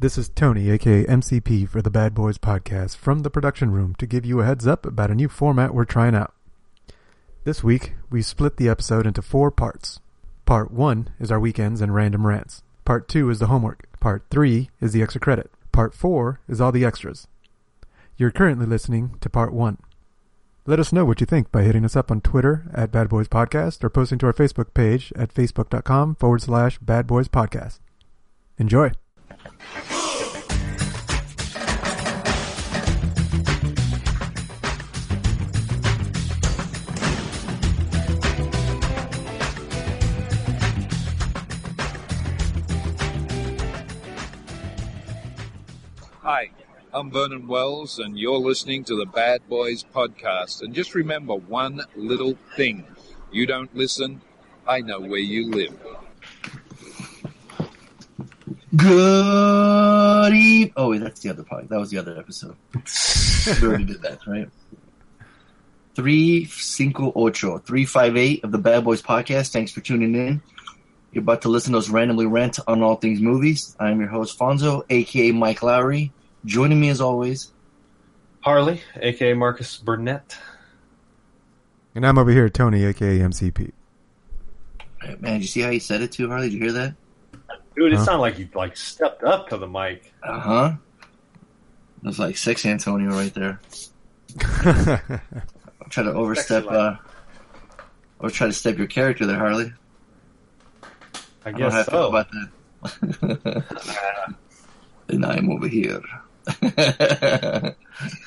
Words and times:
This 0.00 0.16
is 0.16 0.28
Tony, 0.28 0.70
aka 0.70 1.04
MCP, 1.06 1.68
for 1.68 1.82
the 1.82 1.90
Bad 1.90 2.14
Boys 2.14 2.38
Podcast 2.38 2.96
from 2.96 3.20
the 3.20 3.30
production 3.30 3.72
room 3.72 3.96
to 3.96 4.06
give 4.06 4.24
you 4.24 4.38
a 4.38 4.44
heads 4.44 4.64
up 4.64 4.86
about 4.86 5.10
a 5.10 5.14
new 5.16 5.28
format 5.28 5.74
we're 5.74 5.84
trying 5.84 6.14
out. 6.14 6.32
This 7.42 7.64
week, 7.64 7.94
we 8.08 8.22
split 8.22 8.58
the 8.58 8.68
episode 8.68 9.08
into 9.08 9.22
four 9.22 9.50
parts. 9.50 9.98
Part 10.46 10.70
1 10.70 11.10
is 11.18 11.32
our 11.32 11.40
weekends 11.40 11.80
and 11.80 11.92
random 11.92 12.28
rants. 12.28 12.62
Part 12.84 13.08
2 13.08 13.28
is 13.28 13.40
the 13.40 13.48
homework. 13.48 13.88
Part 13.98 14.22
3 14.30 14.70
is 14.80 14.92
the 14.92 15.02
extra 15.02 15.20
credit. 15.20 15.50
Part 15.72 15.94
4 15.94 16.38
is 16.48 16.60
all 16.60 16.70
the 16.70 16.84
extras. 16.84 17.26
You're 18.16 18.30
currently 18.30 18.66
listening 18.66 19.16
to 19.20 19.28
Part 19.28 19.52
1. 19.52 19.78
Let 20.64 20.78
us 20.78 20.92
know 20.92 21.06
what 21.06 21.20
you 21.20 21.26
think 21.26 21.50
by 21.50 21.64
hitting 21.64 21.84
us 21.84 21.96
up 21.96 22.12
on 22.12 22.20
Twitter 22.20 22.70
at 22.72 22.92
Bad 22.92 23.08
Boys 23.08 23.26
Podcast 23.26 23.82
or 23.82 23.90
posting 23.90 24.18
to 24.18 24.26
our 24.26 24.32
Facebook 24.32 24.74
page 24.74 25.12
at 25.16 25.34
facebook.com 25.34 26.14
forward 26.14 26.42
slash 26.42 26.78
Bad 26.78 27.08
Boys 27.08 27.26
Podcast. 27.26 27.80
Enjoy. 28.58 28.92
Hi, 46.22 46.50
I'm 46.94 47.10
Vernon 47.10 47.46
Wells, 47.46 47.98
and 47.98 48.18
you're 48.18 48.38
listening 48.38 48.84
to 48.84 48.96
the 48.96 49.04
Bad 49.04 49.46
Boys 49.48 49.84
Podcast. 49.84 50.62
And 50.62 50.74
just 50.74 50.94
remember 50.94 51.34
one 51.34 51.82
little 51.94 52.38
thing 52.56 52.86
you 53.30 53.44
don't 53.44 53.74
listen, 53.76 54.22
I 54.66 54.80
know 54.80 55.00
where 55.00 55.18
you 55.18 55.50
live. 55.50 55.78
Good 58.76 60.34
eve- 60.34 60.72
Oh 60.76 60.90
wait, 60.90 61.00
that's 61.00 61.20
the 61.20 61.30
other 61.30 61.42
part. 61.42 61.68
That 61.68 61.78
was 61.78 61.90
the 61.90 61.98
other 61.98 62.18
episode. 62.18 62.56
we 62.74 63.66
already 63.68 63.84
did 63.84 64.02
that, 64.02 64.18
right? 64.26 64.48
Three 65.94 66.44
cinco 66.44 67.12
ocho, 67.16 67.58
three 67.58 67.84
five 67.84 68.16
eight 68.16 68.44
of 68.44 68.52
the 68.52 68.58
Bad 68.58 68.84
Boys 68.84 69.02
Podcast. 69.02 69.52
Thanks 69.52 69.72
for 69.72 69.80
tuning 69.80 70.14
in. 70.14 70.42
You're 71.12 71.22
about 71.22 71.42
to 71.42 71.48
listen 71.48 71.72
to 71.72 71.78
us 71.78 71.88
randomly 71.88 72.26
rant 72.26 72.58
on 72.68 72.82
all 72.82 72.96
things 72.96 73.20
movies. 73.20 73.74
I'm 73.80 73.98
your 74.00 74.08
host 74.10 74.38
Fonzo, 74.38 74.84
aka 74.90 75.32
Mike 75.32 75.60
Lowrey. 75.60 76.10
Joining 76.44 76.78
me 76.78 76.90
as 76.90 77.00
always, 77.00 77.50
Harley, 78.40 78.82
aka 79.00 79.32
Marcus 79.34 79.76
Burnett. 79.78 80.36
And 81.94 82.06
I'm 82.06 82.18
over 82.18 82.30
here, 82.30 82.48
Tony, 82.48 82.84
aka 82.84 83.18
MCP. 83.18 83.72
man. 85.20 85.32
Did 85.34 85.40
you 85.42 85.48
see 85.48 85.62
how 85.62 85.70
he 85.70 85.78
said 85.80 86.02
it 86.02 86.12
too, 86.12 86.28
Harley? 86.28 86.50
Did 86.50 86.54
you 86.54 86.60
hear 86.64 86.72
that? 86.72 86.94
Dude, 87.78 87.92
it 87.92 87.96
Huh? 87.98 88.04
sounded 88.04 88.20
like 88.22 88.38
you 88.38 88.48
like 88.54 88.76
stepped 88.76 89.22
up 89.22 89.48
to 89.50 89.56
the 89.56 89.68
mic. 89.68 90.12
Uh 90.22 90.40
huh. 90.40 90.72
It 92.02 92.06
was 92.06 92.18
like 92.18 92.36
six 92.36 92.66
Antonio 92.66 93.10
right 93.10 93.32
there. 93.32 93.60
I'm 94.40 95.88
trying 95.88 96.06
to 96.06 96.12
overstep. 96.12 96.66
Uh 96.66 96.96
Or 98.18 98.30
try 98.30 98.48
to 98.48 98.52
step 98.52 98.78
your 98.78 98.88
character 98.88 99.26
there, 99.26 99.38
Harley. 99.38 99.72
I 101.44 101.50
I 101.50 101.52
don't 101.52 101.60
know 101.60 101.68
guess 101.70 101.72
how 101.72 101.80
I 101.80 101.84
feel 101.84 102.02
so. 102.02 102.08
about 102.08 102.28
that. 102.32 103.64
and 105.08 105.24
I'm 105.24 105.50
over 105.50 105.68
here. 105.68 106.00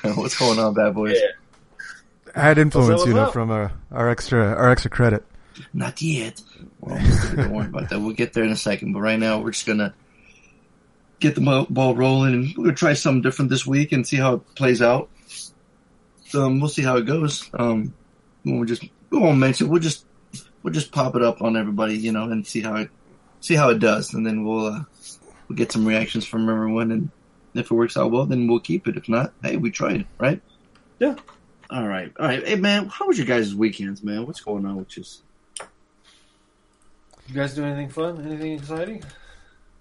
What's 0.16 0.38
going 0.38 0.58
on, 0.58 0.74
bad 0.74 0.94
boys? 0.94 1.18
Yeah. 1.20 1.28
I 2.34 2.40
had 2.40 2.56
influence, 2.58 3.04
you 3.04 3.12
know, 3.14 3.24
up? 3.26 3.32
from 3.34 3.50
uh, 3.50 3.68
our 3.90 4.08
extra 4.08 4.46
our 4.54 4.70
extra 4.70 4.90
credit. 4.90 5.24
Not 5.72 6.00
yet. 6.02 6.40
Well, 6.80 6.98
don't 7.34 7.52
worry 7.52 7.66
about 7.66 7.90
that. 7.90 8.00
We'll 8.00 8.14
get 8.14 8.32
there 8.32 8.44
in 8.44 8.50
a 8.50 8.56
second. 8.56 8.92
But 8.92 9.00
right 9.00 9.18
now, 9.18 9.40
we're 9.40 9.52
just 9.52 9.66
gonna 9.66 9.94
get 11.20 11.34
the 11.34 11.66
ball 11.68 11.94
rolling, 11.94 12.34
and 12.34 12.54
we're 12.56 12.64
gonna 12.64 12.76
try 12.76 12.94
something 12.94 13.22
different 13.22 13.50
this 13.50 13.66
week 13.66 13.92
and 13.92 14.06
see 14.06 14.16
how 14.16 14.34
it 14.34 14.54
plays 14.54 14.82
out. 14.82 15.08
So 16.26 16.44
um, 16.44 16.60
we'll 16.60 16.68
see 16.68 16.82
how 16.82 16.96
it 16.96 17.06
goes. 17.06 17.48
Um, 17.54 17.94
we'll 18.44 18.64
just 18.64 18.82
we 19.10 19.18
won't 19.18 19.38
mention. 19.38 19.68
We'll 19.68 19.80
just 19.80 20.06
we'll 20.62 20.72
just 20.72 20.92
pop 20.92 21.14
it 21.16 21.22
up 21.22 21.42
on 21.42 21.56
everybody, 21.56 21.96
you 21.96 22.12
know, 22.12 22.24
and 22.24 22.46
see 22.46 22.62
how 22.62 22.76
it 22.76 22.90
see 23.40 23.54
how 23.54 23.68
it 23.70 23.78
does, 23.78 24.14
and 24.14 24.26
then 24.26 24.44
we'll 24.44 24.66
uh, 24.66 24.84
we'll 25.48 25.56
get 25.56 25.72
some 25.72 25.86
reactions 25.86 26.26
from 26.26 26.48
everyone, 26.48 26.90
and 26.90 27.10
if 27.54 27.70
it 27.70 27.74
works 27.74 27.96
out 27.96 28.10
well, 28.10 28.26
then 28.26 28.46
we'll 28.48 28.60
keep 28.60 28.88
it. 28.88 28.96
If 28.96 29.08
not, 29.08 29.32
hey, 29.42 29.56
we 29.56 29.70
tried, 29.70 30.06
right? 30.18 30.40
Yeah. 30.98 31.16
All 31.70 31.86
right, 31.86 32.12
all 32.18 32.26
right. 32.26 32.46
Hey, 32.46 32.56
man, 32.56 32.86
how 32.86 33.06
was 33.06 33.16
your 33.16 33.26
guys' 33.26 33.54
weekends, 33.54 34.02
man? 34.02 34.26
What's 34.26 34.40
going 34.40 34.66
on 34.66 34.76
with 34.76 34.96
you? 34.96 35.04
You 37.32 37.40
guys 37.40 37.54
do 37.54 37.64
anything 37.64 37.88
fun? 37.88 38.22
Anything 38.26 38.52
exciting? 38.52 39.02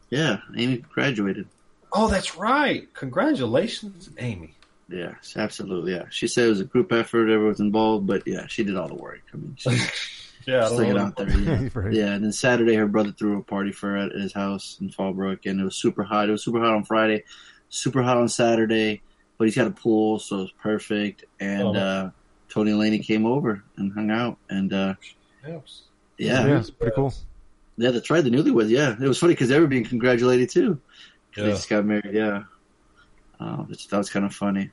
Yeah, 0.10 0.38
Amy 0.56 0.78
graduated. 0.78 1.48
Oh, 1.92 2.08
that's 2.08 2.38
right. 2.38 2.88
Congratulations, 2.94 4.10
Amy. 4.20 4.56
Yes, 4.88 5.34
absolutely. 5.36 5.92
Yeah, 5.92 6.06
she 6.12 6.28
said 6.28 6.46
it 6.46 6.50
was 6.50 6.62
a 6.62 6.66
group 6.66 6.94
effort. 6.94 7.30
Everyone's 7.30 7.60
involved, 7.60 8.08
but 8.08 8.26
yeah, 8.26 8.48
she 8.48 8.64
did 8.64 8.78
all 8.78 8.88
the 8.88 8.96
work. 8.96 9.20
I 9.34 9.38
mean, 9.38 9.56
she 9.58 9.70
Yeah, 10.48 10.64
I 10.64 10.68
stuck 10.68 10.78
don't 10.80 10.92
it 10.92 10.98
out 10.98 11.16
there. 11.18 11.30
Yeah. 11.30 11.70
Right. 11.74 11.94
yeah, 11.94 12.14
and 12.14 12.24
then 12.24 12.32
Saturday, 12.32 12.76
her 12.76 12.88
brother 12.88 13.12
threw 13.12 13.38
a 13.38 13.44
party 13.44 13.74
for 13.74 13.90
her 13.90 13.98
at 13.98 14.14
his 14.14 14.32
house 14.32 14.78
in 14.80 14.90
Fallbrook, 14.90 15.40
and 15.46 15.60
it 15.60 15.64
was 15.66 15.76
super 15.76 16.04
hot. 16.04 16.30
It 16.30 16.32
was 16.32 16.46
super 16.46 16.60
hot 16.62 16.74
on 16.74 16.86
Friday, 16.86 17.26
super 17.68 18.02
hot 18.02 18.16
on 18.16 18.30
Saturday, 18.30 19.02
but 19.38 19.44
he's 19.46 19.58
got 19.58 19.68
a 19.68 19.72
pool, 19.72 20.20
so 20.20 20.38
it 20.38 20.42
was 20.44 20.54
perfect. 20.64 21.26
And 21.42 21.64
Oh. 21.64 21.74
uh, 21.76 22.10
Tony 22.48 22.72
and 22.72 22.80
Laney 22.80 23.00
came 23.00 23.26
over 23.26 23.62
and 23.76 23.92
hung 23.92 24.10
out, 24.10 24.38
and 24.50 24.72
uh, 24.72 24.94
Yes. 25.46 25.82
yeah, 26.18 26.42
yeah, 26.44 26.48
yeah, 26.48 26.60
it's 26.60 26.70
pretty 26.72 26.96
cool. 26.96 27.14
That's 27.90 28.12
right. 28.12 28.24
The 28.24 28.30
newlyweds. 28.30 28.70
Yeah, 28.70 28.92
it 28.94 29.08
was 29.08 29.18
funny 29.18 29.34
because 29.34 29.50
they 29.50 29.60
were 29.60 29.66
being 29.66 29.86
congratulated 29.86 30.52
too. 30.52 30.80
'Cause 31.34 31.44
They 31.44 31.50
just 31.52 31.70
got 31.70 31.86
married, 31.86 32.14
yeah. 32.14 32.44
Which 33.68 33.88
that 33.88 33.98
was 33.98 34.10
kind 34.12 34.26
of 34.26 34.36
funny. 34.36 34.70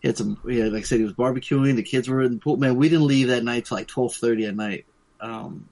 He 0.00 0.06
had 0.08 0.16
some, 0.16 0.38
yeah, 0.46 0.66
like 0.66 0.82
I 0.82 0.84
said, 0.84 0.98
he 0.98 1.04
was 1.04 1.14
barbecuing. 1.14 1.74
The 1.74 1.82
kids 1.82 2.08
were 2.08 2.22
in 2.22 2.34
the 2.34 2.38
pool. 2.38 2.56
Man, 2.56 2.76
we 2.76 2.88
didn't 2.88 3.06
leave 3.08 3.28
that 3.28 3.42
night 3.42 3.64
till 3.64 3.76
like 3.76 3.88
twelve 3.88 4.14
thirty 4.14 4.44
at 4.46 4.54
night. 4.54 4.84
Um, 5.20 5.68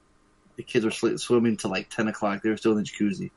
the 0.56 0.64
kids 0.64 0.84
were 0.84 1.18
swimming 1.18 1.56
till 1.56 1.70
like 1.70 1.90
ten 1.90 2.08
o'clock. 2.08 2.42
They 2.42 2.48
were 2.50 2.56
still 2.56 2.72
in 2.72 2.78
the 2.78 2.82
jacuzzi. 2.84 3.30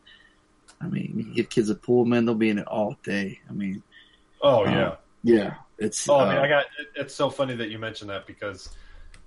I 0.82 0.88
mean, 0.88 1.14
you 1.28 1.36
give 1.36 1.50
kids 1.50 1.70
a 1.70 1.76
pool, 1.76 2.06
man, 2.06 2.26
they'll 2.26 2.34
be 2.34 2.50
in 2.50 2.58
it 2.58 2.68
all 2.68 2.98
day. 3.04 3.40
I 3.50 3.54
mean, 3.54 3.84
Oh 4.42 4.66
Uh, 4.66 4.72
yeah. 4.72 4.96
yeah, 5.24 5.54
it's. 5.78 6.10
Oh, 6.10 6.16
uh, 6.16 6.24
I 6.26 6.30
mean, 6.34 6.38
I 6.44 6.48
got. 6.48 6.66
It, 6.80 6.88
it's 6.96 7.14
so 7.14 7.30
funny 7.30 7.56
that 7.58 7.70
you 7.70 7.78
mentioned 7.78 8.10
that 8.10 8.26
because 8.26 8.70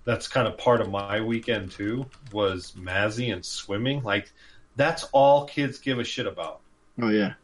that's 0.05 0.29
kind 0.29 0.49
of 0.49 0.59
part 0.59 0.81
of 0.81 0.91
my 0.91 1.21
weekend 1.21 1.71
too. 1.71 2.07
Was 2.33 2.73
Mazzy 2.73 3.33
and 3.33 3.45
swimming. 3.45 4.03
Like 4.03 4.33
that's 4.77 5.05
all 5.13 5.45
kids 5.47 5.79
give 5.79 5.99
a 5.99 6.05
shit 6.05 6.27
about. 6.27 6.61
oh 7.01 7.09
yeah. 7.09 7.35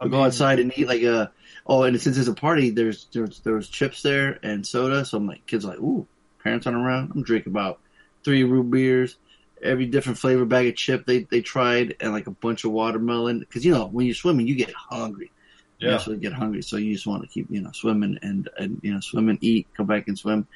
I 0.00 0.04
I'll 0.04 0.08
go 0.10 0.22
outside 0.22 0.60
and 0.60 0.72
eat 0.76 0.86
like 0.86 1.02
a. 1.02 1.32
Oh, 1.66 1.82
and 1.82 2.00
since 2.00 2.16
it's 2.18 2.28
a 2.28 2.34
party, 2.34 2.70
there's 2.70 3.06
there's 3.12 3.40
there 3.40 3.54
was 3.54 3.68
chips 3.68 4.02
there 4.02 4.38
and 4.42 4.66
soda. 4.66 5.04
So 5.04 5.16
I'm 5.18 5.26
like, 5.26 5.44
kids 5.46 5.64
are 5.64 5.68
like, 5.68 5.80
ooh, 5.80 6.06
parents 6.42 6.66
aren't 6.66 6.78
around. 6.78 7.12
I'm 7.14 7.22
drinking 7.22 7.52
about 7.52 7.80
three 8.24 8.44
root 8.44 8.70
beers, 8.70 9.16
every 9.62 9.86
different 9.86 10.18
flavor 10.18 10.44
bag 10.44 10.68
of 10.68 10.76
chip 10.76 11.04
they 11.04 11.24
they 11.24 11.40
tried, 11.40 11.96
and 12.00 12.12
like 12.12 12.26
a 12.28 12.32
bunch 12.32 12.64
of 12.64 12.70
watermelon. 12.70 13.40
Because 13.40 13.64
you 13.64 13.72
know 13.72 13.86
when 13.86 14.06
you're 14.06 14.14
swimming, 14.14 14.46
you 14.46 14.54
get 14.54 14.72
hungry. 14.72 15.32
You 15.78 15.88
Yeah. 15.88 15.96
actually 15.96 16.18
get 16.18 16.32
hungry, 16.32 16.62
so 16.62 16.76
you 16.76 16.92
just 16.94 17.06
want 17.06 17.22
to 17.22 17.28
keep 17.28 17.46
you 17.50 17.60
know 17.60 17.70
swimming 17.72 18.18
and 18.22 18.48
and 18.56 18.80
you 18.82 18.94
know 18.94 19.00
swim 19.00 19.28
and 19.28 19.38
eat, 19.42 19.66
come 19.76 19.86
back 19.86 20.06
and 20.08 20.16
swim. 20.18 20.46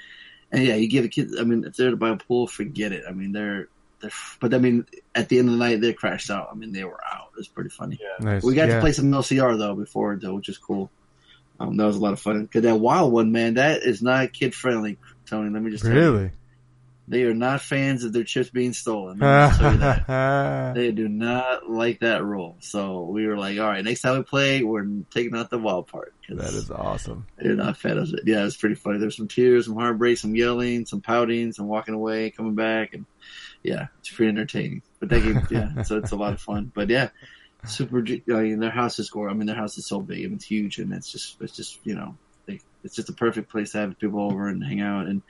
And 0.53 0.65
yeah, 0.65 0.75
you 0.75 0.89
give 0.89 1.03
the 1.03 1.09
kids. 1.09 1.35
I 1.39 1.45
mean, 1.45 1.65
if 1.65 1.77
they're 1.77 1.97
by 1.97 2.11
a 2.11 2.17
pool, 2.17 2.47
forget 2.47 2.93
it. 2.93 3.05
I 3.09 3.13
mean, 3.13 3.33
they're 3.33 3.69
they're. 4.01 4.11
But 4.39 4.53
I 4.53 4.59
mean, 4.59 4.87
at 5.15 5.29
the 5.29 5.39
end 5.39 5.49
of 5.49 5.55
the 5.55 5.59
night, 5.59 5.81
they 5.81 5.95
crashed 5.95 6.31
out. 6.31 6.49
I 6.53 6.55
mean, 6.55 6.73
they 6.73 6.85
were 6.85 7.01
out. 7.05 7.31
It 7.33 7.39
was 7.39 7.49
pretty 7.49 7.71
funny. 7.71 7.99
Yeah. 8.01 8.25
Nice. 8.25 8.43
We 8.43 8.55
got 8.55 8.69
yeah. 8.69 8.77
to 8.77 8.81
play 8.81 8.93
some 8.93 9.11
LCR 9.11 9.59
though 9.59 9.75
before 9.75 10.17
though, 10.17 10.35
which 10.35 10.51
is 10.51 10.59
cool. 10.59 10.91
Um, 11.59 11.77
that 11.77 11.87
was 11.87 11.97
a 11.97 12.01
lot 12.01 12.13
of 12.13 12.21
fun. 12.21 12.47
Cause 12.49 12.63
that 12.63 12.77
wild 12.77 13.13
one, 13.13 13.33
man, 13.33 13.55
that 13.55 13.83
is 13.83 14.03
not 14.03 14.33
kid 14.33 14.55
friendly. 14.55 14.99
Tony, 15.27 15.51
let 15.51 15.63
me 15.63 15.71
just 15.71 15.85
tell 15.85 15.93
you, 15.93 16.01
Really? 16.01 16.31
They 17.09 17.25
are 17.25 17.35
not 17.35 17.61
fans 17.61 18.05
of 18.05 18.13
their 18.13 18.25
chips 18.25 18.51
being 18.51 18.73
stolen. 18.73 19.19
Let 19.19 19.45
me 19.45 19.49
just 19.49 19.61
tell 19.61 19.73
you 19.73 19.79
that. 19.79 20.07
that 20.07 20.75
They 20.75 20.93
do 20.93 21.09
not 21.09 21.69
like 21.69 22.01
that 22.01 22.25
rule. 22.25 22.57
So 22.61 23.03
we 23.03 23.27
were 23.27 23.37
like, 23.37 23.59
all 23.59 23.67
right, 23.67 23.85
next 23.85 24.03
time 24.03 24.19
we 24.19 24.23
play, 24.23 24.63
we're 24.63 24.87
taking 25.11 25.37
out 25.37 25.51
the 25.51 25.59
wild 25.59 25.89
part. 25.89 26.15
That 26.29 26.55
is 26.55 26.71
awesome. 26.71 27.27
They're 27.37 27.57
not 27.57 27.77
fans 27.77 28.13
of 28.13 28.21
it. 28.21 28.25
Yeah, 28.27 28.47
it's 28.47 28.57
pretty 28.57 28.77
funny. 28.77 28.99
There's 28.99 29.17
some 29.17 29.29
tears, 29.29 29.67
some 29.67 29.77
heartbreak, 29.77 30.19
some 30.19 30.37
yelling, 30.37 30.87
some 30.87 31.01
pouting, 31.01 31.53
some 31.53 31.67
walking 31.67 31.95
away, 31.95 32.31
coming 32.31 32.55
back, 32.55 32.95
and 32.95 33.05
yeah, 33.63 33.89
it's 33.99 34.11
pretty 34.11 34.31
entertaining. 34.31 34.83
But 35.01 35.09
that 35.11 35.23
game, 35.23 35.47
yeah, 35.51 35.83
so 35.83 35.99
it's 35.99 36.13
a 36.13 36.17
lot 36.17 36.33
of 36.33 36.41
fun. 36.41 36.71
But 36.73 36.89
yeah, 36.89 37.09
super. 37.67 37.99
I 37.99 38.43
mean, 38.43 38.61
their 38.61 38.71
house 38.71 38.99
is 38.99 39.11
gore. 39.11 39.29
I 39.29 39.35
mean, 39.35 39.47
their 39.47 39.57
house 39.57 39.77
is 39.77 39.87
so 39.87 40.01
big 40.01 40.25
and 40.25 40.35
it's 40.35 40.45
huge, 40.45 40.79
and 40.79 40.93
it's 40.93 41.11
just, 41.11 41.37
it's 41.41 41.57
just, 41.57 41.81
you 41.85 41.97
know, 41.97 42.17
it's 42.85 42.97
just 42.97 43.09
a 43.09 43.13
perfect 43.13 43.51
place 43.51 43.73
to 43.73 43.79
have 43.79 43.99
people 43.99 44.21
over 44.21 44.49
and 44.49 44.65
hang 44.65 44.81
out. 44.81 45.07
And 45.07 45.23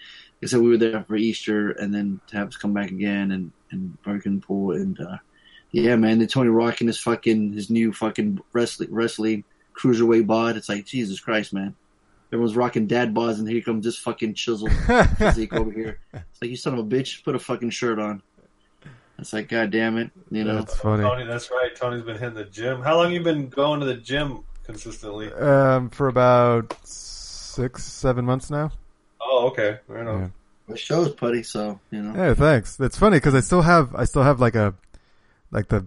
I 0.42 0.46
said, 0.46 0.60
we 0.60 0.70
were 0.70 0.76
there 0.76 1.04
for 1.04 1.16
Easter, 1.16 1.70
and 1.70 1.94
then 1.94 2.20
to 2.28 2.36
have 2.36 2.48
us 2.48 2.56
come 2.56 2.72
back 2.72 2.90
again 2.90 3.30
and 3.30 3.52
and 3.70 4.02
bargain 4.02 4.40
pool, 4.40 4.72
and 4.72 4.98
uh 5.00 5.18
yeah, 5.70 5.96
man, 5.96 6.18
then 6.18 6.28
Tony 6.28 6.50
rocking 6.50 6.86
his 6.86 6.98
fucking 6.98 7.52
his 7.54 7.70
new 7.70 7.92
fucking 7.92 8.40
wrestling 8.52 8.92
wrestling 8.92 9.44
cruiserweight 9.74 10.26
bod. 10.26 10.56
It's 10.56 10.68
like 10.68 10.84
Jesus 10.84 11.20
Christ, 11.20 11.52
man. 11.52 11.74
Everyone's 12.32 12.56
rocking 12.56 12.86
dad 12.86 13.14
bods, 13.14 13.38
and 13.38 13.48
here 13.48 13.60
comes 13.62 13.84
this 13.84 13.98
fucking 13.98 14.34
chiseled 14.34 14.72
physique 15.18 15.52
over 15.52 15.70
here. 15.70 15.98
It's 16.12 16.40
like 16.40 16.50
you 16.50 16.56
son 16.56 16.74
of 16.74 16.80
a 16.80 16.84
bitch, 16.84 17.24
put 17.24 17.34
a 17.34 17.38
fucking 17.38 17.70
shirt 17.70 17.98
on. 17.98 18.22
It's 19.18 19.32
like, 19.32 19.48
God 19.48 19.70
damn 19.70 19.98
it, 19.98 20.10
you 20.30 20.44
know. 20.44 20.56
That's 20.56 20.76
funny. 20.76 21.02
Tony, 21.02 21.24
that's 21.24 21.50
right. 21.50 21.74
Tony's 21.76 22.02
been 22.02 22.18
hitting 22.18 22.34
the 22.34 22.44
gym. 22.44 22.82
How 22.82 22.96
long 22.96 23.12
you 23.12 23.22
been 23.22 23.48
going 23.48 23.80
to 23.80 23.86
the 23.86 23.94
gym 23.94 24.44
consistently? 24.64 25.32
Um, 25.32 25.90
for 25.90 26.08
about 26.08 26.76
six, 26.86 27.84
seven 27.84 28.24
months 28.24 28.50
now. 28.50 28.72
Oh, 29.32 29.46
okay. 29.48 29.78
Right 29.88 30.06
on. 30.06 30.32
Yeah. 30.68 30.74
It 30.74 30.78
shows, 30.78 31.12
putty. 31.14 31.42
So 31.42 31.80
you 31.90 32.02
know. 32.02 32.14
Yeah, 32.14 32.34
thanks. 32.34 32.78
It's 32.78 32.98
funny 32.98 33.16
because 33.16 33.34
I 33.34 33.40
still 33.40 33.62
have, 33.62 33.94
I 33.94 34.04
still 34.04 34.22
have 34.22 34.40
like 34.40 34.54
a, 34.54 34.74
like 35.50 35.68
the 35.68 35.86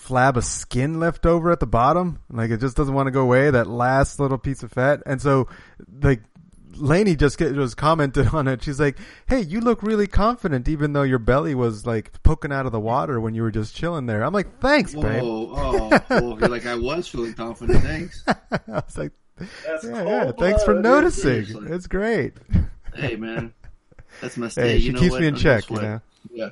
flab 0.00 0.36
of 0.36 0.44
skin 0.44 0.98
left 0.98 1.24
over 1.24 1.52
at 1.52 1.60
the 1.60 1.66
bottom. 1.66 2.18
Like 2.30 2.50
it 2.50 2.58
just 2.60 2.76
doesn't 2.76 2.92
want 2.94 3.06
to 3.06 3.12
go 3.12 3.22
away. 3.22 3.50
That 3.50 3.68
last 3.68 4.18
little 4.18 4.38
piece 4.38 4.62
of 4.62 4.72
fat, 4.72 5.02
and 5.06 5.22
so 5.22 5.48
like. 6.02 6.20
Lainey 6.76 7.14
just 7.16 7.36
get, 7.36 7.52
was 7.56 7.74
commented 7.74 8.28
on 8.32 8.46
it. 8.48 8.62
She's 8.62 8.80
like, 8.80 8.96
"Hey, 9.28 9.40
you 9.40 9.60
look 9.60 9.82
really 9.82 10.06
confident, 10.06 10.66
even 10.68 10.92
though 10.94 11.02
your 11.02 11.18
belly 11.18 11.54
was 11.54 11.84
like 11.84 12.22
poking 12.22 12.52
out 12.52 12.64
of 12.64 12.72
the 12.72 12.80
water 12.80 13.20
when 13.20 13.34
you 13.34 13.42
were 13.42 13.50
just 13.50 13.74
chilling 13.74 14.06
there." 14.06 14.22
I'm 14.22 14.32
like, 14.32 14.60
"Thanks, 14.60 14.94
babe." 14.94 15.20
Whoa, 15.20 15.52
oh, 15.52 16.00
oh, 16.10 16.38
you're 16.38 16.48
like 16.48 16.64
I 16.64 16.76
was 16.76 17.08
feeling 17.08 17.34
confident. 17.34 17.82
Thanks. 17.82 18.24
I 18.28 18.36
was 18.68 18.96
like, 18.96 19.12
That's 19.36 19.84
"Yeah, 19.84 19.90
cold 19.90 20.08
yeah, 20.08 20.32
thanks 20.38 20.62
for 20.62 20.72
noticing. 20.74 21.22
seriously. 21.44 21.70
It's 21.70 21.86
great." 21.88 22.34
Hey, 23.00 23.16
man, 23.16 23.52
that's 24.20 24.36
my 24.36 24.46
Hey, 24.46 24.50
state. 24.50 24.80
she 24.80 24.86
you 24.88 24.92
know 24.92 25.00
keeps 25.00 25.12
what? 25.12 25.20
me 25.20 25.26
in 25.28 25.34
I'm 25.34 25.40
check, 25.40 25.70
you 25.70 25.80
know. 25.80 26.00
Yeah. 26.32 26.50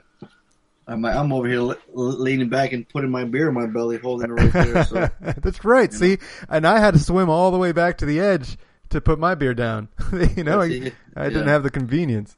I'm, 0.87 1.05
I'm 1.05 1.33
over 1.35 1.47
here 1.47 1.61
le- 1.61 1.77
leaning 1.93 2.49
back 2.49 2.73
and 2.73 2.89
putting 2.89 3.11
my 3.11 3.25
beer 3.25 3.49
in 3.49 3.55
my 3.55 3.67
belly, 3.67 3.99
holding 3.99 4.31
it 4.31 4.33
right 4.33 4.53
there. 4.53 4.85
So 4.85 5.11
That's 5.21 5.63
right. 5.65 5.93
See, 5.93 6.19
and 6.49 6.67
I 6.67 6.79
had 6.79 6.95
to 6.95 7.01
swim 7.01 7.29
all 7.29 7.51
the 7.51 7.59
way 7.59 7.73
back 7.73 7.99
to 7.99 8.07
the 8.07 8.19
edge 8.21 8.57
to 8.91 9.01
put 9.03 9.19
my 9.19 9.35
beer 9.35 9.53
down. 9.53 9.89
you 10.37 10.45
know, 10.45 10.63
I? 10.63 10.93
I 11.15 11.29
didn't 11.29 11.49
have 11.49 11.63
the 11.63 11.71
convenience. 11.71 12.37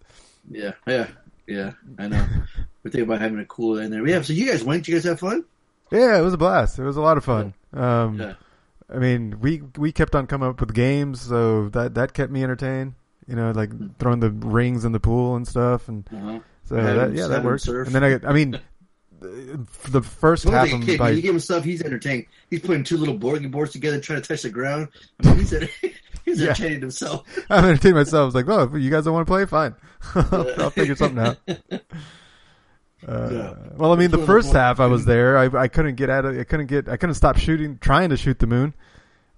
yeah, 0.51 0.73
yeah, 0.87 1.07
yeah. 1.47 1.73
I 1.99 2.09
know. 2.09 2.27
We're 2.83 2.91
thinking 2.91 3.03
about 3.03 3.21
having 3.21 3.39
a 3.39 3.45
cooler 3.45 3.83
in 3.83 3.91
there. 3.93 4.05
Yeah. 4.07 4.23
So 4.23 4.33
you 4.33 4.51
guys 4.51 4.65
went? 4.65 4.85
Did 4.85 4.93
you 4.93 4.99
guys 4.99 5.05
have 5.05 5.21
fun? 5.21 5.45
Yeah, 5.93 6.19
it 6.19 6.23
was 6.23 6.35
a 6.35 6.39
blast. 6.39 6.79
It 6.79 6.83
was 6.85 6.97
a 6.97 7.01
lot 7.03 7.19
of 7.19 7.25
fun. 7.25 7.55
Um, 7.73 8.19
Yeah. 8.19 8.35
I 8.93 8.99
mean, 8.99 9.39
we 9.39 9.63
we 9.79 9.93
kept 9.93 10.17
on 10.17 10.27
coming 10.27 10.49
up 10.49 10.59
with 10.59 10.75
games, 10.75 11.21
so 11.21 11.69
that 11.69 11.95
that 11.95 12.15
kept 12.15 12.33
me 12.33 12.43
entertained. 12.43 12.95
You 13.31 13.37
know, 13.37 13.53
like 13.53 13.71
throwing 13.99 14.19
the 14.21 14.31
rings 14.31 14.85
in 14.85 14.91
the 14.93 14.99
pool 15.01 15.37
and 15.37 15.47
stuff, 15.47 15.89
and 15.89 16.05
Uh-huh. 16.13 16.41
so 16.65 16.75
that, 16.75 17.13
yeah, 17.15 17.29
that 17.29 17.45
works. 17.45 17.63
surf. 17.63 17.87
And 17.87 17.95
then 17.95 18.03
I, 18.05 18.29
I 18.29 18.33
mean, 18.33 18.59
the 19.21 20.03
first 20.03 20.45
Well, 20.47 20.55
half 20.55 20.73
of 20.73 20.99
my 20.99 21.11
you 21.11 21.23
give 21.23 21.35
him 21.35 21.41
stuff, 21.41 21.63
he's 21.63 21.81
entertained. 21.83 22.27
He's 22.49 22.61
putting 22.61 22.83
two 22.85 22.97
little 22.97 23.17
boarding 23.17 23.49
boards 23.51 23.71
together, 23.73 24.01
trying 24.01 24.21
to 24.21 24.27
touch 24.27 24.43
the 24.43 24.51
ground. 24.51 24.89
I 25.23 25.29
mean, 25.29 25.37
he's, 25.39 25.51
he's 26.25 26.41
Yeah. 26.41 26.49
entertaining 26.49 26.81
himself. 26.81 27.25
I'm 27.51 27.65
entertaining 27.67 27.97
myself. 27.97 28.23
I 28.23 28.25
was 28.25 28.35
like, 28.35 28.49
"Oh, 28.49 28.65
if 28.75 28.83
you 28.83 28.91
guys 28.91 29.05
don't 29.05 29.15
want 29.15 29.27
to 29.27 29.31
play, 29.31 29.45
fine. 29.47 29.75
I'll, 30.15 30.63
I'll 30.63 30.71
figure 30.71 30.97
something 30.97 31.19
out." 31.19 31.37
Uh, 33.07 33.29
Yeah. 33.31 33.55
Well, 33.77 33.93
I 33.93 33.97
mean, 33.97 34.11
the 34.11 34.27
first 34.27 34.53
half 34.53 34.81
I 34.81 34.87
was 34.87 35.05
there. 35.05 35.39
I 35.39 35.45
I 35.47 35.69
couldn't 35.69 35.95
get 35.95 36.11
out 36.11 36.25
of. 36.25 36.39
I 36.39 36.45
couldn't 36.45 36.67
get. 36.67 36.89
I 36.89 36.97
couldn't 36.97 37.15
stop 37.15 37.37
shooting, 37.39 37.79
trying 37.81 38.11
to 38.11 38.17
shoot 38.17 38.39
the 38.39 38.47
moon. 38.47 38.75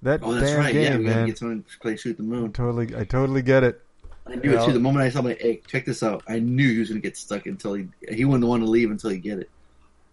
That 0.03 0.21
Oh, 0.23 0.33
that's 0.35 0.51
damn 0.51 0.59
right. 0.61 0.75
yeah, 0.75 0.91
game, 0.91 0.99
we 0.99 1.05
gotta 1.05 1.17
man. 1.19 1.27
get 1.27 1.39
someone 1.39 1.63
to 1.71 1.79
play 1.79 1.97
shoot 1.97 2.17
the 2.17 2.23
moon. 2.23 2.53
Totally, 2.53 2.97
I 2.97 3.05
totally 3.05 3.43
get 3.43 3.63
it. 3.63 3.81
I 4.27 4.37
knew 4.37 4.57
it 4.57 4.65
too. 4.65 4.73
The 4.73 4.81
moment 4.81 5.05
I 5.05 5.11
saw 5.11 5.23
my, 5.23 5.35
hey, 5.41 5.61
check 5.67 5.85
this 5.85 6.03
out. 6.03 6.23
I 6.29 6.39
knew 6.39 6.69
he 6.73 6.79
was 6.79 6.89
gonna 6.89 7.01
get 7.01 7.17
stuck 7.17 7.47
until 7.47 7.75
he 7.75 7.89
he 8.11 8.25
wouldn't 8.25 8.49
want 8.49 8.63
to 8.63 8.69
leave 8.69 8.91
until 8.91 9.11
he 9.11 9.19
get 9.19 9.39
it. 9.39 9.51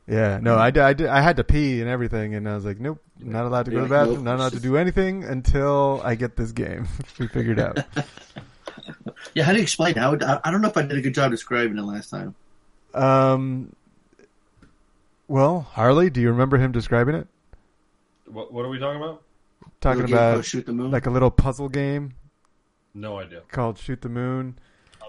Yeah, 0.07 0.39
no, 0.41 0.57
I, 0.57 0.71
did- 0.71 0.81
I, 0.81 0.93
did- 0.93 1.07
I 1.07 1.21
had 1.21 1.37
to 1.37 1.43
pee 1.43 1.81
and 1.81 1.89
everything, 1.89 2.33
and 2.33 2.49
I 2.49 2.55
was 2.55 2.65
like, 2.65 2.79
nope, 2.79 2.99
not 3.19 3.45
allowed 3.45 3.65
to 3.65 3.71
go 3.71 3.77
to 3.77 3.83
the 3.83 3.89
bathroom, 3.89 4.23
not 4.23 4.37
allowed 4.39 4.53
to 4.53 4.59
do 4.59 4.75
anything 4.75 5.23
until 5.23 6.01
I 6.03 6.15
get 6.15 6.35
this 6.35 6.51
game. 6.51 6.87
we 7.19 7.27
figured 7.27 7.59
out. 7.59 7.79
Yeah, 9.35 9.43
how 9.43 9.51
do 9.51 9.57
you 9.57 9.63
explain? 9.63 9.95
How 9.95 10.15
I, 10.15 10.39
I 10.45 10.51
don't 10.51 10.61
know 10.61 10.67
if 10.69 10.77
I 10.77 10.81
did 10.81 10.97
a 10.97 11.01
good 11.01 11.13
job 11.13 11.29
describing 11.29 11.77
it 11.77 11.81
last 11.83 12.09
time. 12.09 12.33
Um, 12.95 13.75
well, 15.27 15.61
Harley, 15.61 16.09
do 16.09 16.21
you 16.21 16.29
remember 16.31 16.57
him 16.57 16.71
describing 16.71 17.13
it? 17.13 17.27
What, 18.25 18.51
what 18.51 18.65
are 18.65 18.69
we 18.69 18.79
talking 18.79 19.01
about? 19.01 19.21
Talking 19.81 20.01
Little 20.03 20.17
about 20.17 20.45
shoot 20.45 20.65
the 20.65 20.73
moon. 20.73 20.91
like 20.91 21.05
a 21.05 21.09
little 21.09 21.31
puzzle 21.31 21.69
game 21.69 22.13
No 22.93 23.17
idea. 23.19 23.41
called 23.51 23.77
Shoot 23.77 24.01
the 24.01 24.09
Moon. 24.09 24.59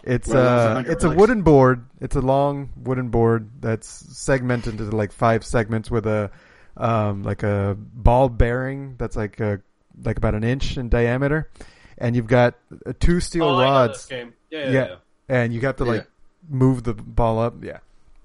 It's 0.05 0.29
Well, 0.29 0.39
uh, 0.71 0.75
100 0.75 0.93
it's 0.93 1.05
a 1.05 1.11
wooden 1.11 1.43
board. 1.43 1.85
It's 2.01 2.17
a 2.17 2.21
long 2.21 2.71
wooden 2.77 3.09
board 3.09 3.51
that's 3.61 3.89
segmented 3.89 4.81
into 4.81 4.95
like 4.97 5.13
five 5.13 5.45
segments 5.45 5.91
with 5.91 6.07
a 6.07 6.31
um 6.77 7.23
like 7.25 7.43
a 7.43 7.77
ball 7.79 8.29
bearing 8.29 8.95
that's 8.97 9.17
like 9.17 9.41
a 9.41 9.61
like 10.03 10.17
about 10.17 10.35
an 10.35 10.45
inch 10.45 10.77
in 10.79 10.89
diameter, 10.89 11.51
and 11.99 12.15
you've 12.17 12.29
got 12.29 12.55
uh, 12.87 12.93
two 13.01 13.21
steel 13.21 13.45
oh, 13.45 13.57
I 13.59 13.65
know 13.65 13.89
this 13.89 13.97
rods, 13.99 14.07
game. 14.07 14.33
Yeah, 14.51 14.59
yeah, 14.61 14.71
Yeah. 14.71 14.87
yeah. 14.89 14.97
and 15.29 15.53
you 15.53 15.61
have 15.63 15.77
to 15.77 15.85
like 15.85 16.07
move 16.49 16.85
the 16.85 16.95
ball 16.95 17.39
up. 17.41 17.63
Yeah, 17.63 17.79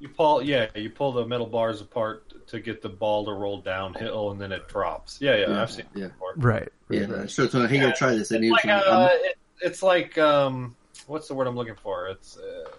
You 0.06 0.10
pull, 0.10 0.44
yeah, 0.44 0.68
you 0.76 0.92
pull 0.92 1.14
the 1.14 1.26
metal 1.26 1.48
bars 1.48 1.82
apart 1.82 2.32
to 2.50 2.60
get 2.60 2.84
the 2.84 2.90
ball 2.90 3.26
to 3.26 3.32
roll 3.32 3.60
downhill, 3.62 4.30
and 4.30 4.40
then 4.40 4.52
it 4.52 4.68
drops. 4.68 5.20
Yeah, 5.20 5.36
yeah, 5.36 5.50
Yeah, 5.50 5.62
I've 5.64 5.72
seen 5.72 5.86
yeah. 5.96 6.06
it 6.06 6.12
before. 6.14 6.34
right. 6.38 6.70
yeah, 6.92 7.06
right. 7.06 7.28
so, 7.32 7.48
so 7.48 7.66
hey, 7.66 7.80
go 7.80 7.92
try 7.92 8.14
this. 8.14 8.32
I 8.32 8.36
It's 8.36 8.52
like, 8.52 8.66
uh, 8.68 8.84
um, 8.88 9.10
it, 9.12 9.38
it's 9.62 9.82
like 9.82 10.16
um, 10.20 10.76
what's 11.08 11.28
the 11.28 11.34
word 11.34 11.48
I'm 11.48 11.56
looking 11.56 11.74
for? 11.74 12.08
It's 12.10 12.38
uh, 12.38 12.70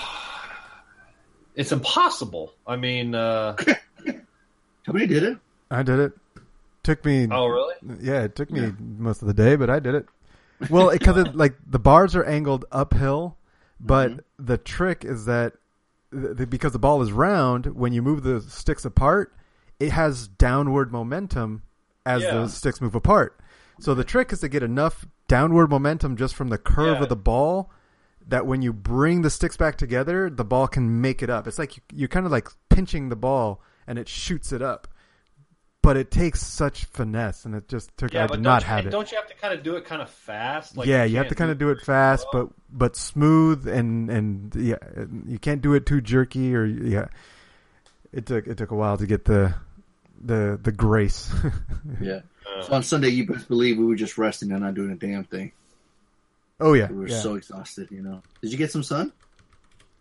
it's 1.55 1.73
impossible. 1.73 2.55
I 2.67 2.77
mean, 2.77 3.15
uh, 3.15 3.55
Somebody 4.87 5.07
did 5.07 5.25
it. 5.25 5.39
I 5.71 5.83
did 5.83 5.99
it. 6.01 6.13
Took 6.85 7.05
me. 7.05 7.29
oh 7.31 7.49
really? 7.49 7.75
Yeah, 8.01 8.23
it 8.23 8.35
took 8.35 8.51
me 8.51 8.61
Yeah. 8.63 8.71
most 8.81 9.21
of 9.21 9.29
the 9.29 9.35
day, 9.35 9.57
but 9.57 9.69
I 9.69 9.79
did 9.79 9.95
it. 9.95 10.07
Well, 10.71 10.91
because 10.91 11.19
it, 11.19 11.37
like 11.37 11.55
the 11.67 11.79
bars 11.79 12.17
are 12.17 12.25
angled 12.25 12.65
uphill, 12.73 13.37
but 13.81 14.11
Mhm. 14.13 14.21
the 14.39 14.59
trick 14.59 15.05
is 15.05 15.25
that 15.27 15.55
th- 16.13 16.37
th- 16.37 16.51
because 16.51 16.73
the 16.73 16.79
ball 16.79 17.03
is 17.03 17.13
round, 17.13 17.67
when 17.67 17.93
you 17.93 18.01
move 18.03 18.23
the 18.23 18.41
sticks 18.41 18.85
apart, 18.85 19.33
it 19.81 19.91
has 19.93 20.29
downward 20.29 20.93
momentum 20.93 21.63
as 22.07 22.23
Yeah. 22.23 22.35
the 22.35 22.49
sticks 22.49 22.81
move 22.81 22.95
apart. 22.95 23.39
So 23.81 23.95
the 23.95 24.05
trick 24.05 24.33
is 24.33 24.41
to 24.41 24.49
get 24.49 24.63
enough 24.63 25.07
downward 25.27 25.69
momentum 25.71 26.17
just 26.17 26.35
from 26.37 26.49
the 26.49 26.59
curve 26.59 26.99
Yeah. 26.99 27.03
of 27.03 27.09
the 27.09 27.17
ball 27.17 27.71
that 28.27 28.47
when 28.47 28.63
you 28.63 28.73
bring 28.73 29.23
the 29.23 29.31
sticks 29.31 29.57
back 29.57 29.77
together, 29.77 30.31
the 30.31 30.45
ball 30.45 30.69
can 30.69 31.01
make 31.01 31.23
it 31.23 31.29
up. 31.29 31.47
It's 31.49 31.59
like 31.59 31.77
you, 31.77 31.83
you're 31.93 32.09
kind 32.09 32.25
of 32.27 32.33
like 32.33 32.49
pinching 32.69 33.09
the 33.09 33.17
ball 33.17 33.61
and 33.87 33.99
it 33.99 34.09
shoots 34.09 34.53
it 34.53 34.63
up. 34.63 34.87
But 35.85 35.97
it 35.99 36.11
takes 36.11 36.41
such 36.41 36.87
finesse, 36.87 37.45
and 37.45 37.55
it 37.55 37.69
just 37.69 37.95
took. 37.97 38.13
Yeah, 38.13 38.25
I 38.25 38.27
did 38.27 38.43
don't 38.43 38.61
you, 38.61 38.67
have 38.67 38.87
it. 38.87 38.91
don't 38.91 39.11
you 39.13 39.19
have 39.19 39.29
to 39.29 39.35
kind 39.35 39.53
of 39.53 39.63
do 39.63 39.77
it 39.77 39.85
kind 39.85 40.01
of 40.01 40.09
fast? 40.11 40.77
Like 40.77 40.89
yeah, 40.89 41.05
you, 41.05 41.19
have 41.19 41.29
to 41.29 41.35
kind 41.35 41.51
of 41.51 41.59
do 41.59 41.69
it 41.71 41.81
fast, 41.83 42.27
slow. 42.31 42.47
but 42.47 42.55
but 42.73 42.97
smooth, 42.97 43.69
and 43.69 44.09
and 44.11 44.55
yeah, 44.57 44.77
you 45.29 45.39
can't 45.39 45.61
do 45.61 45.75
it 45.75 45.85
too 45.87 46.01
jerky, 46.01 46.55
or 46.57 46.65
yeah. 46.65 47.07
It 48.13 48.27
took 48.27 48.47
it 48.47 48.57
took 48.57 48.71
a 48.71 48.75
while 48.75 48.97
to 48.97 49.07
get 49.07 49.25
the 49.27 49.55
the 50.23 50.59
the 50.63 50.73
grace. 50.73 51.31
Yeah. 52.01 52.21
Uh, 52.47 52.63
So 52.63 52.73
on 52.73 52.83
Sunday, 52.83 53.09
you 53.09 53.27
best 53.27 53.49
believe 53.49 53.77
we 53.77 53.85
were 53.85 53.95
just 53.97 54.17
resting 54.17 54.53
and 54.53 54.63
not 54.63 54.75
doing 54.75 54.91
a 54.91 54.95
damn 54.95 55.25
thing. 55.25 55.53
oh 56.61 56.73
yeah, 56.73 56.89
We 56.89 56.97
were 56.97 57.09
yeah. 57.09 57.21
so 57.21 57.35
exhausted. 57.35 57.91
You 57.91 58.01
know. 58.03 58.23
Did 58.41 58.53
you 58.53 58.59
get 58.59 58.71
some 58.71 58.83
sun? 58.83 59.13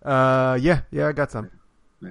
uh, 0.04 0.58
yeah, 0.62 0.82
yeah, 0.92 1.08
I 1.08 1.12
got 1.12 1.32
some. 1.32 1.52
Yeah. 2.02 2.10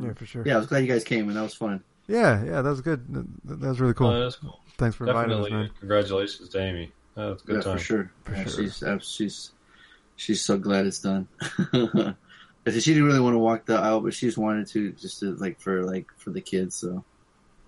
Yeah, 0.00 0.12
for 0.14 0.26
sure. 0.26 0.42
Yeah, 0.46 0.54
I 0.54 0.58
was 0.58 0.66
glad 0.66 0.78
you 0.80 0.88
guys 0.88 1.04
came, 1.04 1.28
and 1.28 1.36
that 1.36 1.42
was 1.42 1.54
fun. 1.54 1.82
Yeah, 2.08 2.42
yeah, 2.44 2.62
that 2.62 2.70
was 2.70 2.80
good. 2.80 3.06
That, 3.12 3.60
that 3.60 3.68
was 3.68 3.80
really 3.80 3.94
cool. 3.94 4.08
oh, 4.08 4.20
that's 4.20 4.36
cool. 4.36 4.58
Thanks 4.78 4.96
for 4.96 5.06
inviting 5.06 5.32
us, 5.32 5.38
Definitely, 5.44 5.50
man. 5.66 5.70
congratulations 5.78 6.48
to 6.48 6.58
Amy. 6.60 6.92
Oh, 7.16 7.30
that's 7.30 7.42
a 7.42 7.46
good 7.46 7.56
yeah, 7.56 7.62
time. 7.62 7.78
for 7.78 7.84
sure. 7.84 8.12
For 8.24 8.32
Yeah, 8.34 8.44
sure. 8.44 8.52
She's 8.64 8.82
uh, 8.82 8.98
she's 9.00 9.50
she's 10.16 10.44
so 10.44 10.58
glad 10.58 10.86
it's 10.86 11.00
done. 11.00 11.28
I 11.40 12.70
said 12.70 12.82
she 12.82 12.92
didn't 12.92 13.06
really 13.08 13.20
want 13.20 13.34
to 13.34 13.38
walk 13.38 13.66
the 13.66 13.76
aisle, 13.76 14.00
but 14.00 14.14
she 14.14 14.26
just 14.26 14.38
wanted 14.38 14.66
to, 14.68 14.92
just 14.92 15.20
to 15.20 15.34
like 15.36 15.60
for 15.60 15.84
like 15.84 16.06
for 16.18 16.30
the 16.30 16.40
kids. 16.40 16.76
So, 16.76 17.04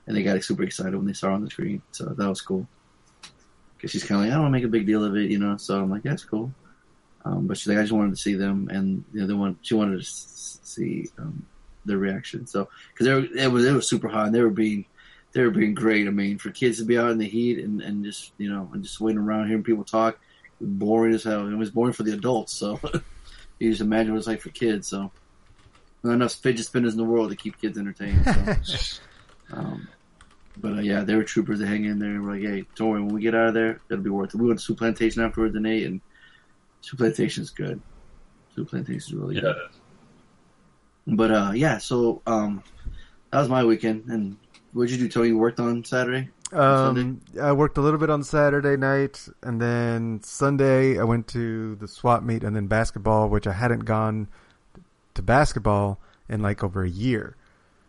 and 0.06 0.16
they 0.16 0.22
got 0.22 0.42
super 0.44 0.62
excited 0.62 0.94
when 0.94 1.06
they 1.06 1.12
saw 1.14 1.28
her 1.28 1.32
on 1.32 1.44
the 1.44 1.50
screen. 1.50 1.82
So 1.92 2.04
that 2.06 2.28
was 2.28 2.40
cool. 2.42 2.66
Because 3.76 3.92
she's 3.92 4.04
kind 4.04 4.20
of 4.20 4.26
like, 4.26 4.30
I 4.30 4.34
don't 4.34 4.42
want 4.42 4.52
to 4.52 4.58
make 4.58 4.64
a 4.66 4.68
big 4.68 4.86
deal 4.86 5.04
of 5.04 5.16
it, 5.16 5.30
you 5.30 5.38
know. 5.38 5.56
So 5.56 5.80
I'm 5.80 5.90
like, 5.90 6.02
that's 6.02 6.24
cool. 6.24 6.52
Um, 7.24 7.46
but 7.46 7.56
she's 7.56 7.66
like, 7.68 7.78
I 7.78 7.82
just 7.82 7.92
wanted 7.92 8.10
to 8.10 8.16
see 8.20 8.34
them, 8.34 8.68
and 8.70 9.04
you 9.12 9.20
know, 9.20 9.26
they 9.26 9.34
want 9.34 9.58
she 9.62 9.74
wanted 9.74 9.98
to 10.00 10.04
see 10.04 11.08
um, 11.18 11.44
their 11.84 11.98
reaction. 11.98 12.46
So 12.46 12.68
because 12.92 13.06
they 13.06 13.14
were, 13.14 13.26
it 13.44 13.52
was 13.52 13.64
it 13.64 13.72
was 13.72 13.88
super 13.88 14.08
hot, 14.08 14.26
and 14.26 14.34
they 14.34 14.42
were 14.42 14.50
being 14.50 14.86
they 15.32 15.42
were 15.42 15.50
being 15.50 15.74
great. 15.74 16.06
I 16.06 16.10
mean, 16.10 16.38
for 16.38 16.50
kids 16.50 16.78
to 16.78 16.84
be 16.84 16.98
out 16.98 17.10
in 17.10 17.18
the 17.18 17.28
heat 17.28 17.58
and, 17.58 17.80
and 17.80 18.04
just 18.04 18.32
you 18.38 18.50
know 18.52 18.68
and 18.72 18.82
just 18.82 19.00
waiting 19.00 19.20
around 19.20 19.48
hearing 19.48 19.62
people 19.62 19.84
talk, 19.84 20.18
boring 20.60 21.14
as 21.14 21.24
hell. 21.24 21.46
It 21.46 21.54
was 21.54 21.70
boring 21.70 21.92
for 21.92 22.02
the 22.02 22.12
adults. 22.12 22.52
So 22.52 22.80
you 23.58 23.70
just 23.70 23.80
imagine 23.80 24.12
what 24.12 24.18
it's 24.18 24.26
like 24.26 24.40
for 24.40 24.50
kids. 24.50 24.88
So 24.88 25.10
not 26.02 26.12
enough 26.14 26.32
fidget 26.32 26.64
spinners 26.64 26.92
in 26.92 26.98
the 26.98 27.04
world 27.04 27.30
to 27.30 27.36
keep 27.36 27.60
kids 27.60 27.78
entertained. 27.78 28.24
So. 28.64 29.00
um, 29.52 29.88
but 30.56 30.72
uh, 30.72 30.80
yeah, 30.80 31.04
they 31.04 31.14
were 31.14 31.24
troopers 31.24 31.60
to 31.60 31.66
hang 31.66 31.84
in 31.84 31.98
there. 31.98 32.10
and 32.10 32.24
We're 32.24 32.32
like, 32.32 32.42
hey, 32.42 32.64
don't 32.74 32.90
worry, 32.90 33.02
when 33.02 33.14
we 33.14 33.20
get 33.22 33.34
out 33.34 33.48
of 33.48 33.54
there, 33.54 33.80
it'll 33.90 34.02
be 34.02 34.10
worth 34.10 34.34
it. 34.34 34.38
We 34.40 34.46
went 34.46 34.58
to 34.58 34.64
Soup 34.64 34.78
Plantation 34.78 35.22
afterwards 35.22 35.56
and 35.56 35.66
ate, 35.66 35.86
and 35.86 36.00
Soup 36.80 36.98
Plantation's 36.98 37.50
good. 37.50 37.80
Soup 38.54 38.68
Plantation's 38.68 39.06
is 39.06 39.14
really 39.14 39.36
Yeah, 39.36 39.42
good. 39.42 39.56
But 41.16 41.30
uh, 41.30 41.52
yeah, 41.54 41.78
so 41.78 42.22
um, 42.26 42.62
that 43.30 43.40
was 43.40 43.48
my 43.48 43.64
weekend. 43.64 44.04
And 44.08 44.36
what 44.72 44.88
did 44.88 44.98
you 44.98 45.06
do, 45.06 45.08
Tony? 45.08 45.28
You 45.28 45.38
worked 45.38 45.60
on 45.60 45.84
Saturday? 45.84 46.28
Um, 46.52 47.20
I 47.40 47.52
worked 47.52 47.78
a 47.78 47.80
little 47.80 47.98
bit 47.98 48.10
on 48.10 48.24
Saturday 48.24 48.76
night, 48.76 49.28
and 49.42 49.60
then 49.60 50.20
Sunday 50.22 50.98
I 50.98 51.04
went 51.04 51.28
to 51.28 51.76
the 51.76 51.86
swap 51.86 52.22
meet 52.24 52.42
and 52.42 52.56
then 52.56 52.66
basketball, 52.66 53.28
which 53.28 53.46
I 53.46 53.52
hadn't 53.52 53.84
gone 53.84 54.26
to 55.14 55.22
basketball 55.22 56.00
in 56.28 56.42
like 56.42 56.64
over 56.64 56.82
a 56.82 56.88
year. 56.88 57.36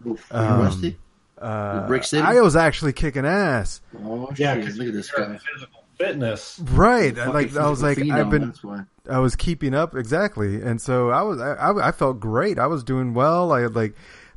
Oof, 0.06 0.28
Um, 0.32 0.62
rusty? 0.62 0.98
Uh, 1.40 1.88
Brick 1.88 2.04
City? 2.04 2.22
I 2.22 2.40
was 2.42 2.56
actually 2.56 2.94
kicking 2.94 3.26
ass. 3.26 3.82
Oh 4.04 4.32
Yeah, 4.36 4.56
because 4.56 4.78
Look 4.78 4.90
at 4.90 4.94
this 4.94 5.10
guy. 5.10 5.40
physical 5.54 5.84
fitness. 5.98 6.60
Right. 6.60 7.16
Like 7.16 7.56
I 7.56 7.68
was 7.68 7.82
like 7.82 7.98
physical 7.98 8.20
I've 8.20 8.30
been 8.30 8.46
That's 8.48 8.64
why. 8.64 8.84
I 9.12 9.20
was 9.20 9.36
keeping 9.36 9.74
up 9.74 9.96
exactly, 9.96 10.62
and 10.62 10.82
so 10.82 11.10
I 11.10 11.22
was 11.22 11.40
I, 11.42 11.90
I 11.90 11.92
felt 11.92 12.20
great. 12.20 12.58
I 12.58 12.68
was 12.68 12.84
doing 12.84 13.14
well. 13.14 13.52
I 13.52 13.62
had 13.62 13.76
like 13.76 13.94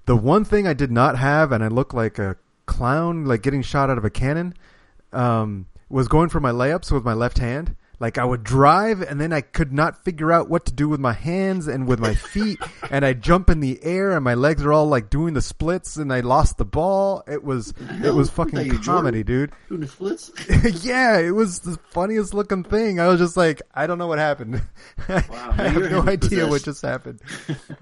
the 0.06 0.16
one 0.16 0.44
thing 0.44 0.66
I 0.66 0.74
did 0.74 0.90
not 0.90 1.16
have, 1.16 1.52
and 1.52 1.62
I 1.62 1.68
looked 1.68 1.94
like 1.94 2.18
a 2.18 2.36
clown, 2.66 3.24
like 3.24 3.42
getting 3.42 3.62
shot 3.62 3.90
out 3.90 3.98
of 3.98 4.04
a 4.04 4.10
cannon. 4.10 4.54
Um, 5.12 5.66
was 5.88 6.08
going 6.08 6.28
for 6.28 6.40
my 6.40 6.50
layups 6.50 6.90
with 6.90 7.04
my 7.04 7.12
left 7.12 7.38
hand. 7.38 7.76
Like 8.00 8.18
I 8.18 8.24
would 8.24 8.44
drive, 8.44 9.00
and 9.02 9.20
then 9.20 9.32
I 9.32 9.40
could 9.40 9.72
not 9.72 10.04
figure 10.04 10.32
out 10.32 10.48
what 10.48 10.66
to 10.66 10.72
do 10.72 10.88
with 10.88 11.00
my 11.00 11.12
hands 11.12 11.68
and 11.68 11.86
with 11.86 12.00
my 12.00 12.14
feet, 12.32 12.58
and 12.90 13.04
I 13.04 13.12
jump 13.12 13.50
in 13.50 13.60
the 13.60 13.82
air, 13.82 14.12
and 14.12 14.24
my 14.24 14.34
legs 14.34 14.64
are 14.64 14.72
all 14.72 14.86
like 14.86 15.10
doing 15.10 15.34
the 15.34 15.42
splits, 15.42 15.96
and 15.96 16.12
I 16.12 16.20
lost 16.20 16.58
the 16.58 16.64
ball. 16.64 17.22
It 17.26 17.44
was 17.44 17.72
it 18.02 18.14
was 18.14 18.30
fucking 18.30 18.66
you, 18.66 18.78
comedy, 18.80 19.22
dude. 19.22 19.52
Doing 19.68 19.82
the 19.82 19.88
splits. 19.88 20.30
yeah, 20.84 21.18
it 21.18 21.32
was 21.32 21.60
the 21.60 21.78
funniest 21.90 22.34
looking 22.34 22.64
thing. 22.64 23.00
I 23.00 23.08
was 23.08 23.20
just 23.20 23.36
like, 23.36 23.62
I 23.74 23.86
don't 23.86 23.98
know 23.98 24.08
what 24.08 24.18
happened. 24.18 24.62
Wow, 25.08 25.54
I 25.58 25.68
have 25.68 25.90
no 25.90 26.02
idea 26.02 26.46
what 26.46 26.62
just 26.62 26.82
happened. 26.82 27.20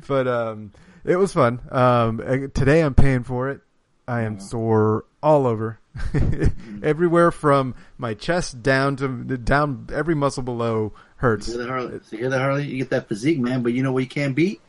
but 0.06 0.28
um, 0.28 0.72
it 1.04 1.16
was 1.16 1.32
fun. 1.32 1.60
Um, 1.70 2.20
uh, 2.24 2.48
today 2.54 2.80
I'm 2.80 2.94
paying 2.94 3.24
for 3.24 3.50
it. 3.50 3.60
I 4.06 4.22
am 4.22 4.40
sore 4.40 5.04
all 5.22 5.46
over, 5.46 5.78
everywhere 6.82 7.30
from 7.30 7.74
my 7.98 8.14
chest 8.14 8.62
down 8.62 8.96
to 8.96 9.08
down. 9.38 9.88
Every 9.92 10.14
muscle 10.14 10.42
below 10.42 10.92
hurts. 11.16 11.48
You 11.48 11.54
hear 11.54 11.62
that, 11.62 11.68
Harley? 11.68 12.00
You 12.10 12.18
hear 12.18 12.30
that, 12.30 12.40
Harley? 12.40 12.66
You 12.66 12.78
get 12.78 12.90
that 12.90 13.08
physique, 13.08 13.38
man, 13.38 13.62
but 13.62 13.72
you 13.72 13.82
know 13.82 13.92
what 13.92 14.00
you 14.02 14.08
can't 14.08 14.34
beat? 14.34 14.60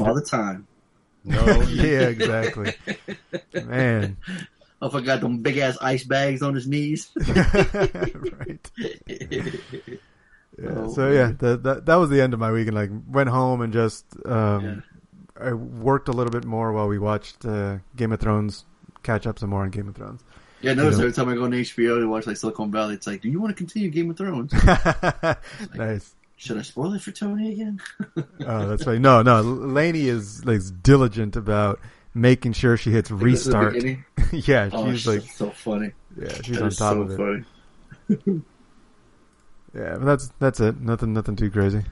All 0.00 0.14
the 0.14 0.24
time. 0.24 0.66
No, 1.24 1.60
yeah, 1.62 2.08
exactly. 2.08 2.74
Man, 3.64 4.16
Oh, 4.82 4.96
I 4.96 5.00
got 5.02 5.20
them 5.20 5.38
big 5.42 5.58
ass 5.58 5.76
ice 5.82 6.04
bags 6.04 6.40
on 6.40 6.54
his 6.54 6.66
knees. 6.66 7.10
right. 7.28 8.70
Yeah, 9.06 10.70
Oh, 10.76 10.92
so 10.92 11.10
yeah, 11.10 11.32
that, 11.38 11.62
that 11.62 11.86
that 11.86 11.94
was 11.96 12.10
the 12.10 12.20
end 12.20 12.34
of 12.34 12.40
my 12.40 12.50
week, 12.52 12.66
and 12.66 12.74
Like 12.74 12.90
went 13.08 13.28
home 13.28 13.60
and 13.60 13.72
just 13.72 14.04
um, 14.26 14.82
I 15.40 15.52
worked 15.52 16.08
a 16.08 16.12
little 16.12 16.30
bit 16.30 16.44
more 16.44 16.72
while 16.72 16.88
we 16.88 16.98
watched 16.98 17.44
uh, 17.46 17.78
Game 17.96 18.12
of 18.12 18.20
Thrones, 18.20 18.64
catch 19.02 19.26
up 19.26 19.38
some 19.38 19.50
more 19.50 19.62
on 19.62 19.70
Game 19.70 19.88
of 19.88 19.94
Thrones. 19.96 20.22
Yeah, 20.62 20.74
notice 20.74 20.98
know. 20.98 21.04
every 21.04 21.12
time 21.14 21.28
I 21.28 21.34
go 21.34 21.44
on 21.44 21.52
HBO 21.52 22.00
to 22.00 22.06
watch 22.08 22.26
like 22.26 22.36
Silicon 22.36 22.70
Valley, 22.70 22.94
it's 22.94 23.06
like, 23.06 23.22
do 23.22 23.30
you 23.30 23.40
want 23.40 23.50
to 23.50 23.56
continue 23.56 23.88
Game 23.88 24.10
of 24.10 24.16
Thrones? 24.18 24.52
nice. 25.74 26.14
Should 26.36 26.58
I 26.58 26.62
spoil 26.62 26.92
it 26.94 27.02
for 27.02 27.12
Tony 27.12 27.52
again? 27.52 27.80
Oh, 28.46 28.66
that's 28.68 28.86
right. 28.86 29.00
No, 29.00 29.22
no. 29.22 29.40
Lainey 29.42 30.08
is 30.08 30.44
like 30.44 30.60
diligent 30.82 31.36
about 31.36 31.80
making 32.14 32.52
sure 32.54 32.76
she 32.76 32.90
hits 32.90 33.10
restart. 33.10 33.76
yeah, 34.32 34.68
Oh, 34.72 34.90
she's 34.92 35.06
like, 35.06 35.22
so 35.22 35.50
funny. 35.50 35.92
yeah, 36.18 36.32
she's 36.42 36.56
That 36.58 36.62
on 36.64 36.70
top 36.70 36.76
so 36.78 37.00
of 37.02 37.10
it. 37.10 37.44
funny. 38.08 38.42
Yeah, 39.74 39.96
but 39.98 40.04
that's 40.04 40.30
that's 40.40 40.60
it. 40.60 40.80
Nothing, 40.80 41.12
nothing 41.12 41.36
too 41.36 41.50
crazy. 41.50 41.82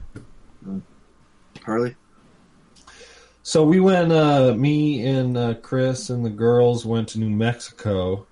Harley? 1.63 1.95
So 3.49 3.63
we 3.63 3.79
went. 3.79 4.11
Uh, 4.11 4.53
me 4.53 5.03
and 5.07 5.35
uh, 5.35 5.55
Chris 5.55 6.11
and 6.11 6.23
the 6.23 6.29
girls 6.29 6.85
went 6.85 7.07
to 7.07 7.19
New 7.19 7.31
Mexico. 7.31 8.27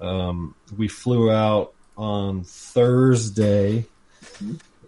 Um, 0.00 0.54
we 0.74 0.88
flew 0.88 1.30
out 1.30 1.74
on 1.94 2.42
Thursday. 2.42 3.84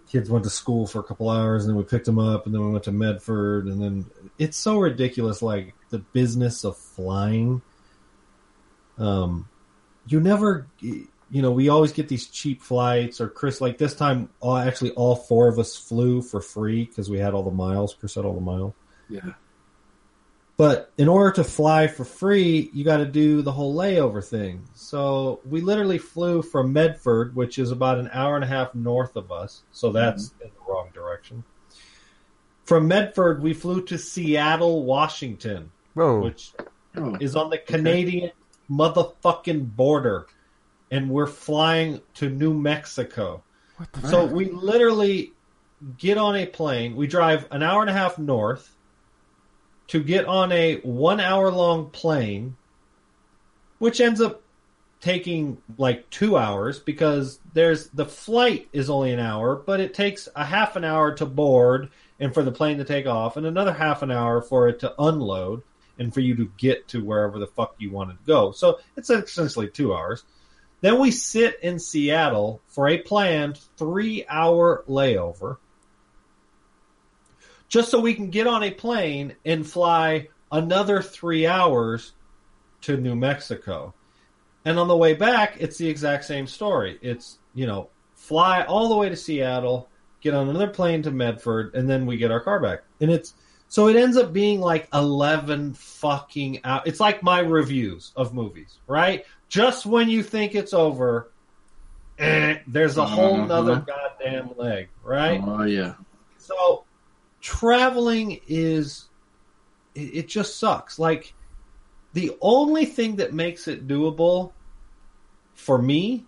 Kids 0.09 0.27
went 0.27 0.43
to 0.45 0.49
school 0.49 0.87
for 0.87 1.01
a 1.01 1.03
couple 1.03 1.29
hours, 1.29 1.63
and 1.63 1.69
then 1.69 1.77
we 1.77 1.83
picked 1.83 2.07
them 2.07 2.17
up, 2.17 2.47
and 2.47 2.55
then 2.55 2.65
we 2.65 2.71
went 2.71 2.85
to 2.85 2.91
Medford, 2.91 3.67
and 3.67 3.79
then 3.79 4.05
it's 4.39 4.57
so 4.57 4.79
ridiculous. 4.79 5.43
Like 5.43 5.75
the 5.91 5.99
business 5.99 6.63
of 6.63 6.75
flying. 6.75 7.61
Um, 8.97 9.47
you 10.07 10.19
never, 10.19 10.65
you 10.79 11.05
know, 11.29 11.51
we 11.51 11.69
always 11.69 11.93
get 11.93 12.07
these 12.07 12.25
cheap 12.25 12.63
flights, 12.63 13.21
or 13.21 13.27
Chris. 13.29 13.61
Like 13.61 13.77
this 13.77 13.93
time, 13.93 14.29
all, 14.39 14.57
actually, 14.57 14.93
all 14.93 15.15
four 15.15 15.47
of 15.47 15.59
us 15.59 15.77
flew 15.77 16.23
for 16.23 16.41
free 16.41 16.85
because 16.85 17.07
we 17.07 17.19
had 17.19 17.35
all 17.35 17.43
the 17.43 17.51
miles. 17.51 17.93
Chris 17.93 18.15
had 18.15 18.25
all 18.25 18.33
the 18.33 18.41
miles. 18.41 18.73
Yeah. 19.11 19.33
But 20.57 20.91
in 20.97 21.07
order 21.07 21.31
to 21.37 21.43
fly 21.43 21.87
for 21.87 22.05
free, 22.05 22.69
you 22.73 22.83
got 22.83 22.97
to 22.97 23.05
do 23.05 23.41
the 23.41 23.51
whole 23.51 23.75
layover 23.75 24.23
thing. 24.23 24.67
So 24.75 25.39
we 25.43 25.61
literally 25.61 25.97
flew 25.97 26.43
from 26.43 26.71
Medford, 26.71 27.35
which 27.35 27.57
is 27.57 27.71
about 27.71 27.97
an 27.97 28.09
hour 28.13 28.35
and 28.35 28.43
a 28.43 28.47
half 28.47 28.75
north 28.75 29.15
of 29.15 29.31
us. 29.31 29.63
So 29.71 29.91
that's 29.91 30.29
mm-hmm. 30.29 30.43
in 30.43 30.49
the 30.49 30.71
wrong 30.71 30.89
direction. 30.93 31.43
From 32.65 32.87
Medford, 32.87 33.41
we 33.41 33.53
flew 33.53 33.83
to 33.85 33.97
Seattle, 33.97 34.83
Washington, 34.85 35.71
Whoa. 35.95 36.21
which 36.21 36.53
Oh, 36.95 37.17
is 37.19 37.35
on 37.35 37.49
the 37.49 37.57
Canadian 37.57 38.31
motherfucking 38.69 39.75
border. 39.75 40.27
And 40.91 41.09
we're 41.09 41.27
flying 41.27 42.01
to 42.15 42.29
New 42.29 42.53
Mexico. 42.53 43.43
what 43.77 43.91
the 43.93 44.07
So 44.09 44.25
we 44.25 44.51
literally 44.51 45.33
get 45.97 46.17
on 46.17 46.35
a 46.35 46.45
plane. 46.45 46.95
We 46.95 47.07
drive 47.07 47.47
an 47.49 47.63
hour 47.63 47.81
and 47.81 47.89
a 47.89 47.93
half 47.93 48.19
north 48.19 48.75
to 49.91 50.01
get 50.01 50.25
on 50.25 50.53
a 50.53 50.77
one 50.83 51.19
hour 51.19 51.51
long 51.51 51.89
plane, 51.89 52.55
which 53.77 53.99
ends 53.99 54.21
up 54.21 54.41
taking 55.01 55.57
like 55.77 56.09
two 56.09 56.37
hours 56.37 56.79
because 56.79 57.41
there's 57.53 57.89
the 57.89 58.05
flight 58.05 58.69
is 58.71 58.89
only 58.89 59.11
an 59.11 59.19
hour, 59.19 59.53
but 59.53 59.81
it 59.81 59.93
takes 59.93 60.29
a 60.33 60.45
half 60.45 60.77
an 60.77 60.85
hour 60.85 61.13
to 61.15 61.25
board 61.25 61.89
and 62.21 62.33
for 62.33 62.41
the 62.41 62.53
plane 62.53 62.77
to 62.77 62.85
take 62.85 63.05
off, 63.05 63.35
and 63.35 63.45
another 63.45 63.73
half 63.73 64.01
an 64.01 64.11
hour 64.11 64.41
for 64.41 64.69
it 64.69 64.79
to 64.79 64.93
unload 64.97 65.61
and 65.99 66.13
for 66.13 66.21
you 66.21 66.37
to 66.37 66.49
get 66.57 66.87
to 66.87 67.03
wherever 67.03 67.37
the 67.37 67.47
fuck 67.47 67.75
you 67.77 67.91
wanted 67.91 68.13
to 68.13 68.25
go. 68.25 68.53
So 68.53 68.79
it's 68.95 69.09
essentially 69.09 69.67
two 69.67 69.93
hours. 69.93 70.23
Then 70.79 70.99
we 70.99 71.11
sit 71.11 71.59
in 71.61 71.79
Seattle 71.79 72.61
for 72.67 72.87
a 72.87 72.97
planned 72.99 73.59
three 73.75 74.25
hour 74.29 74.85
layover 74.87 75.57
just 77.71 77.89
so 77.89 78.01
we 78.01 78.13
can 78.13 78.29
get 78.29 78.47
on 78.47 78.63
a 78.63 78.69
plane 78.71 79.33
and 79.45 79.65
fly 79.65 80.27
another 80.51 81.01
three 81.01 81.47
hours 81.47 82.11
to 82.81 82.97
New 82.97 83.15
Mexico. 83.15 83.93
And 84.65 84.77
on 84.77 84.89
the 84.89 84.97
way 84.97 85.13
back, 85.13 85.55
it's 85.61 85.77
the 85.77 85.87
exact 85.87 86.25
same 86.25 86.47
story. 86.47 86.99
It's, 87.01 87.39
you 87.55 87.65
know, 87.65 87.89
fly 88.13 88.63
all 88.63 88.89
the 88.89 88.97
way 88.97 89.07
to 89.07 89.15
Seattle, 89.15 89.87
get 90.19 90.33
on 90.33 90.49
another 90.49 90.67
plane 90.67 91.01
to 91.03 91.11
Medford, 91.11 91.73
and 91.73 91.89
then 91.89 92.05
we 92.05 92.17
get 92.17 92.29
our 92.29 92.41
car 92.41 92.59
back. 92.59 92.81
And 92.99 93.09
it's, 93.09 93.33
so 93.69 93.87
it 93.87 93.95
ends 93.95 94.17
up 94.17 94.33
being 94.33 94.59
like 94.59 94.89
11 94.93 95.73
fucking 95.75 96.59
out. 96.65 96.87
It's 96.87 96.99
like 96.99 97.23
my 97.23 97.39
reviews 97.39 98.11
of 98.17 98.33
movies, 98.33 98.79
right? 98.85 99.25
Just 99.47 99.85
when 99.85 100.09
you 100.09 100.23
think 100.23 100.55
it's 100.55 100.73
over, 100.73 101.31
eh, 102.19 102.57
there's 102.67 102.97
a 102.97 103.05
whole 103.05 103.35
Uh-huh. 103.35 103.45
nother 103.45 103.77
goddamn 103.87 104.49
leg, 104.57 104.89
right? 105.05 105.41
oh 105.41 105.63
yeah. 105.63 105.93
So 106.37 106.80
traveling 107.41 108.39
is 108.47 109.09
it, 109.95 110.27
just 110.27 110.59
sucks. 110.59 110.97
Like 110.99 111.33
the 112.13 112.37
only 112.41 112.85
thing 112.85 113.17
that 113.17 113.33
makes 113.33 113.67
it 113.67 113.87
doable 113.87 114.51
for 115.53 115.81
me 115.81 116.25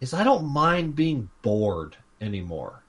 is 0.00 0.12
I 0.12 0.24
don't 0.24 0.46
mind 0.46 0.94
being 0.94 1.30
bored 1.42 1.96
anymore. 2.20 2.82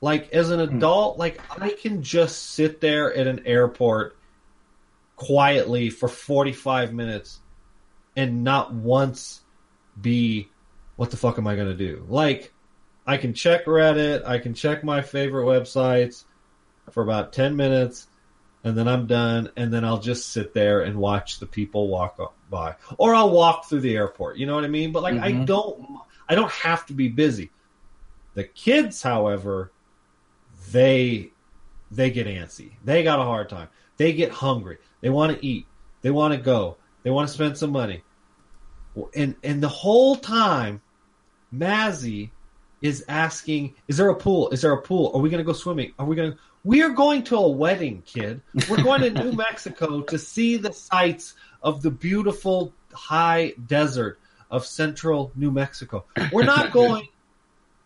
Like 0.00 0.32
as 0.32 0.50
an 0.50 0.66
hmm. 0.66 0.76
adult, 0.76 1.18
like 1.18 1.40
I 1.60 1.70
can 1.70 2.02
just 2.02 2.50
sit 2.50 2.80
there 2.80 3.12
at 3.14 3.26
an 3.26 3.42
airport 3.46 4.16
quietly 5.16 5.90
for 5.90 6.08
45 6.08 6.92
minutes 6.92 7.40
and 8.14 8.44
not 8.44 8.72
once 8.72 9.42
be 10.00 10.48
what 10.96 11.10
the 11.10 11.16
fuck 11.16 11.38
am 11.38 11.46
I 11.46 11.56
going 11.56 11.68
to 11.68 11.74
do? 11.74 12.06
Like 12.08 12.52
I 13.06 13.16
can 13.16 13.34
check 13.34 13.66
Reddit, 13.66 14.26
I 14.26 14.38
can 14.38 14.54
check 14.54 14.84
my 14.84 15.02
favorite 15.02 15.44
websites 15.44 16.24
for 16.90 17.02
about 17.02 17.32
10 17.32 17.56
minutes 17.56 18.06
and 18.64 18.76
then 18.76 18.88
I'm 18.88 19.06
done 19.06 19.50
and 19.56 19.72
then 19.72 19.84
I'll 19.84 20.00
just 20.00 20.32
sit 20.32 20.54
there 20.54 20.80
and 20.80 20.96
watch 20.96 21.38
the 21.38 21.46
people 21.46 21.88
walk 21.88 22.18
by 22.50 22.74
or 22.98 23.14
I'll 23.14 23.30
walk 23.30 23.66
through 23.66 23.80
the 23.80 23.96
airport, 23.96 24.38
you 24.38 24.46
know 24.46 24.54
what 24.54 24.64
I 24.64 24.68
mean? 24.68 24.92
But 24.92 25.02
like 25.02 25.14
I 25.20 25.32
Mhm. 25.32 25.46
don't 25.46 26.00
I 26.28 26.34
don't 26.34 26.50
have 26.50 26.86
to 26.86 26.92
be 26.92 27.08
busy. 27.08 27.50
The 28.34 28.44
kids, 28.44 29.02
however, 29.02 29.72
they 30.72 31.30
they 31.90 32.10
get 32.10 32.26
antsy. 32.26 32.72
They 32.84 33.02
got 33.04 33.20
a 33.20 33.24
hard 33.24 33.48
time. 33.48 33.68
They 33.96 34.12
get 34.12 34.32
hungry. 34.32 34.78
They 35.00 35.10
want 35.10 35.38
to 35.38 35.46
eat. 35.46 35.66
They 36.02 36.10
want 36.10 36.34
to 36.34 36.40
go. 36.40 36.78
They 37.02 37.10
want 37.10 37.28
to 37.28 37.34
spend 37.34 37.56
some 37.56 37.70
money. 37.70 38.02
And 39.14 39.36
and 39.42 39.62
the 39.62 39.68
whole 39.68 40.16
time 40.16 40.82
Mazzy 41.54 42.30
is 42.80 43.04
asking, 43.08 43.74
"Is 43.88 43.96
there 43.96 44.08
a 44.08 44.16
pool? 44.16 44.50
Is 44.50 44.62
there 44.62 44.72
a 44.72 44.82
pool? 44.82 45.12
Are 45.14 45.20
we 45.20 45.30
going 45.30 45.38
to 45.38 45.44
go 45.44 45.52
swimming? 45.52 45.92
Are 45.98 46.06
we 46.06 46.16
going 46.16 46.32
to?" 46.32 46.38
We 46.66 46.82
are 46.82 46.90
going 46.90 47.22
to 47.24 47.36
a 47.36 47.48
wedding, 47.48 48.02
kid. 48.04 48.40
We're 48.68 48.82
going 48.82 49.02
to 49.02 49.10
New 49.10 49.30
Mexico 49.36 50.00
to 50.00 50.18
see 50.18 50.56
the 50.56 50.72
sights 50.72 51.34
of 51.62 51.80
the 51.80 51.92
beautiful 51.92 52.72
high 52.92 53.54
desert 53.68 54.18
of 54.50 54.66
central 54.66 55.30
New 55.36 55.52
Mexico. 55.52 56.06
We're 56.32 56.42
not 56.42 56.72
going 56.72 57.06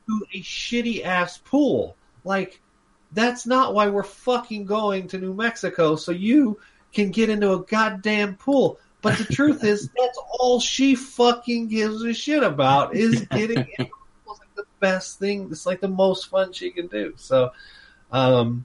to 0.06 0.26
a 0.32 0.40
shitty 0.40 1.04
ass 1.04 1.36
pool. 1.36 1.94
Like, 2.24 2.58
that's 3.12 3.44
not 3.44 3.74
why 3.74 3.88
we're 3.88 4.02
fucking 4.02 4.64
going 4.64 5.08
to 5.08 5.18
New 5.18 5.34
Mexico 5.34 5.96
so 5.96 6.10
you 6.10 6.58
can 6.94 7.10
get 7.10 7.28
into 7.28 7.52
a 7.52 7.62
goddamn 7.62 8.36
pool. 8.36 8.78
But 9.02 9.18
the 9.18 9.24
truth 9.24 9.62
is, 9.62 9.90
that's 10.00 10.18
all 10.38 10.58
she 10.58 10.94
fucking 10.94 11.68
gives 11.68 12.02
a 12.02 12.14
shit 12.14 12.42
about 12.42 12.96
is 12.96 13.26
getting 13.26 13.58
into 13.58 13.74
It's 13.78 13.90
like 14.26 14.54
the 14.56 14.64
best 14.80 15.18
thing. 15.18 15.48
It's 15.50 15.66
like 15.66 15.82
the 15.82 15.88
most 15.88 16.30
fun 16.30 16.54
she 16.54 16.70
can 16.70 16.86
do. 16.86 17.12
So, 17.18 17.50
um, 18.10 18.64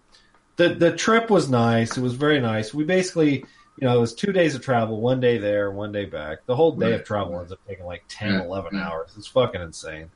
the 0.58 0.70
the 0.70 0.96
trip 0.96 1.30
was 1.30 1.50
nice. 1.50 1.98
It 1.98 2.02
was 2.02 2.14
very 2.14 2.40
nice. 2.40 2.74
We 2.74 2.84
basically, 2.84 3.40
you 3.78 3.88
know, 3.88 3.98
it 3.98 4.00
was 4.00 4.14
two 4.14 4.32
days 4.32 4.56
of 4.56 4.62
travel, 4.64 5.00
one 5.02 5.20
day 5.20 5.38
there, 5.38 5.70
one 5.72 5.92
day 5.92 6.06
back. 6.06 6.46
The 6.46 6.56
whole 6.56 6.72
day 6.74 6.94
of 6.94 7.04
travel 7.04 7.40
ends 7.40 7.52
up 7.52 7.60
taking 7.68 7.86
like 7.86 8.04
10, 8.08 8.32
Yeah. 8.34 8.44
11 8.44 8.76
Yeah. 8.76 8.88
hours. 8.88 9.14
It's 9.18 9.28
fucking 9.28 9.62
insane. 9.62 10.12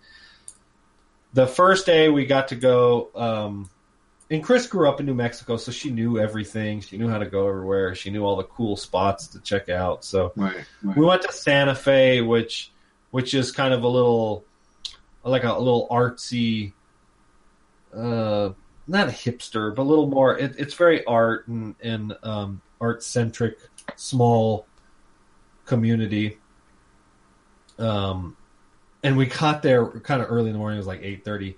The 1.33 1.45
first 1.45 1.85
day 1.85 2.09
we 2.09 2.25
got 2.25 2.47
to 2.49 2.55
go, 2.55 3.09
um, 3.15 3.69
and 4.31 4.43
Chris 4.43 4.65
grew 4.67 4.87
up 4.87 4.99
in 4.99 5.05
New 5.05 5.13
Mexico, 5.13 5.57
so 5.57 5.71
she 5.71 5.89
knew 5.91 6.17
everything. 6.19 6.81
She 6.81 6.97
knew 6.97 7.07
how 7.09 7.17
to 7.17 7.25
go 7.25 7.47
everywhere. 7.47 7.93
She 7.95 8.09
knew 8.09 8.23
all 8.23 8.35
the 8.35 8.43
cool 8.43 8.75
spots 8.77 9.27
to 9.27 9.39
check 9.39 9.69
out. 9.69 10.03
So 10.05 10.31
Right. 10.35 10.55
right. 10.83 10.97
we 10.97 11.05
went 11.05 11.21
to 11.23 11.31
Santa 11.31 11.75
Fe, 11.75 12.21
which 12.21 12.71
which 13.11 13.33
is 13.33 13.51
kind 13.51 13.73
of 13.73 13.83
a 13.83 13.87
little 13.87 14.45
like 15.23 15.43
a, 15.43 15.51
little 15.57 15.87
artsy, 15.91 16.71
uh, 17.95 18.51
not 18.89 19.07
a 19.07 19.11
hipster, 19.11 19.73
but 19.73 19.83
a 19.83 19.83
little 19.83 20.07
more. 20.09 20.37
It, 20.37 20.55
it's 20.57 20.73
very 20.73 21.05
art 21.05 21.47
and 21.47 21.75
and 21.81 22.17
um, 22.23 22.61
art 22.81 23.03
centric, 23.03 23.57
small 23.95 24.65
community. 25.65 26.37
Um, 27.77 28.35
and 29.03 29.15
we 29.15 29.27
got 29.27 29.61
there 29.61 29.85
kind 29.87 30.21
of 30.21 30.29
early 30.29 30.47
in 30.47 30.53
the 30.53 30.59
morning. 30.59 30.77
It 30.77 30.79
was 30.81 30.87
like 30.87 31.01
eight 31.03 31.23
thirty, 31.23 31.55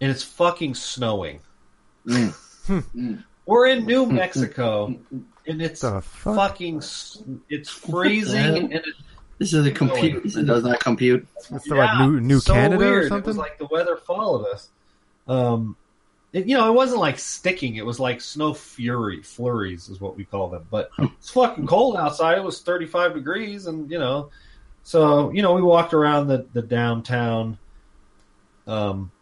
and 0.00 0.10
it's 0.10 0.22
fucking 0.22 0.74
snowing. 0.74 1.40
Mm. 2.06 2.34
Mm. 2.94 3.24
We're 3.46 3.66
in 3.66 3.84
New 3.84 4.06
Mexico, 4.06 4.94
and 5.46 5.60
it's 5.60 5.82
fuck? 5.82 6.04
fucking 6.04 6.76
it's 7.50 7.68
freezing 7.68 8.72
and 8.72 8.72
it's 8.72 8.98
This 9.38 9.52
is 9.52 9.66
a 9.66 9.70
computer. 9.70 10.20
It 10.24 10.46
does 10.46 10.64
not 10.64 10.80
compute. 10.80 11.26
It's 11.36 11.68
the, 11.68 11.74
like 11.74 11.98
New 11.98 12.20
New 12.20 12.40
so 12.40 12.54
Canada 12.54 12.78
weird. 12.78 13.02
or 13.02 13.06
It 13.06 13.08
something. 13.10 13.26
was 13.26 13.36
like 13.36 13.58
the 13.58 13.66
weather 13.66 13.96
followed 13.98 14.46
us. 14.46 14.70
Um, 15.28 15.76
it, 16.34 16.48
you 16.48 16.56
know, 16.56 16.68
it 16.68 16.74
wasn't 16.74 17.00
like 17.00 17.20
sticking. 17.20 17.76
It 17.76 17.86
was 17.86 18.00
like 18.00 18.20
snow 18.20 18.52
fury, 18.52 19.22
flurries 19.22 19.88
is 19.88 20.00
what 20.00 20.16
we 20.16 20.24
call 20.24 20.48
them. 20.50 20.66
But 20.68 20.90
it's 20.98 21.30
fucking 21.30 21.68
cold 21.68 21.96
outside. 21.96 22.36
It 22.36 22.44
was 22.44 22.60
35 22.60 23.14
degrees, 23.14 23.66
and 23.66 23.88
you 23.90 24.00
know, 24.00 24.30
so 24.82 25.30
you 25.30 25.42
know, 25.42 25.54
we 25.54 25.62
walked 25.62 25.94
around 25.94 26.26
the 26.26 26.44
the 26.52 26.60
downtown, 26.60 27.56
um, 28.66 29.12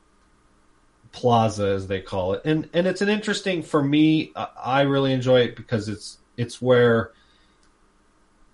plaza 1.13 1.67
as 1.67 1.87
they 1.87 2.01
call 2.01 2.33
it, 2.33 2.43
and 2.47 2.71
and 2.73 2.87
it's 2.87 3.03
an 3.03 3.11
interesting 3.11 3.63
for 3.63 3.83
me. 3.85 4.33
I, 4.35 4.49
I 4.65 4.81
really 4.83 5.13
enjoy 5.13 5.43
it 5.43 5.55
because 5.55 5.91
it's 5.91 6.17
it's 6.39 6.63
where 6.63 7.13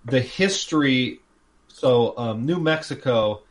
the 0.04 0.20
history. 0.20 1.20
So 1.68 2.18
um, 2.18 2.44
New 2.44 2.58
Mexico 2.58 3.42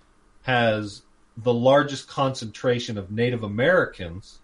has 0.42 1.04
the 1.38 1.54
largest 1.54 2.10
concentration 2.10 2.98
of 2.98 3.10
Native 3.10 3.44
Americans 3.44 4.40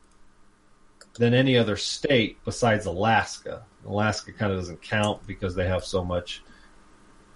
than 1.18 1.34
any 1.34 1.58
other 1.58 1.78
state 1.78 2.38
besides 2.46 2.86
Alaska. 2.86 3.64
Alaska 3.86 4.32
kind 4.32 4.52
of 4.52 4.60
doesn't 4.60 4.82
count 4.82 5.26
because 5.28 5.56
they 5.56 5.68
have 5.68 5.84
so 5.84 6.04
much 6.04 6.44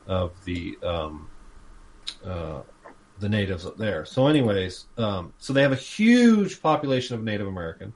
of 0.07 0.33
the 0.45 0.77
um, 0.83 1.29
uh, 2.25 2.61
the 3.19 3.29
natives 3.29 3.65
up 3.65 3.77
there. 3.77 4.05
So, 4.05 4.27
anyways, 4.27 4.85
um, 4.97 5.33
so 5.37 5.53
they 5.53 5.61
have 5.61 5.71
a 5.71 5.75
huge 5.75 6.61
population 6.61 7.15
of 7.15 7.23
Native 7.23 7.47
Americans, 7.47 7.95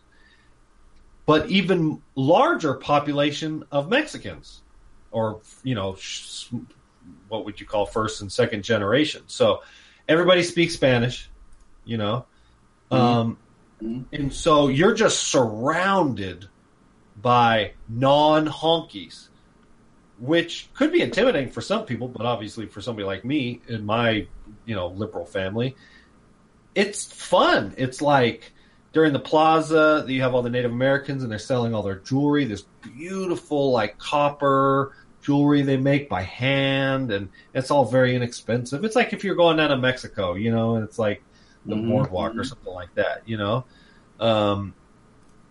but 1.26 1.50
even 1.50 2.02
larger 2.16 2.74
population 2.76 3.64
of 3.72 3.90
Mexicans, 3.90 4.62
or 5.12 5.42
you 5.64 5.76
know, 5.76 5.96
sh- 5.96 6.48
what 7.30 7.46
would 7.46 7.60
you 7.60 7.66
call 7.66 7.86
first 7.86 8.22
and 8.22 8.32
second 8.32 8.64
generation? 8.64 9.24
So, 9.28 9.64
everybody 10.08 10.44
speaks 10.44 10.74
Spanish, 10.74 11.30
you 11.86 11.98
know, 11.98 12.25
um, 12.92 13.38
Mhm. 13.81 14.05
and 14.13 14.33
so 14.33 14.67
you're 14.67 14.94
just 14.94 15.24
surrounded 15.24 16.48
by 17.22 17.74
non 17.89 18.48
honkies 18.48 19.29
which 20.22 20.70
could 20.75 20.91
be 20.91 21.01
intimidating 21.01 21.50
for 21.50 21.61
some 21.61 21.83
people, 21.83 22.07
but 22.07 22.25
obviously 22.27 22.67
for 22.67 22.79
somebody 22.79 23.05
like 23.05 23.25
me 23.25 23.59
in 23.67 23.83
my, 23.83 24.27
you 24.65 24.75
know, 24.75 24.87
liberal 24.89 25.25
family, 25.25 25.75
it's 26.75 27.05
fun. 27.11 27.74
It's 27.75 28.03
like 28.03 28.53
during 28.94 29.13
the 29.13 29.20
plaza, 29.20 30.05
you 30.07 30.22
have 30.22 30.35
all 30.35 30.44
the 30.44 30.50
Native 30.51 30.72
Americans 30.72 31.24
and 31.24 31.31
they're 31.31 31.39
selling 31.39 31.74
all 31.74 31.81
their 31.81 31.96
jewelry, 32.00 32.46
this 32.46 32.65
beautiful 32.81 33.72
like 33.72 33.98
copper 33.98 34.96
jewelry 35.24 35.63
they 35.63 35.77
make 35.77 36.07
by 36.07 36.22
hand 36.22 37.11
and 37.11 37.29
it's 37.55 37.72
all 37.72 37.85
very 37.85 38.15
inexpensive. 38.15 38.83
It's 38.83 38.96
like 38.96 39.13
if 39.13 39.24
you're 39.24 39.35
going 39.35 39.57
down 39.57 39.70
to 39.72 39.77
Mexico, 39.77 40.35
you 40.35 40.51
know, 40.51 40.75
and 40.75 40.83
it's 40.83 41.00
like 41.00 41.24
the 41.70 41.78
Mhm, 41.78 41.86
boardwalk 41.88 42.38
or 42.38 42.44
something 42.44 42.74
like 42.74 42.94
that, 42.96 43.24
you 43.26 43.38
know. 43.38 43.66
Um, 44.20 44.76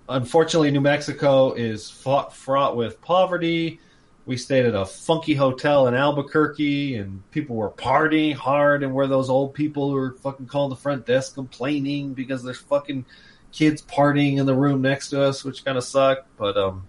unfortunately, 0.08 0.70
New 0.70 0.80
Mexico 0.80 1.52
is 1.52 1.90
fought, 1.90 2.34
fraught 2.34 2.76
with 2.76 3.00
poverty. 3.00 3.80
We 4.26 4.36
stayed 4.36 4.66
at 4.66 4.74
a 4.74 4.86
funky 4.86 5.34
hotel 5.34 5.88
in 5.88 5.94
Albuquerque, 5.94 6.96
and 6.96 7.28
people 7.30 7.56
were 7.56 7.70
partying 7.70 8.34
hard. 8.34 8.82
And 8.82 8.94
where 8.94 9.06
those 9.06 9.30
old 9.30 9.54
people 9.54 9.88
who 9.90 9.94
were 9.96 10.14
fucking 10.22 10.46
calling 10.46 10.70
the 10.70 10.76
front 10.76 11.06
desk 11.06 11.34
complaining 11.34 12.14
because 12.14 12.42
there's 12.42 12.60
fucking 12.60 13.06
kids 13.52 13.82
partying 13.82 14.38
in 14.38 14.46
the 14.46 14.54
room 14.54 14.82
next 14.82 15.10
to 15.10 15.22
us, 15.22 15.44
which 15.44 15.64
kind 15.64 15.78
of 15.78 15.84
sucked. 15.84 16.28
But 16.36 16.56
um, 16.56 16.88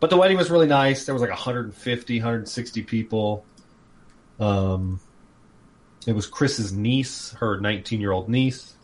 but 0.00 0.10
the 0.10 0.16
wedding 0.16 0.36
was 0.36 0.50
really 0.50 0.66
nice. 0.66 1.04
There 1.04 1.14
was 1.14 1.22
like 1.22 1.30
150, 1.30 2.18
160 2.18 2.82
people. 2.82 3.46
Um, 4.38 5.00
it 6.06 6.14
was 6.14 6.26
Chris's 6.26 6.72
niece, 6.72 7.32
her 7.32 7.60
19 7.60 8.00
year 8.00 8.12
old 8.12 8.28
niece. 8.28 8.74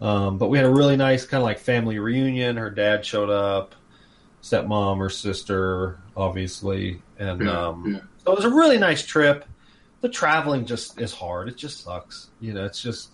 Um, 0.00 0.38
but 0.38 0.48
we 0.48 0.58
had 0.58 0.66
a 0.66 0.72
really 0.72 0.96
nice 0.96 1.24
kind 1.24 1.40
of 1.40 1.44
like 1.44 1.58
family 1.58 1.98
reunion. 1.98 2.56
Her 2.56 2.70
dad 2.70 3.04
showed 3.06 3.30
up, 3.30 3.74
stepmom, 4.42 4.98
her 4.98 5.08
sister, 5.10 5.98
obviously, 6.16 7.00
and 7.18 7.42
Yeah, 7.42 7.66
um, 7.68 7.92
yeah. 7.94 8.00
so 8.24 8.32
it 8.32 8.36
was 8.36 8.44
a 8.44 8.50
really 8.50 8.78
nice 8.78 9.04
trip. 9.06 9.44
The 10.00 10.08
traveling 10.08 10.66
just 10.66 11.00
is 11.00 11.12
hard. 11.14 11.48
It 11.48 11.56
just 11.56 11.82
sucks. 11.84 12.30
You 12.40 12.52
know, 12.52 12.64
it's 12.64 12.82
just 12.82 13.10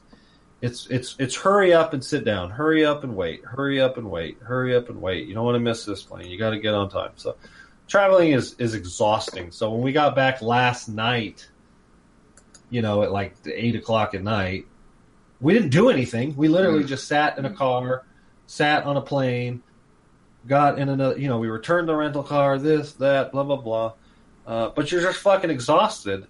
it's 0.60 0.86
it's 0.88 1.14
it's 1.18 1.36
hurry 1.36 1.72
up 1.72 1.92
and 1.94 2.04
sit 2.04 2.24
down, 2.24 2.50
hurry 2.50 2.84
up 2.84 3.04
and 3.04 3.14
wait, 3.14 3.44
hurry 3.44 3.80
up 3.80 3.96
and 3.96 4.10
wait, 4.10 4.38
hurry 4.42 4.74
up 4.74 4.88
and 4.88 5.00
wait. 5.00 5.28
You 5.28 5.34
don't 5.34 5.44
want 5.44 5.54
to 5.54 5.60
miss 5.60 5.84
this 5.84 6.02
plane. 6.02 6.28
You 6.28 6.38
got 6.38 6.50
to 6.50 6.58
get 6.58 6.74
on 6.74 6.90
time. 6.90 7.12
So 7.16 7.36
traveling 7.86 8.32
is 8.32 8.54
is 8.58 8.74
exhausting. 8.74 9.52
So 9.52 9.70
when 9.70 9.82
we 9.82 9.92
got 9.92 10.16
back 10.16 10.42
last 10.42 10.88
night, 10.88 11.48
you 12.70 12.82
know, 12.82 13.02
at 13.02 13.12
like 13.12 13.34
eight 13.46 13.74
o'clock 13.76 14.14
at 14.14 14.22
night, 14.22 14.66
we 15.40 15.52
didn't 15.52 15.70
do 15.70 15.88
anything. 15.90 16.36
We 16.36 16.48
literally 16.48 16.84
Mm. 16.84 16.88
just 16.88 17.06
sat 17.08 17.36
in 17.38 17.44
a 17.44 17.50
car, 17.50 18.04
sat 18.46 18.84
on 18.84 18.96
a 18.96 19.00
plane, 19.00 19.62
got 20.46 20.78
in 20.78 20.88
another. 20.88 21.18
You 21.18 21.28
know, 21.28 21.38
we 21.38 21.48
returned 21.48 21.88
the 21.88 21.94
rental 21.94 22.22
car. 22.22 22.58
This, 22.58 22.92
that, 22.94 23.32
blah 23.32 23.42
blah 23.44 23.56
blah. 23.56 23.92
Uh, 24.46 24.70
but 24.74 24.90
you're 24.90 25.02
just 25.02 25.18
fucking 25.20 25.50
exhausted, 25.50 26.26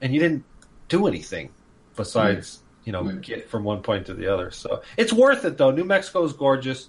and 0.00 0.12
you 0.12 0.20
didn't 0.20 0.44
do 0.88 1.06
anything 1.06 1.50
besides 1.96 2.60
you 2.84 2.92
know 2.92 3.04
get 3.04 3.48
from 3.50 3.64
one 3.64 3.82
point 3.82 4.06
to 4.06 4.14
the 4.14 4.26
other. 4.32 4.50
So 4.50 4.82
it's 4.96 5.12
worth 5.12 5.44
it 5.44 5.56
though. 5.58 5.70
New 5.70 5.84
Mexico 5.84 6.24
is 6.24 6.32
gorgeous. 6.32 6.88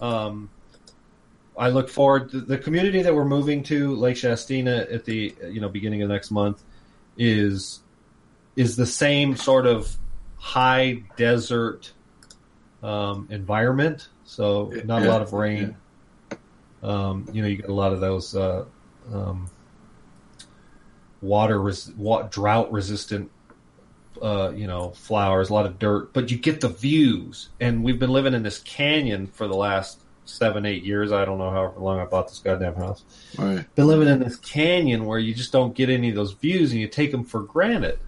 Um, 0.00 0.50
I 1.58 1.70
look 1.70 1.88
forward 1.88 2.30
to 2.32 2.40
the 2.40 2.58
community 2.58 3.02
that 3.02 3.14
we're 3.14 3.24
moving 3.24 3.62
to 3.64 3.94
Lake 3.96 4.16
Shastina 4.16 4.92
at 4.92 5.04
the 5.04 5.34
you 5.50 5.60
know 5.60 5.68
beginning 5.68 6.02
of 6.02 6.08
next 6.08 6.30
month 6.30 6.62
is 7.16 7.80
is 8.56 8.76
the 8.76 8.86
same 8.86 9.36
sort 9.36 9.66
of 9.66 9.94
high 10.38 11.02
desert 11.16 11.92
um, 12.82 13.28
environment. 13.30 14.08
So 14.24 14.72
not 14.84 15.02
a 15.02 15.08
lot 15.08 15.22
of 15.22 15.32
rain. 15.32 15.76
Um, 16.82 17.28
you 17.32 17.42
know, 17.42 17.48
you 17.48 17.56
get 17.56 17.68
a 17.68 17.74
lot 17.74 17.92
of 17.92 18.00
those 18.00 18.34
uh, 18.34 18.64
um, 19.12 19.48
water 21.20 21.60
res- 21.60 21.90
wa- 21.96 22.22
drought 22.22 22.70
resistant 22.72 23.30
uh, 24.22 24.50
you 24.54 24.66
know 24.66 24.90
flowers, 24.90 25.50
a 25.50 25.54
lot 25.54 25.66
of 25.66 25.78
dirt, 25.78 26.12
but 26.14 26.30
you 26.30 26.38
get 26.38 26.60
the 26.60 26.68
views. 26.68 27.50
And 27.60 27.84
we've 27.84 27.98
been 27.98 28.10
living 28.10 28.34
in 28.34 28.42
this 28.42 28.58
canyon 28.60 29.26
for 29.26 29.46
the 29.46 29.56
last 29.56 30.00
seven, 30.24 30.64
eight 30.64 30.82
years. 30.84 31.12
I 31.12 31.24
don't 31.24 31.38
know 31.38 31.50
how 31.50 31.74
long 31.78 31.98
I 32.00 32.04
bought 32.06 32.28
this 32.28 32.38
goddamn 32.38 32.74
house 32.74 33.04
Right. 33.38 33.64
been 33.74 33.86
living 33.86 34.08
in 34.08 34.18
this 34.20 34.36
canyon 34.36 35.04
where 35.04 35.18
you 35.18 35.34
just 35.34 35.52
don't 35.52 35.74
get 35.74 35.88
any 35.90 36.08
of 36.08 36.14
those 36.14 36.32
views 36.32 36.72
and 36.72 36.80
you 36.80 36.88
take 36.88 37.10
them 37.12 37.24
for 37.24 37.40
granted 37.42 37.98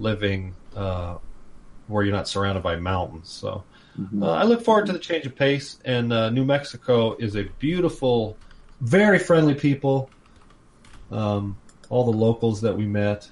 living 0.00 0.54
uh, 0.74 1.16
where 1.86 2.04
you're 2.04 2.14
not 2.14 2.28
surrounded 2.28 2.62
by 2.62 2.76
mountains. 2.76 3.28
So 3.30 3.64
Mhm. 3.98 4.22
uh, 4.22 4.30
I 4.30 4.44
look 4.44 4.62
forward 4.62 4.86
to 4.86 4.92
the 4.92 4.98
change 4.98 5.26
of 5.26 5.34
pace. 5.36 5.78
And 5.84 6.12
uh, 6.12 6.30
New 6.30 6.44
Mexico 6.44 7.16
is 7.16 7.36
a 7.36 7.44
beautiful, 7.58 8.36
very 8.80 9.18
friendly 9.18 9.54
people. 9.54 10.08
Um, 11.10 11.56
all 11.88 12.04
the 12.04 12.16
locals 12.16 12.60
that 12.60 12.76
we 12.76 12.86
met 12.86 13.28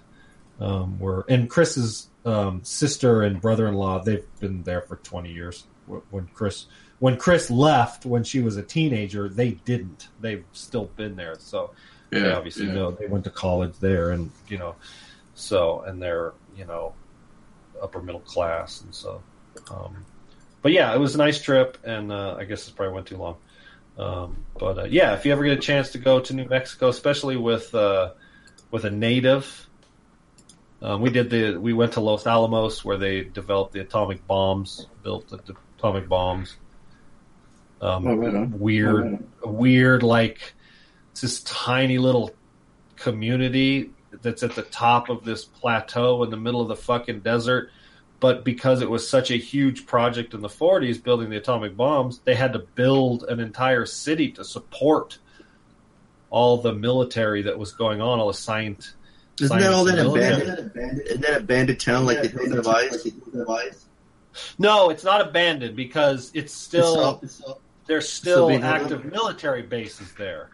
um, 0.61 0.99
were, 0.99 1.25
and 1.29 1.49
Chris's 1.49 2.09
um, 2.25 2.63
sister 2.65 3.23
and 3.23 3.41
brother-in-law. 3.41 4.03
They've 4.03 4.25
been 4.41 4.65
there 4.65 4.81
for 4.83 4.97
20 4.97 5.33
years. 5.33 5.65
When 6.11 6.27
Chris 6.35 6.67
when 6.99 7.17
Chris 7.17 7.49
left 7.51 8.05
when 8.05 8.25
she 8.25 8.41
was 8.41 8.57
a 8.57 8.63
teenager, 8.63 9.29
they 9.29 9.53
didn't. 9.53 10.09
They've 10.21 10.45
still 10.53 10.87
been 10.97 11.15
there, 11.17 11.37
so 11.39 11.71
they 12.11 12.21
Yeah, 12.23 12.37
obviously 12.37 12.67
yeah. 12.67 12.75
know 12.75 12.91
they 12.91 13.07
went 13.07 13.25
to 13.25 13.31
college 13.31 13.75
there, 13.81 14.11
and 14.11 14.31
you 14.49 14.59
know, 14.59 14.75
so 15.35 15.81
and 15.83 16.03
they're 16.03 16.33
you 16.59 16.67
know 16.67 16.93
upper 17.81 18.03
middle 18.03 18.21
class, 18.21 18.83
and 18.83 18.95
so. 18.95 19.23
Um, 19.71 20.05
but 20.61 20.73
yeah, 20.73 20.93
it 20.95 20.99
was 20.99 21.15
a 21.15 21.19
nice 21.19 21.41
trip, 21.41 21.79
and 21.85 22.11
uh, 22.13 22.37
I 22.39 22.45
guess 22.45 22.65
this 22.65 22.71
probably 22.71 22.95
went 22.95 23.07
too 23.07 23.17
long. 23.17 23.37
Um, 23.97 24.45
but 24.59 24.79
uh, 24.79 24.85
yeah, 24.85 25.15
if 25.15 25.25
you 25.25 25.33
ever 25.33 25.45
get 25.45 25.53
a 25.57 25.61
chance 25.61 25.91
to 25.91 25.99
go 25.99 26.21
to 26.21 26.35
New 26.35 26.47
Mexico, 26.47 26.89
especially 26.89 27.37
with 27.37 27.75
uh, 27.75 28.13
with 28.71 28.85
a 28.85 28.91
native, 28.91 29.69
um, 30.83 31.01
we 31.01 31.11
did 31.11 31.31
the 31.31 31.57
we 31.57 31.73
went 31.73 31.93
to 31.93 32.01
Los 32.01 32.27
Alamos 32.27 32.85
where 32.85 32.97
they 32.97 33.23
developed 33.23 33.73
the 33.73 33.81
atomic 33.81 34.27
bombs, 34.27 34.87
built 35.03 35.29
the 35.29 35.41
atomic 35.79 36.09
bombs. 36.09 36.57
Um, 37.81 38.07
Oh, 38.07 38.17
right 38.17 38.51
weird, 38.51 39.05
Oh, 39.05 39.11
right 39.47 39.55
weird 39.55 40.03
like 40.03 40.55
it's 41.13 41.21
this 41.21 41.41
tiny 41.43 41.99
little 41.99 42.33
community 42.97 43.91
that's 44.23 44.43
at 44.43 44.55
the 44.55 44.63
top 44.63 45.09
of 45.09 45.25
this 45.25 45.45
plateau 45.45 46.23
in 46.25 46.31
the 46.31 46.37
middle 46.37 46.61
of 46.61 46.69
the 46.69 46.77
fucking 46.77 47.21
desert. 47.21 47.71
But 48.21 48.45
because 48.45 48.83
it 48.83 48.91
was 48.91 49.09
such 49.09 49.31
a 49.31 49.37
huge 49.37 49.87
project 49.87 50.35
in 50.35 50.41
the 50.41 50.49
40s, 50.49 51.01
building 51.03 51.31
the 51.31 51.37
atomic 51.37 51.77
bombs, 51.77 52.21
they 52.25 52.35
had 52.35 52.53
to 52.55 52.59
build 52.59 53.25
an 53.25 53.39
entire 53.39 53.87
city 53.87 54.33
to 54.33 54.45
support 54.45 55.19
all 56.31 56.59
the 56.61 56.75
military 56.75 57.43
that 57.43 57.59
was 57.59 57.73
going 57.73 58.01
on, 58.01 58.19
all 58.19 58.27
the 58.29 58.35
science. 58.35 58.95
Isn't 59.41 59.57
that 59.61 59.73
all 59.73 59.85
that 59.85 59.97
science 59.99 60.43
and 60.43 60.59
abandoned? 60.59 61.03
Isn't 61.07 61.21
that 61.23 61.41
abandoned 61.43 61.81
town 61.81 62.07
like 62.07 62.23
the 62.23 62.29
Hills 62.29 62.53
Have 62.55 63.49
Eyes? 63.49 63.87
No, 64.59 64.91
it's 64.91 65.05
not 65.05 65.21
abandoned 65.21 65.77
because 65.77 66.31
it's 66.35 66.53
still 66.53 67.21
It's 67.23 67.41
all- 67.41 67.61
there's 67.87 68.09
still 68.09 68.49
held 68.49 68.65
active 68.65 69.05
military 69.07 69.63
bases 69.63 70.13
there. 70.19 70.51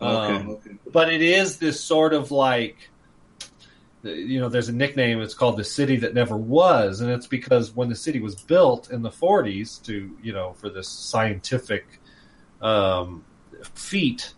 Okay. 0.00 0.34
Um, 0.34 0.50
okay. 0.50 0.70
but 0.92 1.12
it 1.12 1.22
is 1.22 1.58
this 1.58 1.80
sort 1.80 2.14
of 2.14 2.30
like 2.30 2.76
you 4.04 4.40
know 4.40 4.48
there's 4.48 4.68
a 4.68 4.72
nickname 4.72 5.20
it's 5.20 5.34
called 5.34 5.56
the 5.56 5.64
city 5.64 5.96
that 5.96 6.14
never 6.14 6.36
was 6.36 7.00
and 7.00 7.10
it's 7.10 7.26
because 7.26 7.74
when 7.74 7.88
the 7.88 7.96
city 7.96 8.20
was 8.20 8.36
built 8.36 8.90
in 8.90 9.02
the 9.02 9.10
40s 9.10 9.82
to 9.84 10.16
you 10.22 10.32
know 10.32 10.52
for 10.52 10.70
this 10.70 10.88
scientific 10.88 12.00
um, 12.62 13.24
feat 13.74 14.34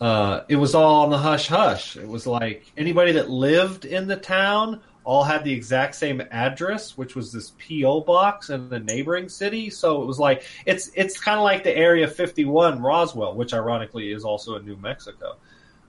uh, 0.00 0.42
it 0.48 0.56
was 0.56 0.74
all 0.74 1.04
on 1.04 1.10
the 1.10 1.18
hush 1.18 1.48
hush 1.48 1.96
it 1.96 2.08
was 2.08 2.26
like 2.26 2.72
anybody 2.76 3.12
that 3.12 3.28
lived 3.28 3.84
in 3.84 4.06
the 4.06 4.16
town 4.16 4.80
all 5.08 5.24
had 5.24 5.42
the 5.42 5.52
exact 5.54 5.94
same 5.94 6.20
address 6.30 6.94
which 6.94 7.16
was 7.16 7.32
this 7.32 7.54
po 7.66 8.02
box 8.02 8.50
in 8.50 8.68
the 8.68 8.78
neighboring 8.78 9.26
city. 9.30 9.70
So 9.70 10.02
it 10.02 10.06
was 10.06 10.18
like 10.18 10.42
it's 10.66 10.90
it's 10.94 11.18
kind 11.18 11.38
of 11.38 11.44
like 11.44 11.64
the 11.64 11.74
area 11.74 12.06
51 12.06 12.82
roswell 12.82 13.34
which 13.34 13.54
ironically 13.54 14.12
is 14.12 14.22
also 14.22 14.56
in 14.56 14.66
new 14.66 14.76
mexico. 14.76 15.38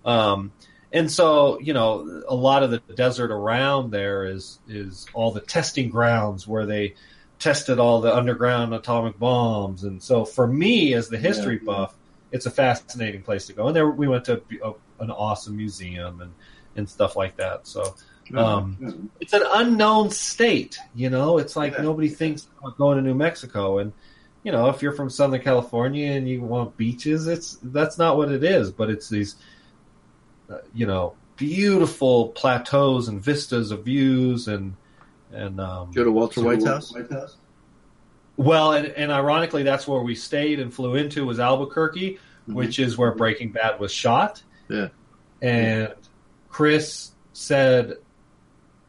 Um, 0.05 0.53
and 0.93 1.11
so 1.11 1.59
you 1.59 1.73
know 1.73 2.23
a 2.29 2.33
lot 2.33 2.63
of 2.63 2.71
the 2.71 2.79
desert 2.95 3.29
around 3.29 3.91
there 3.91 4.23
is 4.25 4.59
is 4.69 5.05
all 5.13 5.31
the 5.33 5.41
testing 5.41 5.89
grounds 5.89 6.47
where 6.47 6.65
they 6.65 6.95
tested 7.39 7.77
all 7.77 7.99
the 7.99 8.15
underground 8.15 8.73
atomic 8.73 9.19
bombs. 9.19 9.83
And 9.83 10.01
so 10.01 10.23
for 10.23 10.47
me 10.47 10.93
as 10.93 11.09
the 11.09 11.17
history 11.17 11.55
Yeah. 11.61 11.65
buff 11.65 11.95
it's 12.31 12.45
a 12.45 12.51
fascinating 12.51 13.23
place 13.23 13.47
to 13.47 13.53
go. 13.53 13.67
And 13.67 13.75
there 13.75 13.89
we 13.89 14.07
went 14.07 14.23
to 14.25 14.41
a, 14.63 14.71
an 15.03 15.11
awesome 15.11 15.57
museum 15.57 16.21
and 16.21 16.33
and 16.77 16.87
stuff 16.89 17.17
like 17.17 17.35
that. 17.35 17.67
So 17.67 17.95
um, 18.35 19.09
it's 19.19 19.33
an 19.33 19.43
unknown 19.53 20.09
state. 20.11 20.77
You 20.95 21.09
know, 21.09 21.37
it's 21.37 21.55
like 21.55 21.73
Yeah. 21.73 21.81
nobody 21.83 22.09
thinks 22.09 22.47
about 22.59 22.77
going 22.77 22.97
to 22.97 23.03
New 23.03 23.13
Mexico, 23.15 23.79
and 23.79 23.93
you 24.43 24.51
know, 24.51 24.69
if 24.69 24.81
you're 24.81 24.93
from 24.93 25.09
Southern 25.09 25.41
California 25.41 26.11
and 26.11 26.27
you 26.27 26.41
want 26.41 26.77
beaches, 26.77 27.27
it's 27.27 27.57
that's 27.63 27.97
not 27.97 28.17
what 28.17 28.31
it 28.31 28.43
is. 28.43 28.71
But 28.71 28.89
it's 28.89 29.09
these, 29.09 29.35
uh, 30.49 30.59
you 30.73 30.85
know, 30.85 31.15
beautiful 31.35 32.29
plateaus 32.29 33.07
and 33.07 33.21
vistas 33.21 33.71
of 33.71 33.83
views, 33.85 34.47
and 34.47 34.75
and 35.31 35.59
um, 35.59 35.91
Go 35.91 36.03
to 36.03 36.11
Walter 36.11 36.41
White's 36.41 36.65
house. 36.65 36.93
well, 38.37 38.73
and, 38.73 38.87
and 38.87 39.11
ironically, 39.11 39.63
that's 39.63 39.87
where 39.87 40.01
we 40.01 40.15
stayed 40.15 40.59
and 40.59 40.73
flew 40.73 40.95
into 40.95 41.25
was 41.25 41.39
Albuquerque, 41.39 42.17
Mhm. 42.47 42.53
which 42.53 42.79
is 42.79 42.97
where 42.97 43.13
Breaking 43.13 43.51
Bad 43.51 43.79
was 43.79 43.91
shot. 43.91 44.41
Yeah. 44.69 44.87
And 45.41 45.93
Chris 46.49 47.11
said, 47.33 47.97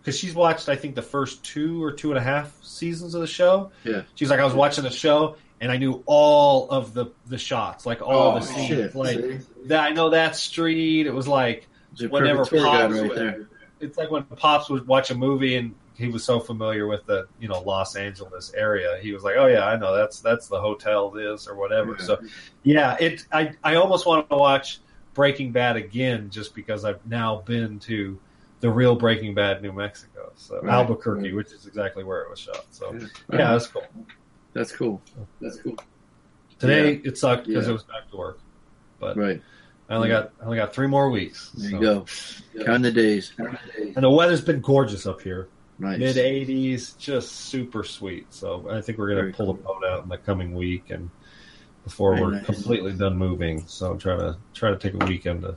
because 0.00 0.18
she's 0.18 0.34
watched, 0.34 0.68
I 0.68 0.76
think, 0.76 0.94
the 0.94 1.02
first 1.02 1.44
two 1.44 1.82
or 1.82 1.92
two 1.92 2.10
and 2.10 2.18
a 2.18 2.22
half 2.22 2.52
seasons 2.62 3.14
of 3.14 3.20
the 3.20 3.26
show. 3.26 3.70
Yeah. 3.84 4.02
She's 4.14 4.30
like, 4.30 4.40
I 4.40 4.44
was 4.44 4.54
watching 4.54 4.84
the 4.84 4.90
show 4.90 5.36
and 5.60 5.70
I 5.70 5.76
knew 5.76 6.02
all 6.06 6.70
of 6.70 6.94
the 6.94 7.06
the 7.26 7.38
shots, 7.38 7.84
like 7.84 8.00
all 8.02 8.32
oh, 8.32 8.34
the 8.40 8.46
scenes. 8.46 8.70
Oh, 8.70 8.74
shit! 8.74 8.94
Like 8.94 9.16
See? 9.16 9.40
that, 9.66 9.84
I 9.84 9.90
know 9.90 10.10
that 10.10 10.36
street. 10.36 11.06
It 11.06 11.14
was 11.14 11.28
like 11.28 11.68
It's 11.92 12.10
whenever 12.10 12.38
perfect 12.38 12.62
tour 12.62 12.64
guide 12.64 12.90
Pops 12.90 13.00
right 13.02 13.14
there. 13.14 13.48
it's 13.80 13.98
like 13.98 14.10
when 14.10 14.22
Pops 14.24 14.70
would 14.70 14.86
watch 14.86 15.10
a 15.10 15.14
movie 15.14 15.56
and 15.56 15.74
he 15.94 16.08
was 16.08 16.24
so 16.24 16.40
familiar 16.40 16.86
with 16.86 17.04
the 17.04 17.28
you 17.38 17.48
know 17.48 17.60
Los 17.60 17.94
Angeles 17.94 18.52
area. 18.54 18.98
He 19.02 19.12
was 19.12 19.22
like, 19.22 19.34
"Oh 19.36 19.46
yeah, 19.46 19.66
I 19.66 19.76
know 19.76 19.94
that's 19.94 20.20
that's 20.20 20.48
the 20.48 20.60
hotel 20.60 21.10
this 21.10 21.46
or 21.46 21.56
whatever." 21.56 21.96
Yeah. 21.98 22.04
So 22.06 22.20
yeah, 22.62 22.96
it 22.98 23.26
I 23.30 23.52
I 23.62 23.74
almost 23.74 24.06
want 24.06 24.30
to 24.30 24.36
watch 24.36 24.80
Breaking 25.12 25.52
Bad 25.52 25.76
again 25.76 26.30
just 26.30 26.54
because 26.54 26.86
I've 26.86 27.04
now 27.06 27.42
been 27.42 27.80
to 27.80 28.18
the 28.60 28.70
real 28.70 28.94
Breaking 28.94 29.34
Bad, 29.34 29.62
New 29.62 29.72
Mexico, 29.72 30.32
so 30.36 30.60
Right. 30.60 30.72
Albuquerque, 30.74 31.28
Right. 31.28 31.34
which 31.34 31.52
is 31.52 31.66
exactly 31.66 32.04
where 32.04 32.22
it 32.22 32.30
was 32.30 32.38
shot. 32.38 32.66
So 32.70 32.92
Yeah. 32.92 33.00
yeah, 33.32 33.52
that's 33.52 33.66
cool. 33.66 33.86
That's 34.52 34.72
cool. 34.72 35.02
That's 35.40 35.56
cool. 35.62 35.76
Today 36.58 37.00
it 37.04 37.16
sucked 37.16 37.46
because 37.46 37.64
Yeah. 37.66 37.70
it 37.70 37.74
was 37.74 37.84
back 37.84 38.10
to 38.10 38.16
work, 38.16 38.38
but 38.98 39.16
Right. 39.16 39.40
I 39.88 39.94
only 39.96 40.08
got 40.08 40.32
I 40.40 40.44
only 40.44 40.56
got 40.58 40.72
three 40.74 40.86
more 40.86 41.10
weeks. 41.10 41.50
There 41.52 41.70
so. 41.70 41.76
you 41.76 41.82
go. 41.82 42.64
Count 42.64 42.82
the 42.82 42.92
days. 42.92 43.32
And 43.38 43.96
the 44.04 44.10
weather's 44.10 44.40
been 44.42 44.60
gorgeous 44.60 45.06
up 45.06 45.20
here. 45.22 45.48
Nice. 45.78 45.98
mid 45.98 46.16
80s, 46.18 46.92
just 46.98 47.32
super 47.32 47.82
sweet. 47.82 48.26
So 48.34 48.68
I 48.70 48.82
think 48.82 48.98
we're 48.98 49.08
going 49.14 49.32
to 49.32 49.36
pull 49.36 49.54
the 49.54 49.62
boat 49.62 49.82
out 49.88 50.02
in 50.02 50.10
the 50.10 50.18
coming 50.18 50.52
week 50.54 50.90
and 50.90 51.08
before 51.84 52.14
Very 52.16 52.26
we're 52.26 52.32
nice. 52.34 52.44
completely 52.44 52.92
done 52.92 53.16
moving. 53.16 53.66
So 53.66 53.96
try 53.96 54.14
to 54.18 54.36
try 54.52 54.68
to 54.70 54.76
take 54.76 54.92
a 55.02 55.06
weekend 55.06 55.40
to 55.42 55.56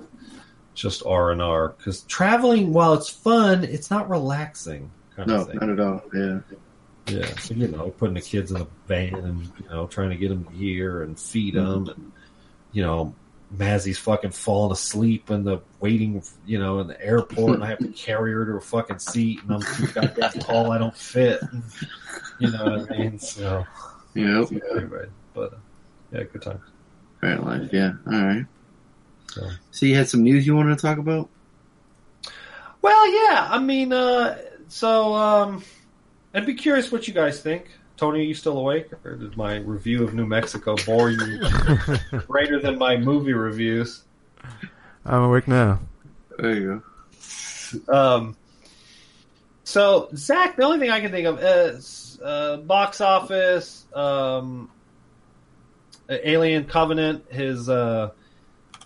just 0.73 1.05
R 1.05 1.31
and 1.31 1.41
R 1.41 1.69
because 1.77 2.01
traveling, 2.03 2.73
while 2.73 2.93
it's 2.93 3.09
fun, 3.09 3.63
it's 3.63 3.89
not 3.91 4.09
relaxing 4.09 4.91
kind 5.15 5.29
No, 5.29 5.41
of 5.41 5.47
thing. 5.47 5.57
not 5.61 5.69
at 5.69 5.79
all. 5.79 6.01
Yeah. 6.13 6.39
Yeah, 7.07 7.25
so 7.35 7.53
you 7.53 7.67
know, 7.67 7.89
putting 7.89 8.13
the 8.15 8.21
kids 8.21 8.49
in 8.51 8.59
the 8.59 8.67
van 8.87 9.13
and 9.15 9.41
you 9.59 9.67
know 9.69 9.87
trying 9.87 10.11
to 10.11 10.15
get 10.15 10.29
them 10.29 10.47
here 10.53 11.03
and 11.03 11.19
feed 11.19 11.55
them, 11.55 11.89
and 11.89 12.11
you 12.71 12.81
know, 12.81 13.13
Mazzy's 13.53 13.97
fucking 13.99 14.31
falling 14.31 14.71
asleep 14.71 15.29
in 15.29 15.43
the 15.43 15.59
waiting, 15.81 16.23
you 16.45 16.59
know, 16.59 16.79
in 16.79 16.87
the 16.87 17.05
airport, 17.05 17.55
and 17.55 17.63
I 17.63 17.67
have 17.67 17.79
to 17.79 17.89
carry 17.89 18.31
her 18.31 18.45
to 18.45 18.53
a 18.53 18.61
fucking 18.61 18.99
seat, 18.99 19.41
and 19.43 19.51
I'm 19.53 19.61
too 19.61 19.87
goddamn 19.87 20.31
tall, 20.39 20.71
I 20.71 20.77
don't 20.77 20.95
fit. 20.95 21.41
You 22.39 22.51
know 22.51 22.63
what 22.77 22.89
I 22.89 22.97
mean? 22.97 23.19
So 23.19 23.65
Yep. 24.15 24.47
anyway, 24.77 25.05
but 25.33 25.53
uh, 25.53 25.57
yeah, 26.13 26.23
good 26.23 26.41
time. 26.41 26.61
Right 27.21 27.43
life. 27.43 27.69
Yeah. 27.73 27.93
All 28.07 28.13
right. 28.25 28.45
So. 29.33 29.49
So 29.71 29.85
you 29.87 29.95
had 29.95 30.07
some 30.07 30.21
news 30.21 30.45
you 30.45 30.55
wanted 30.55 30.77
to 30.77 30.81
talk 30.81 30.99
about? 30.99 31.27
Well, 32.83 33.07
yeah, 33.07 33.47
I 33.49 33.59
mean, 33.59 33.91
uh, 33.91 34.37
so 34.67 35.13
um, 35.15 35.63
I'd 36.35 36.45
be 36.45 36.53
curious 36.53 36.91
what 36.91 37.07
you 37.07 37.15
guys 37.15 37.41
think. 37.41 37.71
Tony, 37.97 38.19
are 38.19 38.23
you 38.23 38.33
still 38.35 38.57
awake, 38.57 38.91
or 39.03 39.15
did 39.15 39.35
my 39.35 39.57
review 39.57 40.03
of 40.03 40.13
New 40.13 40.27
Mexico 40.27 40.75
bore 40.85 41.09
you 41.09 41.39
greater 42.27 42.59
than 42.59 42.77
my 42.77 42.97
movie 42.97 43.33
reviews? 43.33 44.03
I'm 45.05 45.23
awake 45.23 45.47
now. 45.47 45.79
There 46.37 46.53
you 46.53 46.83
go. 47.87 47.93
Um, 47.93 48.35
so 49.63 50.09
Zach, 50.15 50.57
the 50.57 50.63
only 50.63 50.79
thing 50.79 50.91
I 50.91 51.01
can 51.01 51.11
think 51.11 51.25
of 51.25 51.39
is 51.41 52.19
uh, 52.23 52.57
box 52.57 53.01
office, 53.01 53.85
um, 53.93 54.69
Alien 56.09 56.65
Covenant, 56.65 57.31
his 57.31 57.69
uh, 57.69 58.11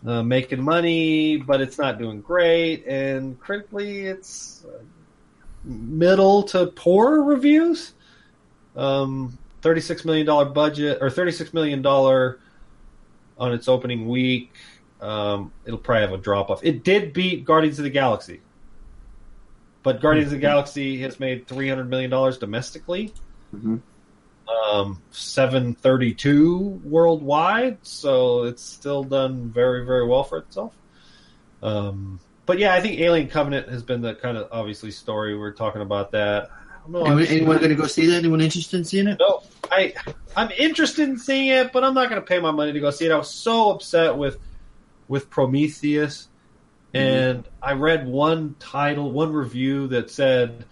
uh, 0.05 0.23
making 0.23 0.61
money, 0.63 1.37
but 1.37 1.61
it's 1.61 1.77
not 1.77 1.97
doing 1.97 2.21
great, 2.21 2.85
and 2.85 3.39
critically, 3.39 4.01
it's 4.05 4.65
middle 5.63 6.43
to 6.43 6.67
poor 6.67 7.23
reviews. 7.23 7.93
Um, 8.75 9.37
thirty-six 9.61 10.05
million 10.05 10.25
dollar 10.25 10.45
budget 10.45 10.99
or 11.01 11.09
thirty-six 11.09 11.53
million 11.53 11.81
dollar 11.81 12.39
on 13.37 13.53
its 13.53 13.67
opening 13.67 14.07
week. 14.07 14.53
Um, 15.01 15.51
it'll 15.65 15.79
probably 15.79 16.01
have 16.01 16.13
a 16.13 16.17
drop 16.17 16.49
off. 16.49 16.63
It 16.63 16.83
did 16.83 17.13
beat 17.13 17.45
Guardians 17.45 17.77
of 17.79 17.83
the 17.83 17.89
Galaxy, 17.89 18.41
but 19.83 20.01
Guardians 20.01 20.27
of 20.31 20.39
the 20.39 20.41
Galaxy 20.41 21.01
has 21.01 21.19
made 21.19 21.47
three 21.47 21.69
hundred 21.69 21.89
million 21.89 22.09
dollars 22.11 22.37
domestically, 22.37 23.13
Mhm. 23.55 23.81
Um, 24.49 25.01
seven 25.11 25.73
thirty-two 25.75 26.81
worldwide. 26.83 27.77
So 27.81 28.43
it's 28.43 28.63
still 28.63 29.03
done 29.03 29.49
very, 29.49 29.85
very 29.85 30.07
well 30.07 30.23
for 30.23 30.37
itself. 30.39 30.73
Um, 31.61 32.19
but 32.45 32.59
yeah, 32.59 32.73
I 32.73 32.81
think 32.81 32.99
Alien 32.99 33.27
Covenant 33.27 33.69
has 33.69 33.83
been 33.83 34.01
the 34.01 34.15
kind 34.15 34.37
of 34.37 34.49
obviously 34.51 34.91
story 34.91 35.37
we're 35.37 35.53
talking 35.53 35.81
about. 35.81 36.11
That 36.11 36.49
don't 36.91 37.03
know. 37.03 37.05
Anyone, 37.05 37.25
anyone 37.25 37.57
going 37.57 37.69
to 37.69 37.75
go 37.75 37.87
see 37.87 38.07
that? 38.07 38.17
Anyone 38.17 38.41
interested 38.41 38.77
in 38.77 38.85
seeing 38.85 39.07
it? 39.07 39.19
No, 39.19 39.43
I 39.71 39.93
I'm 40.35 40.51
interested 40.51 41.09
in 41.09 41.17
seeing 41.17 41.47
it, 41.47 41.71
but 41.71 41.83
I'm 41.83 41.93
not 41.93 42.09
going 42.09 42.21
to 42.21 42.25
pay 42.25 42.39
my 42.39 42.51
money 42.51 42.73
to 42.73 42.79
go 42.79 42.91
see 42.91 43.05
it. 43.05 43.11
I 43.11 43.17
was 43.17 43.29
so 43.29 43.71
upset 43.71 44.17
with 44.17 44.37
with 45.07 45.29
Prometheus, 45.29 46.27
and 46.93 47.47
I 47.61 47.73
read 47.73 48.07
one 48.07 48.55
title, 48.59 49.11
one 49.11 49.33
review 49.33 49.87
that 49.87 50.09
said 50.09 50.65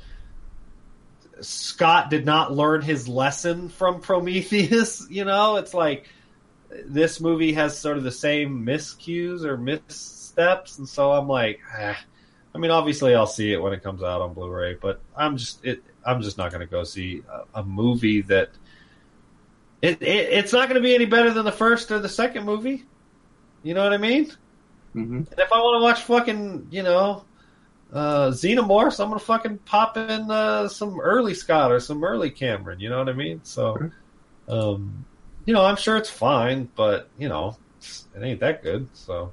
Scott 1.41 2.09
did 2.09 2.25
not 2.25 2.53
learn 2.53 2.81
his 2.81 3.07
lesson 3.07 3.69
from 3.69 4.01
Prometheus. 4.01 5.07
You 5.09 5.25
know, 5.25 5.57
it's 5.57 5.73
like 5.73 6.07
this 6.85 7.19
movie 7.21 7.53
has 7.53 7.77
sort 7.77 7.97
of 7.97 8.03
the 8.03 8.11
same 8.11 8.65
miscues 8.65 9.43
or 9.43 9.57
missteps, 9.57 10.77
and 10.77 10.87
so 10.87 11.11
I'm 11.11 11.27
like, 11.27 11.59
ah. 11.77 11.97
I 12.53 12.57
mean, 12.57 12.71
obviously 12.71 13.13
I'll 13.13 13.27
see 13.27 13.51
it 13.51 13.61
when 13.61 13.73
it 13.73 13.83
comes 13.83 14.01
out 14.01 14.21
on 14.21 14.33
Blu-ray, 14.33 14.75
but 14.75 15.01
I'm 15.15 15.35
just 15.35 15.65
it. 15.65 15.83
I'm 16.05 16.21
just 16.21 16.37
not 16.37 16.51
going 16.51 16.61
to 16.61 16.71
go 16.71 16.85
see 16.85 17.21
a, 17.29 17.59
a 17.59 17.63
movie 17.63 18.21
that 18.21 18.51
it, 19.81 20.01
it 20.01 20.05
it's 20.31 20.53
not 20.53 20.69
going 20.69 20.81
to 20.81 20.87
be 20.87 20.95
any 20.95 21.05
better 21.05 21.33
than 21.33 21.43
the 21.43 21.51
first 21.51 21.91
or 21.91 21.99
the 21.99 22.07
second 22.07 22.45
movie. 22.45 22.85
You 23.61 23.73
know 23.73 23.83
what 23.83 23.91
I 23.91 23.97
mean? 23.97 24.27
Mm-hmm. 24.95 25.17
And 25.17 25.39
if 25.39 25.51
I 25.51 25.57
want 25.59 25.81
to 25.81 25.83
watch 25.83 26.01
fucking, 26.03 26.67
you 26.71 26.83
know, 26.83 27.25
uh, 27.93 28.29
Xenomorphs, 28.31 28.99
I'm 28.99 29.09
gonna 29.09 29.19
fucking 29.19 29.59
pop 29.59 29.97
in 29.97 30.29
uh, 30.31 30.67
some 30.67 30.99
early 30.99 31.33
Scott 31.33 31.71
or 31.71 31.79
some 31.79 32.03
early 32.03 32.29
Cameron. 32.29 32.79
You 32.79 32.89
know 32.89 32.97
what 32.99 33.09
I 33.09 33.13
mean? 33.13 33.41
So, 33.43 33.77
um, 34.47 35.05
you 35.45 35.53
know, 35.53 35.63
I'm 35.63 35.75
sure 35.77 35.95
it's 35.97 36.09
fine, 36.09 36.69
but 36.75 37.09
you 37.17 37.29
know, 37.29 37.57
it 38.15 38.21
ain't 38.23 38.39
that 38.41 38.63
good. 38.63 38.87
So, 38.93 39.31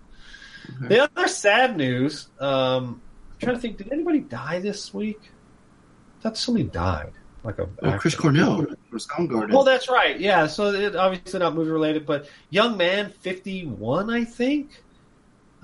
Okay. 0.77 0.89
the 0.95 1.03
other 1.03 1.27
sad 1.27 1.77
news. 1.77 2.29
Um, 2.39 3.03
I'm 3.33 3.39
trying 3.41 3.55
to 3.57 3.61
think. 3.61 3.79
Did 3.79 3.91
anybody 3.93 4.21
die 4.21 4.61
this 4.61 4.95
week? 4.95 5.19
I 5.25 6.23
thought 6.23 6.37
somebody 6.39 6.65
died. 6.69 7.13
Like 7.43 7.59
a 7.59 7.69
Oh, 7.83 7.99
Chris. 7.99 8.15
Cornell 8.15 8.59
from 8.89 8.99
Soundgarden. 9.01 9.51
Well, 9.53 9.65
that's 9.65 9.89
right. 9.89 10.21
Yeah. 10.21 10.47
So 10.47 10.69
it, 10.69 10.95
obviously 10.95 11.41
not 11.41 11.57
movie 11.57 11.73
related, 11.73 12.07
but 12.07 12.29
young 12.51 12.77
man, 12.77 13.11
fifty 13.11 13.67
one, 13.67 14.09
I 14.11 14.25
think, 14.25 14.81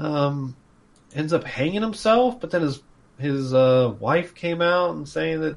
um, 0.00 0.56
ends 1.14 1.32
up 1.32 1.44
hanging 1.44 1.82
himself. 1.82 2.40
But 2.40 2.50
then 2.50 2.62
his 2.62 2.82
his 3.18 3.52
uh, 3.54 3.94
wife 3.98 4.34
came 4.34 4.62
out 4.62 4.94
and 4.94 5.08
saying 5.08 5.40
that 5.40 5.56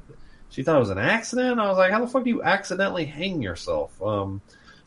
she 0.50 0.62
thought 0.62 0.76
it 0.76 0.80
was 0.80 0.90
an 0.90 0.98
accident. 0.98 1.60
I 1.60 1.68
was 1.68 1.78
like, 1.78 1.92
how 1.92 2.00
the 2.00 2.06
fuck 2.08 2.24
do 2.24 2.30
you 2.30 2.42
accidentally 2.42 3.04
hang 3.04 3.40
yourself? 3.42 4.00
Um, 4.02 4.40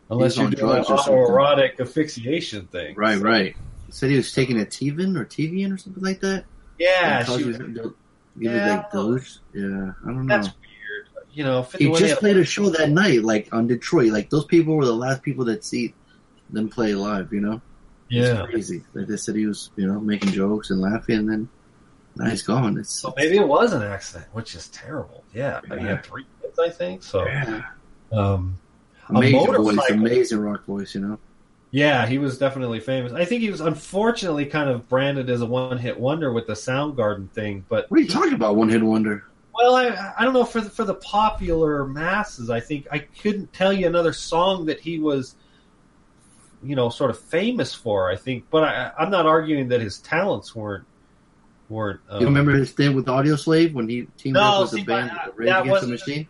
unless 0.09 0.37
you're 0.37 0.49
doing 0.49 0.69
an 0.77 0.83
drugs 0.83 0.89
or 0.89 0.97
something. 0.97 1.13
autoerotic 1.13 1.79
asphyxiation 1.79 2.67
thing. 2.67 2.95
right, 2.95 3.17
right. 3.19 3.55
He 3.85 3.91
said 3.91 4.09
he 4.09 4.17
was 4.17 4.31
taking 4.33 4.59
a 4.61 4.65
Tivan 4.65 5.17
or 5.17 5.25
Tivian 5.25 5.73
or 5.73 5.77
something 5.77 6.03
like 6.03 6.19
that. 6.21 6.45
Yeah. 6.77 7.23
She, 7.23 7.43
him 7.43 7.73
to 7.75 7.95
give 8.39 8.51
it 8.51 8.55
Yeah. 8.55 8.75
like 8.75 8.91
deluge. 8.91 9.37
Yeah, 9.53 9.63
I 10.03 10.07
don't 10.07 10.25
know. 10.27 10.35
that's 10.35 10.47
weird. 10.47 11.07
You 11.33 11.43
know, 11.45 11.63
He 11.77 11.91
just 11.93 12.19
played 12.19 12.37
a 12.37 12.43
show 12.45 12.69
that 12.69 12.89
night, 12.89 13.23
like 13.23 13.53
on 13.53 13.67
Detroit. 13.67 14.11
Like 14.11 14.29
those 14.29 14.45
people 14.45 14.75
were 14.75 14.85
the 14.85 14.93
last 14.95 15.21
people 15.23 15.45
that 15.45 15.63
see 15.63 15.93
them 16.49 16.69
play 16.69 16.93
live. 16.93 17.31
You 17.33 17.41
know, 17.41 17.61
yeah. 18.09 18.41
it's 18.43 18.49
crazy. 18.51 18.83
Like 18.93 19.07
they 19.07 19.17
said, 19.17 19.35
he 19.35 19.45
was 19.45 19.71
you 19.75 19.87
know 19.87 19.99
making 19.99 20.31
jokes 20.31 20.69
and 20.69 20.81
laughing, 20.81 21.17
and 21.19 21.29
then 21.29 21.49
now 22.15 22.29
he's 22.29 22.43
gone. 22.43 22.77
It's 22.77 22.91
So 22.91 23.13
maybe 23.17 23.37
it 23.37 23.47
was 23.47 23.73
an 23.73 23.81
accident, 23.83 24.27
which 24.33 24.55
is 24.55 24.67
terrible. 24.69 25.23
Yeah. 25.33 25.61
He 25.67 25.75
Yeah. 25.75 25.81
had 25.87 26.05
three 26.05 26.25
kids, 26.41 26.57
I 26.59 26.69
think. 26.69 27.03
So, 27.03 27.25
yeah. 27.25 27.63
um, 28.11 28.57
amazing 29.09 29.53
voice, 29.53 29.89
amazing 29.89 30.39
rock 30.39 30.63
voice. 30.65 30.95
You 30.95 31.01
know, 31.01 31.19
Yeah, 31.71 32.05
he 32.07 32.17
was 32.17 32.37
definitely 32.37 32.79
famous. 32.79 33.11
I 33.11 33.25
think 33.25 33.41
he 33.41 33.51
was 33.51 33.59
unfortunately 33.61 34.45
kind 34.45 34.69
of 34.69 34.87
branded 34.87 35.29
as 35.29 35.41
a 35.41 35.45
one-hit 35.45 35.99
wonder 35.99 36.31
with 36.31 36.47
the 36.47 36.53
Soundgarden 36.53 37.29
thing, 37.31 37.65
but 37.67 37.89
what 37.91 37.99
are 37.99 38.03
you 38.03 38.07
talking 38.09 38.33
about? 38.33 38.55
One 38.55 38.69
hit 38.69 38.81
wonder. 38.81 39.25
well, 39.53 39.75
I 39.75 40.13
I 40.17 40.23
don't 40.23 40.33
know 40.33 40.45
for 40.45 40.61
the, 40.61 40.69
for 40.69 40.85
the 40.85 40.95
popular 40.95 41.85
masses. 41.85 42.49
I 42.49 42.61
think 42.61 42.87
I 42.91 42.99
couldn't 42.99 43.51
tell 43.51 43.73
you 43.73 43.87
another 43.87 44.13
song 44.13 44.65
that 44.67 44.79
he 44.79 44.99
was, 44.99 45.35
you 46.65 46.75
know, 46.75 46.89
sort 46.89 47.09
of 47.11 47.19
famous 47.19 47.73
for. 47.73 48.09
I 48.11 48.15
think, 48.15 48.45
but 48.51 48.63
I, 48.63 48.91
I'm 48.97 49.09
not 49.11 49.25
arguing 49.25 49.69
that 49.69 49.81
his 49.81 49.99
talents 49.99 50.55
weren't 50.55 50.85
weren't. 51.69 52.01
Um, 52.09 52.21
you 52.21 52.27
remember 52.27 52.51
his 52.53 52.71
thing 52.71 52.95
with 52.95 53.05
Audioslave 53.05 53.73
when 53.73 53.89
he 53.89 54.07
teamed 54.17 54.35
No, 54.35 54.41
up 54.43 54.61
with 54.61 54.69
see, 54.71 54.79
the 54.81 54.85
band 54.85 55.11
but, 55.13 55.29
uh, 55.29 55.31
Rage 55.35 55.49
Against 55.49 55.81
the 55.81 55.87
Machine? 55.87 56.27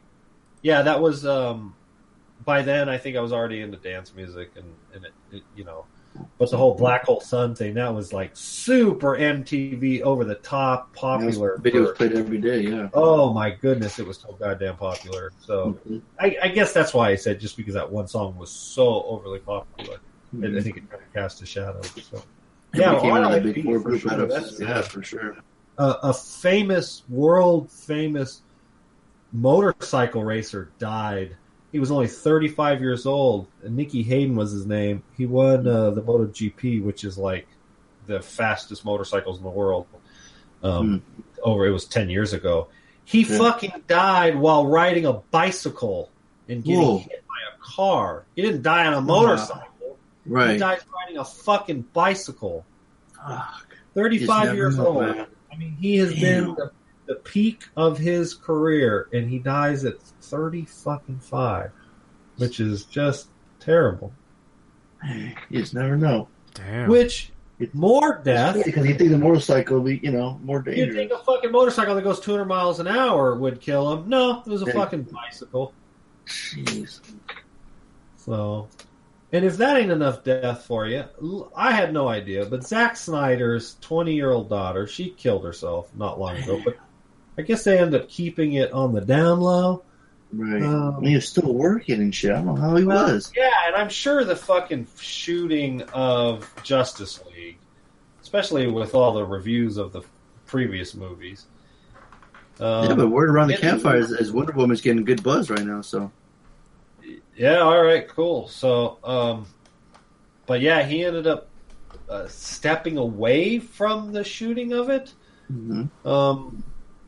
Yeah, 0.61 0.81
that 0.83 1.01
was. 1.01 1.25
um 1.25 1.75
By 2.43 2.61
then, 2.63 2.89
I 2.89 2.97
think 2.97 3.15
I 3.17 3.21
was 3.21 3.33
already 3.33 3.61
into 3.61 3.77
dance 3.77 4.13
music, 4.13 4.51
and 4.55 4.77
and 4.93 5.05
it, 5.05 5.13
it 5.31 5.43
you 5.53 5.63
know. 5.65 5.87
But 6.37 6.49
the 6.51 6.57
whole 6.57 6.75
Black 6.75 7.05
Hole 7.05 7.21
Sun 7.21 7.55
thing, 7.55 7.73
that 7.75 7.93
was 7.93 8.11
like 8.13 8.31
super 8.35 9.17
MTV, 9.17 10.01
over 10.01 10.23
the 10.25 10.35
top, 10.35 10.93
popular. 10.93 11.57
Videos 11.63 11.87
for- 11.89 11.93
played 11.95 12.13
every 12.13 12.39
day. 12.39 12.61
Yeah. 12.61 12.89
Oh 12.93 13.33
my 13.33 13.51
goodness, 13.51 13.99
it 13.99 14.07
was 14.07 14.19
so 14.19 14.33
goddamn 14.39 14.77
popular. 14.77 15.31
So 15.39 15.79
Mhm. 15.87 16.01
I, 16.19 16.37
I 16.43 16.47
guess 16.49 16.73
that's 16.73 16.93
why 16.93 17.09
I 17.09 17.15
said 17.15 17.39
just 17.39 17.57
because 17.57 17.73
that 17.75 17.91
one 17.91 18.07
song 18.07 18.35
was 18.37 18.51
so 18.51 19.03
overly 19.03 19.39
popular, 19.39 19.99
I- 20.43 20.57
I 20.57 20.61
think 20.61 20.77
it 20.77 20.89
kind 20.89 21.03
of 21.03 21.13
cast 21.13 21.41
a 21.41 21.45
shadow. 21.45 21.81
So 21.83 22.21
Yeah, 22.73 22.91
Yeah, 22.91 22.95
became 22.95 23.11
one 23.11 23.23
of 23.23 23.43
the 23.43 23.53
big 23.53 23.63
four 23.63 23.79
for 23.79 23.89
group 23.89 24.01
sure. 24.01 24.11
out 24.11 24.19
of 24.19 24.29
That's- 24.29 24.59
yeah, 24.59 24.81
for 24.81 25.01
sure. 25.03 25.37
a, 25.77 25.83
a 26.03 26.13
famous, 26.13 27.03
world 27.09 27.71
famous 27.71 28.41
motorcycle 29.33 30.23
racer 30.23 30.69
died. 30.79 31.35
He 31.71 31.79
was 31.79 31.91
only 31.91 32.07
35 32.07 32.81
years 32.81 33.05
old. 33.05 33.47
Nicky 33.67 34.01
Hayden 34.03 34.35
was 34.35 34.51
his 34.51 34.65
name. 34.65 35.03
He 35.17 35.25
won 35.25 35.67
uh, 35.67 35.91
the 35.91 36.01
MotoGP, 36.01 36.81
which 36.83 37.03
is 37.03 37.17
like 37.17 37.47
the 38.07 38.21
fastest 38.21 38.85
motorcycles 38.85 39.37
in 39.37 39.43
the 39.43 39.49
world. 39.49 39.87
Um, 40.63 41.01
Over 41.43 41.65
it 41.67 41.71
was 41.71 41.85
10 41.85 42.09
years 42.09 42.33
ago. 42.33 42.69
He. 43.03 43.21
Yeah. 43.23 43.37
fucking 43.37 43.83
died 43.87 44.35
while 44.37 44.65
riding 44.67 45.05
a 45.05 45.13
bicycle 45.13 46.09
and 46.47 46.63
getting 46.63 46.81
Whoa. 46.81 46.97
hit 46.99 47.23
by 47.27 47.35
a 47.53 47.57
car. 47.61 48.23
He 48.35 48.41
didn't 48.41 48.61
die 48.63 48.87
on 48.87 48.93
a 48.93 49.01
motorcycle. 49.01 49.61
He 49.74 49.74
Right. 50.25 50.59
died 50.59 50.79
riding 50.93 51.17
a 51.17 51.25
fucking 51.25 51.81
bicycle. 51.93 52.65
Fuck. 53.15 53.75
35 53.93 54.55
years 54.55 54.79
old. 54.79 55.01
man. 55.01 55.27
I 55.51 55.57
mean, 55.57 55.77
he 55.79 55.97
has 55.97 56.13
Damn. 56.13 56.19
been 56.45 56.55
the, 56.55 56.71
the 57.07 57.15
peak 57.15 57.63
of 57.77 57.97
his 57.97 58.33
career, 58.33 59.07
and 59.13 59.29
he 59.29 59.39
dies 59.39 59.85
at 59.85 60.01
thirty 60.01 60.65
fucking 60.65 61.19
five, 61.19 61.71
which 62.37 62.59
is 62.59 62.83
just 62.85 63.29
terrible. 63.59 64.11
You 65.03 65.59
just 65.61 65.73
never 65.73 65.95
know. 65.95 66.27
Damn. 66.55 66.89
Which 66.89 67.31
more 67.73 68.21
death? 68.23 68.61
Because 68.65 68.85
you 68.85 68.95
think 68.95 69.11
the 69.11 69.17
motorcycle 69.17 69.77
will 69.77 69.83
be, 69.85 69.97
you 70.03 70.11
know, 70.11 70.39
more 70.43 70.61
dangerous. 70.61 70.87
You'd 70.87 70.95
think 70.95 71.11
a 71.13 71.23
fucking 71.23 71.51
motorcycle 71.51 71.95
that 71.95 72.03
goes 72.03 72.19
two 72.19 72.31
hundred 72.31 72.45
miles 72.45 72.79
an 72.81 72.87
hour 72.87 73.35
would 73.35 73.61
kill 73.61 73.93
him. 73.93 74.09
No, 74.09 74.41
it 74.41 74.47
was 74.49 74.63
a 74.63 74.65
Yeah. 74.65 74.73
fucking 74.73 75.03
bicycle. 75.03 75.73
Jeez. 76.25 76.99
So, 78.17 78.67
and 79.35 79.45
if 79.45 79.57
that 79.57 79.77
ain't 79.77 79.91
enough 79.91 80.23
death 80.23 80.65
for 80.65 80.87
you, 80.87 81.03
I 81.55 81.73
had 81.73 81.93
no 81.93 82.07
idea. 82.07 82.45
But 82.45 82.63
Zack 82.65 82.95
Snyder's 82.95 83.75
twenty-year-old 83.81 84.49
daughter, 84.49 84.87
she 84.87 85.09
killed 85.09 85.43
herself 85.43 85.89
not 85.95 86.19
long 86.19 86.37
ago. 86.37 86.61
But 86.63 86.77
I 87.37 87.41
guess 87.41 87.63
they 87.63 87.77
end 87.77 87.93
up 87.93 88.07
keeping 88.07 88.53
it 88.53 88.71
on 88.71 88.93
the 88.93 89.01
down 89.01 89.41
low. 89.41 89.83
Right. 90.33 90.63
Um, 90.63 90.95
I 90.95 90.99
mean, 90.99 91.09
he 91.09 91.15
was 91.15 91.27
still 91.27 91.53
working 91.53 92.01
and 92.01 92.13
shit. 92.13 92.31
I 92.31 92.35
don't 92.35 92.45
know 92.45 92.55
how 92.55 92.75
he 92.75 92.83
Well, 92.83 93.13
was. 93.13 93.31
Yeah, 93.35 93.51
and 93.67 93.75
I'm 93.75 93.89
sure 93.89 94.23
the 94.23 94.35
fucking 94.35 94.87
shooting 94.97 95.81
of 95.93 96.49
Justice 96.63 97.23
League, 97.31 97.57
especially 98.21 98.67
with 98.67 98.95
all 98.95 99.13
the 99.13 99.25
reviews 99.25 99.77
of 99.77 99.93
the 99.93 100.01
previous 100.45 100.95
movies. 100.95 101.45
Um, 102.59 102.89
yeah, 102.89 102.95
but 102.95 103.09
word 103.09 103.29
around 103.29 103.49
the 103.49 103.57
campfire 103.57 103.97
is, 103.97 104.11
is 104.11 104.31
Wonder 104.31 104.53
Woman's 104.53 104.81
getting 104.81 105.03
good 105.03 105.23
buzz 105.23 105.49
right 105.49 105.65
now. 105.65 105.81
So 105.81 106.11
yeah, 107.35 107.57
all 107.59 107.83
right, 107.83 108.07
cool. 108.07 108.47
So, 108.47 108.99
um, 109.03 109.47
but 110.45 110.61
yeah, 110.61 110.83
he 110.83 111.03
ended 111.03 111.27
up 111.27 111.51
uh, 112.09 112.27
stepping 112.27 112.97
away 112.97 113.59
from 113.59 114.11
the 114.13 114.23
shooting 114.23 114.73
of 114.73 114.89
it. 114.89 115.13
mhm. 115.51 115.89
Um, 116.05 116.63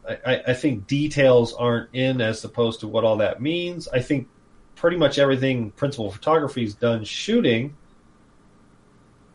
I, 0.07 0.17
I- 0.25 0.43
I 0.49 0.53
think 0.53 0.87
details 0.87 1.53
aren't 1.53 1.89
in 1.93 2.21
as 2.21 2.43
opposed 2.43 2.79
to 2.81 2.87
what 2.87 3.03
all 3.03 3.17
that 3.17 3.41
means. 3.41 3.87
I 3.89 4.01
think 4.01 4.29
pretty 4.75 4.97
much 4.97 5.19
everything 5.19 5.71
principal 5.71 6.11
photography 6.11 6.63
is 6.63 6.75
done 6.75 7.03
shooting. 7.03 7.77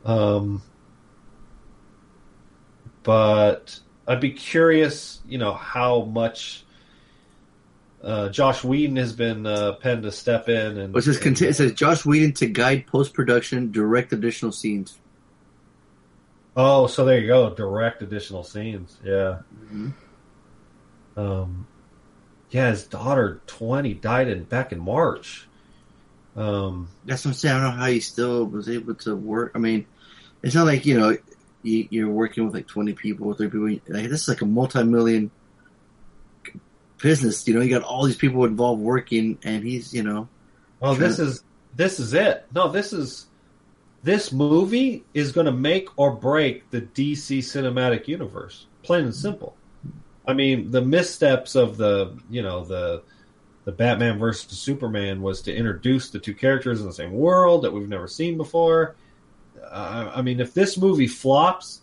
Um, 0.05 0.63
but 3.03 3.79
I'd 4.07 4.21
be 4.21 4.33
curious, 4.33 5.21
you 5.27 5.39
know, 5.39 5.53
how 5.55 6.03
much 6.05 6.65
uh, 8.03 8.29
Joss 8.31 8.65
Whedon 8.65 8.97
has 8.97 9.13
been 9.13 9.47
uh, 9.47 9.73
penned 9.75 10.03
to 10.03 10.13
step 10.13 10.49
in 10.49 10.79
and. 10.79 10.97
it 10.97 11.03
says 11.03 11.19
conti- 11.19 11.47
it 11.47 11.55
says 11.55 11.73
Joss 11.73 12.05
Whedon 12.05 12.33
to 12.35 12.47
guide 12.47 12.87
post 12.87 13.15
production, 13.15 13.71
direct 13.73 14.13
additional 14.13 14.53
scenes. 14.53 14.99
oh, 16.57 16.87
so 16.87 17.05
there 17.05 17.19
you 17.19 17.27
go, 17.29 17.55
direct 17.55 18.03
additional 18.03 18.43
scenes. 18.45 18.97
Yeah. 19.05 19.39
Mhm. 19.73 19.93
Um, 21.17 21.67
yeah, 22.51 22.71
his 22.71 22.85
daughter, 22.85 23.41
twenty, 23.47 23.95
died 23.95 24.29
in 24.29 24.45
back 24.45 24.73
in 24.73 24.81
March. 24.81 25.47
Um, 26.37 26.89
That's 27.05 27.25
what 27.25 27.31
I'm 27.31 27.35
saying. 27.35 27.57
I 27.57 27.61
don't 27.63 27.71
know 27.71 27.83
how 27.83 27.87
he 27.91 28.01
still 28.01 28.45
was 28.47 28.69
able 28.69 28.95
to 28.97 29.15
work. 29.15 29.53
I 29.55 29.59
mean, 29.59 29.87
it's 30.43 30.55
not 30.55 30.67
like 30.67 30.87
you 30.87 30.99
know 30.99 31.17
you, 31.63 31.87
you're 31.91 32.09
working 32.11 32.45
with 32.45 32.55
like 32.55 32.67
20 32.67 32.95
people, 32.95 33.33
30 33.35 33.51
people. 33.51 33.69
Like 33.95 34.09
this 34.11 34.23
is 34.23 34.29
like 34.29 34.41
a 34.41 34.47
multi-million 34.47 35.31
business. 37.03 37.47
You 37.47 37.55
know, 37.55 37.61
you 37.61 37.69
got 37.69 37.83
all 37.83 38.07
these 38.07 38.17
people 38.17 38.47
involved 38.47 38.81
working, 38.81 39.39
and 39.43 39.63
he's 39.63 39.93
you 39.93 40.03
know, 40.03 40.29
Well, 40.81 40.95
this 40.95 41.19
is 41.19 41.45
this 41.77 42.01
is 42.01 42.15
it. 42.15 42.47
No, 42.55 42.69
this 42.69 42.95
is 42.95 43.27
this 44.03 44.33
movie 44.33 45.05
is 45.13 45.33
going 45.33 45.47
to 45.47 45.53
make 45.53 45.89
or 45.99 46.13
break 46.13 46.71
the 46.71 46.81
DC 46.81 47.39
cinematic 47.39 48.09
universe. 48.09 48.67
Plain 48.83 49.05
and 49.05 49.15
simple. 49.15 49.55
I 50.27 50.33
mean, 50.33 50.71
the 50.71 50.81
missteps 50.81 51.55
of 51.57 51.77
the 51.77 52.17
you 52.31 52.43
know 52.43 52.65
the 52.65 53.03
the 53.65 53.73
Batman 53.73 54.19
versus 54.19 54.59
Superman 54.59 55.23
was 55.23 55.43
to 55.43 55.55
introduce 55.55 56.11
the 56.11 56.19
two 56.19 56.35
characters 56.35 56.81
in 56.81 56.87
the 56.87 56.93
same 56.93 57.13
world 57.13 57.63
that 57.63 57.73
we've 57.73 57.89
never 57.89 58.09
seen 58.09 58.37
before. 58.37 58.97
Uh, 59.63 60.11
I 60.15 60.23
mean, 60.23 60.41
if 60.41 60.53
this 60.53 60.77
movie 60.77 61.07
flops, 61.07 61.83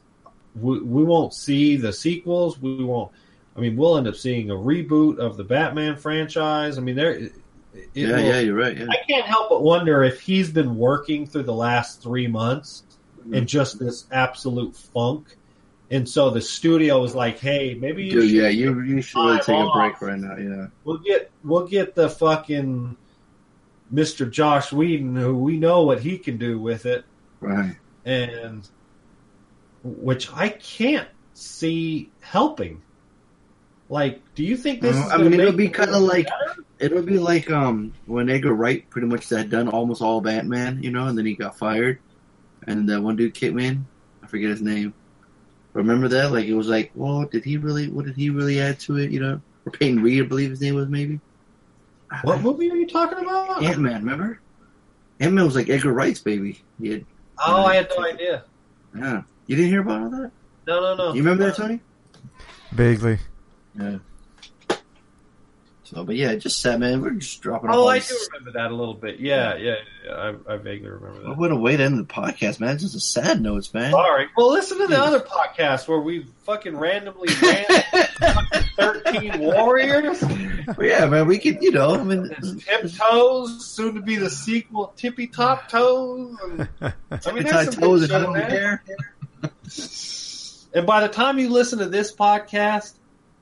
we, 0.56 0.80
we 0.82 1.04
won't 1.04 1.34
see 1.34 1.78
the 1.78 1.94
sequels. 1.94 2.60
We 2.60 2.84
won't. 2.84 3.12
I 3.60 3.62
mean, 3.62 3.76
we'll 3.76 3.98
end 3.98 4.08
up 4.08 4.16
seeing 4.16 4.50
a 4.50 4.56
reboot 4.56 5.18
of 5.20 5.36
the 5.38 5.44
Batman 5.44 5.98
franchise. 5.98 6.78
I 6.78 6.82
mean, 6.82 6.96
there. 6.96 7.20
Yeah, 7.94 8.16
will- 8.16 8.20
yeah, 8.24 8.40
you're 8.40 8.56
right. 8.56 8.78
Yeah, 8.78 8.88
I 8.90 8.98
can't 9.08 9.26
help 9.26 9.50
but 9.50 9.62
wonder 9.62 10.04
if 10.04 10.22
he's 10.22 10.50
been 10.50 10.76
working 10.78 11.28
through 11.28 11.44
the 11.44 11.54
last 11.54 12.02
three 12.02 12.28
months 12.28 12.84
Mm-hmm. 13.20 13.34
in 13.34 13.48
just 13.48 13.78
this 13.80 14.06
absolute 14.14 14.78
funk. 14.78 15.36
And 15.92 16.08
so 16.08 16.30
the 16.30 16.40
studio 16.40 17.02
was 17.02 17.14
like, 17.14 17.38
"Hey, 17.38 17.74
maybe 17.78 18.06
you 18.06 18.12
dude. 18.12 18.22
should, 18.30 18.32
Yeah, 18.32 18.48
you 18.48 18.80
you 18.82 19.02
should 19.02 19.20
really 19.20 19.40
take 19.40 19.58
a 19.60 19.70
break 19.74 20.02
right 20.02 20.18
now. 20.18 20.38
Yeah, 20.38 20.68
we'll 20.86 21.00
get 21.00 21.30
we'll 21.44 21.68
get 21.68 21.96
the 21.96 22.10
fucking 22.10 22.96
Mr. 23.94 24.32
Joss 24.32 24.72
Whedon, 24.72 25.18
who 25.18 25.36
we 25.38 25.58
know 25.60 25.82
what 25.84 26.00
he 26.02 26.18
can 26.18 26.38
do 26.38 26.60
with 26.62 26.86
it, 26.86 27.04
right. 27.42 27.76
and 28.06 28.66
which 29.84 30.32
I 30.34 30.48
can't 30.50 31.10
see 31.34 32.10
helping. 32.22 32.82
Like, 33.90 34.22
do 34.36 34.44
you 34.44 34.56
think 34.56 34.82
this? 34.82 34.96
Uh, 34.96 35.00
is 35.00 35.06
I 35.12 35.18
gonna 35.18 35.30
mean, 35.32 35.40
it'll 35.40 35.52
be 35.54 35.68
kinda 35.70 35.98
like- 36.00 36.26
better? 36.28 36.64
It'll 36.80 37.02
be 37.02 37.18
like 37.20 37.52
um 37.52 37.92
when 38.06 38.30
Edgar 38.30 38.54
Wright 38.54 38.90
pretty 38.90 39.08
much 39.08 39.28
had 39.30 39.50
done 39.50 39.68
almost 39.68 40.02
all 40.02 40.22
Batman, 40.22 40.82
you 40.82 40.92
know, 40.92 41.08
and 41.08 41.18
then 41.18 41.26
he 41.26 41.34
got 41.36 41.58
fired, 41.58 42.00
and 42.68 42.88
that 42.90 43.02
one 43.02 43.16
dude 43.18 43.34
came 43.34 43.60
in. 43.60 43.86
I 44.24 44.28
forget 44.28 44.50
his 44.50 44.62
name. 44.62 44.94
Remember 45.74 46.08
that? 46.08 46.32
Like 46.32 46.46
it 46.46 46.54
was 46.54 46.68
like, 46.70 46.92
well, 46.96 47.26
did 47.26 47.44
he 47.44 47.58
really? 47.58 47.90
What 47.90 48.06
did 48.06 48.16
he 48.16 48.30
really 48.30 48.62
add 48.62 48.80
to 48.82 48.98
it? 48.98 49.12
You 49.12 49.20
know, 49.20 49.42
or 49.66 49.72
Peyton 49.72 50.02
Reed, 50.02 50.24
I 50.24 50.28
believe 50.28 50.52
his 50.52 50.62
name 50.62 50.76
was 50.76 50.88
maybe. 50.88 51.20
What 52.24 52.42
movie 52.42 52.72
are 52.72 52.76
you 52.76 52.88
talking 52.88 53.20
about? 53.20 53.62
Ant 53.62 53.80
Man, 53.80 54.04
remember? 54.04 54.40
Ant 55.20 55.34
Man 55.34 55.46
was 55.46 55.56
like 55.56 55.70
Edgar 55.70 55.92
Wright's 55.94 56.22
baby. 56.22 56.62
He 56.82 56.90
had, 56.92 57.06
Oh, 57.46 57.66
I 57.66 57.76
had 57.76 57.90
no 57.98 58.04
idea. 58.06 58.44
yeah. 58.96 59.22
You 59.48 59.56
didn't 59.56 59.70
hear 59.72 59.82
about 59.82 60.02
all 60.02 60.10
that? 60.12 60.32
No, 60.66 60.80
no, 60.82 60.96
no. 60.96 61.14
You 61.14 61.22
remember 61.24 61.46
that, 61.46 61.56
Tony? 61.58 61.82
Vaguely. 62.72 63.20
Yeah. 63.80 63.98
So, 65.84 66.04
but 66.04 66.16
yeah, 66.16 66.36
just 66.36 66.62
sad, 66.62 66.80
man. 66.80 67.02
We're 67.02 67.10
just 67.12 67.42
dropping. 67.42 67.72
Oh, 67.72 67.82
all 67.82 67.90
I 67.90 67.98
this- 67.98 68.10
do 68.10 68.28
remember 68.34 68.52
that 68.60 68.70
a 68.70 68.76
little 68.76 68.94
bit. 68.94 69.20
Yeah, 69.20 69.56
yeah, 69.56 69.76
yeah. 70.06 70.12
I, 70.14 70.54
I 70.54 70.58
vaguely 70.58 70.88
remember 70.90 71.24
that. 71.24 71.36
What 71.38 71.50
a 71.52 71.56
way 71.56 71.78
to 71.78 71.84
end 71.84 71.98
the 71.98 72.04
podcast, 72.04 72.60
man. 72.60 72.76
It's 72.76 72.84
just 72.84 72.96
a 72.96 73.00
sad 73.00 73.42
notes, 73.42 73.74
man. 73.74 73.92
Sorry. 73.92 74.28
Well, 74.38 74.52
listen 74.52 74.78
to 74.78 74.86
the 74.88 75.00
other 75.02 75.20
podcast 75.20 75.88
where 75.88 76.00
we 76.00 76.28
fucking 76.44 76.78
randomly 76.78 77.30
ran 77.42 77.66
thirteen 78.78 79.40
warriors, 79.40 80.22
Well, 80.22 80.76
yeah, 80.88 81.08
man. 81.08 81.26
We 81.26 81.40
could, 81.40 81.58
you 81.64 81.72
know, 81.72 81.96
I 81.96 82.04
mean, 82.04 82.30
tiptoes, 82.60 83.66
soon 83.66 83.96
to 83.96 84.02
be 84.02 84.16
the 84.16 84.30
sequel, 84.30 84.94
tippy 84.96 85.26
top 85.26 85.70
toes. 85.70 86.38
And, 86.44 86.70
I 86.82 87.32
mean, 87.32 87.46
there's 87.46 87.74
some 87.74 87.82
toes 87.82 88.06
good 88.08 88.12
and 88.12 88.36
shit 88.36 88.44
in 88.44 88.50
there. 88.50 88.84
hair. 89.42 89.52
And 90.76 90.86
by 90.86 91.02
the 91.02 91.10
time 91.12 91.40
you 91.40 91.50
listen 91.50 91.80
to 91.80 91.88
this 91.88 92.14
podcast, 92.16 92.94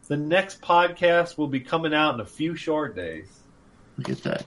the 0.08 0.18
next 0.18 0.62
podcast 0.62 1.38
will 1.38 1.48
be 1.48 1.60
coming 1.60 1.94
out 1.94 2.14
in 2.16 2.20
a 2.20 2.26
few 2.26 2.56
short 2.56 2.96
days. 2.96 3.28
Look 3.98 4.10
at 4.10 4.24
that. 4.24 4.46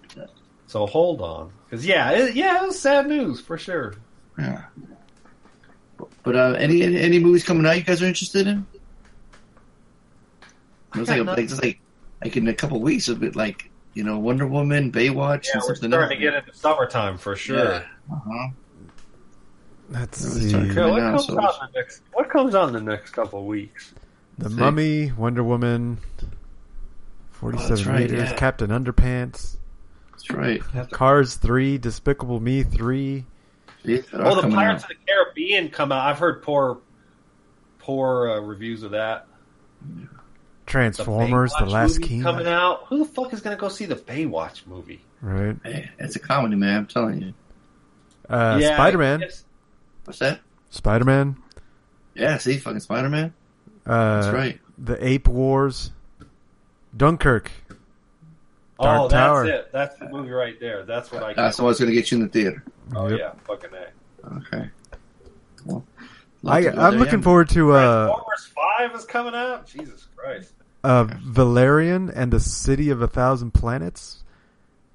So 0.66 0.86
hold 0.86 1.20
on, 1.20 1.52
because 1.64 1.84
yeah, 1.84 2.10
it, 2.12 2.34
yeah, 2.36 2.62
it 2.62 2.66
was 2.66 2.78
sad 2.78 3.08
news 3.08 3.40
for 3.40 3.58
sure. 3.58 3.94
Yeah. 4.38 4.64
But 6.22 6.36
uh, 6.36 6.54
any, 6.58 6.82
any 6.82 6.96
any 6.98 7.18
movies 7.18 7.44
coming 7.44 7.66
out 7.66 7.76
you 7.76 7.82
guys 7.82 8.00
are 8.02 8.06
interested 8.06 8.46
in? 8.46 8.66
It 10.94 10.98
was 11.00 11.08
like, 11.08 11.20
a, 11.20 11.22
like 11.24 11.48
just 11.48 11.62
like 11.62 11.80
like 12.22 12.36
in 12.36 12.46
a 12.48 12.54
couple 12.54 12.80
weeks 12.80 13.08
of 13.08 13.22
it, 13.22 13.34
like 13.36 13.70
you 13.94 14.04
know, 14.04 14.18
Wonder 14.18 14.46
Woman, 14.46 14.92
Baywatch, 14.92 15.46
Yeah, 15.46 15.54
and 15.54 15.62
we're 15.62 15.74
something 15.74 15.90
starting 15.90 16.18
to 16.18 16.22
get 16.24 16.34
into 16.34 16.54
summertime 16.54 17.18
for 17.18 17.34
sure. 17.34 17.58
Yeah. 17.64 17.82
Uh-huh. 18.12 18.48
Let's 19.90 20.22
It 20.22 20.26
was 20.26 20.34
see. 20.38 20.48
starting 20.50 20.70
Okay, 20.70 20.90
what 20.90 21.00
comes 21.00 21.26
so 21.26 21.40
out 21.40 21.54
in 21.60 21.68
the 21.72 21.78
next? 21.80 22.02
What 22.12 22.30
comes 22.30 22.54
out 22.54 22.68
in 22.68 22.74
the 22.74 22.80
next 22.80 23.10
couple 23.10 23.40
of 23.40 23.46
weeks? 23.46 23.92
The 24.40 24.48
See. 24.50 24.56
Mummy, 24.56 25.12
Wonder 25.12 25.44
Woman, 25.44 25.98
47 27.32 27.78
Oh, 27.88 27.90
right, 27.92 28.00
Meters, 28.10 28.30
yeah. 28.30 28.36
Captain 28.36 28.70
Underpants, 28.70 29.56
That's 30.12 30.30
right. 30.30 30.62
Cars 30.90 31.34
3, 31.36 31.78
Despicable 31.78 32.40
Me 32.40 32.62
3. 32.62 33.24
See, 33.84 34.02
Oh, 34.12 34.40
the 34.40 34.48
Pirates 34.48 34.84
out. 34.84 34.90
of 34.90 34.96
the 34.96 35.04
Caribbean 35.12 35.68
come 35.70 35.92
out. 35.92 36.06
I've 36.06 36.18
heard 36.18 36.42
poor, 36.42 36.78
poor 37.78 38.30
uh, 38.30 38.40
reviews 38.40 38.82
of 38.82 38.90
that. 38.92 39.26
Transformers, 40.66 41.52
The, 41.58 41.64
Baywatch 41.64 41.70
Last 41.70 42.02
King. 42.02 42.22
coming 42.22 42.46
out. 42.46 42.84
Who 42.88 42.98
the 42.98 43.04
fuck 43.04 43.32
is 43.32 43.40
going 43.40 43.56
to 43.56 43.60
go 43.60 43.68
see 43.68 43.86
the 43.86 43.96
Baywatch 43.96 44.66
movie? 44.66 45.02
Right. 45.20 45.56
Hey, 45.64 45.90
it's 45.98 46.16
a 46.16 46.20
comedy, 46.20 46.56
man. 46.56 46.76
I'm 46.78 46.86
telling 46.86 47.20
you. 47.22 47.34
Uh, 48.28 48.58
Yeah, 48.60 48.76
Spider 48.76 48.98
Man. 48.98 49.24
What's 50.04 50.18
that? 50.20 50.40
Spider 50.70 51.04
Man. 51.04 51.36
Yeah, 52.14 52.38
see, 52.38 52.56
fucking 52.58 52.80
Spider 52.80 53.08
Man. 53.08 53.34
Uh, 53.90 54.20
That's 54.20 54.34
right. 54.34 54.60
The 54.78 55.04
Ape 55.06 55.28
Wars. 55.28 55.90
Dunkirk. 56.96 57.50
Dark 58.80 59.00
Oh, 59.02 59.08
Tower. 59.08 59.46
that's 59.46 59.58
it. 59.66 59.72
That's 59.72 59.96
the 59.98 60.08
movie 60.08 60.30
right 60.30 60.58
there. 60.58 60.84
That's 60.84 61.12
what 61.12 61.22
I. 61.22 61.34
That's 61.34 61.58
what's 61.60 61.78
going 61.78 61.90
to 61.90 61.94
get 61.94 62.10
you 62.10 62.16
in 62.18 62.22
the 62.22 62.28
theater. 62.28 62.64
Oh 62.94 63.08
Yep. 63.08 63.18
yeah, 63.18 63.32
fucking 63.44 63.70
a. 63.74 64.36
Okay. 64.38 64.70
Well, 65.66 65.84
I, 66.44 66.60
love 66.60 66.64
to 66.64 66.70
go 66.72 66.82
I'm 66.82 66.90
there, 66.92 67.00
looking 67.00 67.18
yeah. 67.18 67.24
forward 67.24 67.48
to 67.50 67.72
uh, 67.72 68.06
Transformers 68.06 68.52
Five 68.54 68.94
is 68.98 69.04
coming 69.04 69.34
out. 69.34 69.66
Jesus 69.66 70.08
Christ. 70.16 70.52
uh, 70.82 71.04
Valerian 71.22 72.10
and 72.10 72.32
the 72.32 72.40
City 72.40 72.88
of 72.90 73.02
a 73.02 73.06
Thousand 73.08 73.52
Planets. 73.52 74.24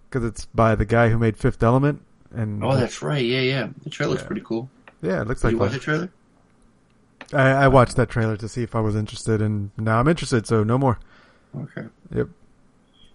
Because 0.09 0.27
it's 0.27 0.45
by 0.45 0.75
the 0.75 0.85
guy 0.85 1.09
who 1.09 1.17
made 1.17 1.37
Fifth 1.37 1.61
Element. 1.61 2.01
And 2.33 2.63
Oh, 2.63 2.75
that's 2.75 3.01
right. 3.01 3.23
Yeah, 3.23 3.41
yeah. 3.41 3.67
The 3.83 3.89
trailer's 3.89 4.21
Yeah. 4.21 4.27
pretty 4.27 4.41
cool. 4.41 4.69
yeah, 5.01 5.21
it 5.21 5.27
looks 5.27 5.41
Did 5.41 5.47
like 5.47 5.51
you 5.53 5.57
watch 5.59 5.71
the 5.73 5.79
trailer? 5.79 6.09
I, 7.33 7.49
I 7.51 7.67
watched 7.67 7.95
that 7.97 8.09
trailer 8.09 8.37
to 8.37 8.47
see 8.47 8.63
if 8.63 8.75
I 8.75 8.79
was 8.79 8.95
interested, 8.95 9.41
and 9.41 9.71
now 9.77 9.99
I'm 9.99 10.07
interested. 10.07 10.45
So 10.47 10.63
no 10.63 10.77
more. 10.77 10.99
Okay. 11.57 11.87
Yep. 12.13 12.27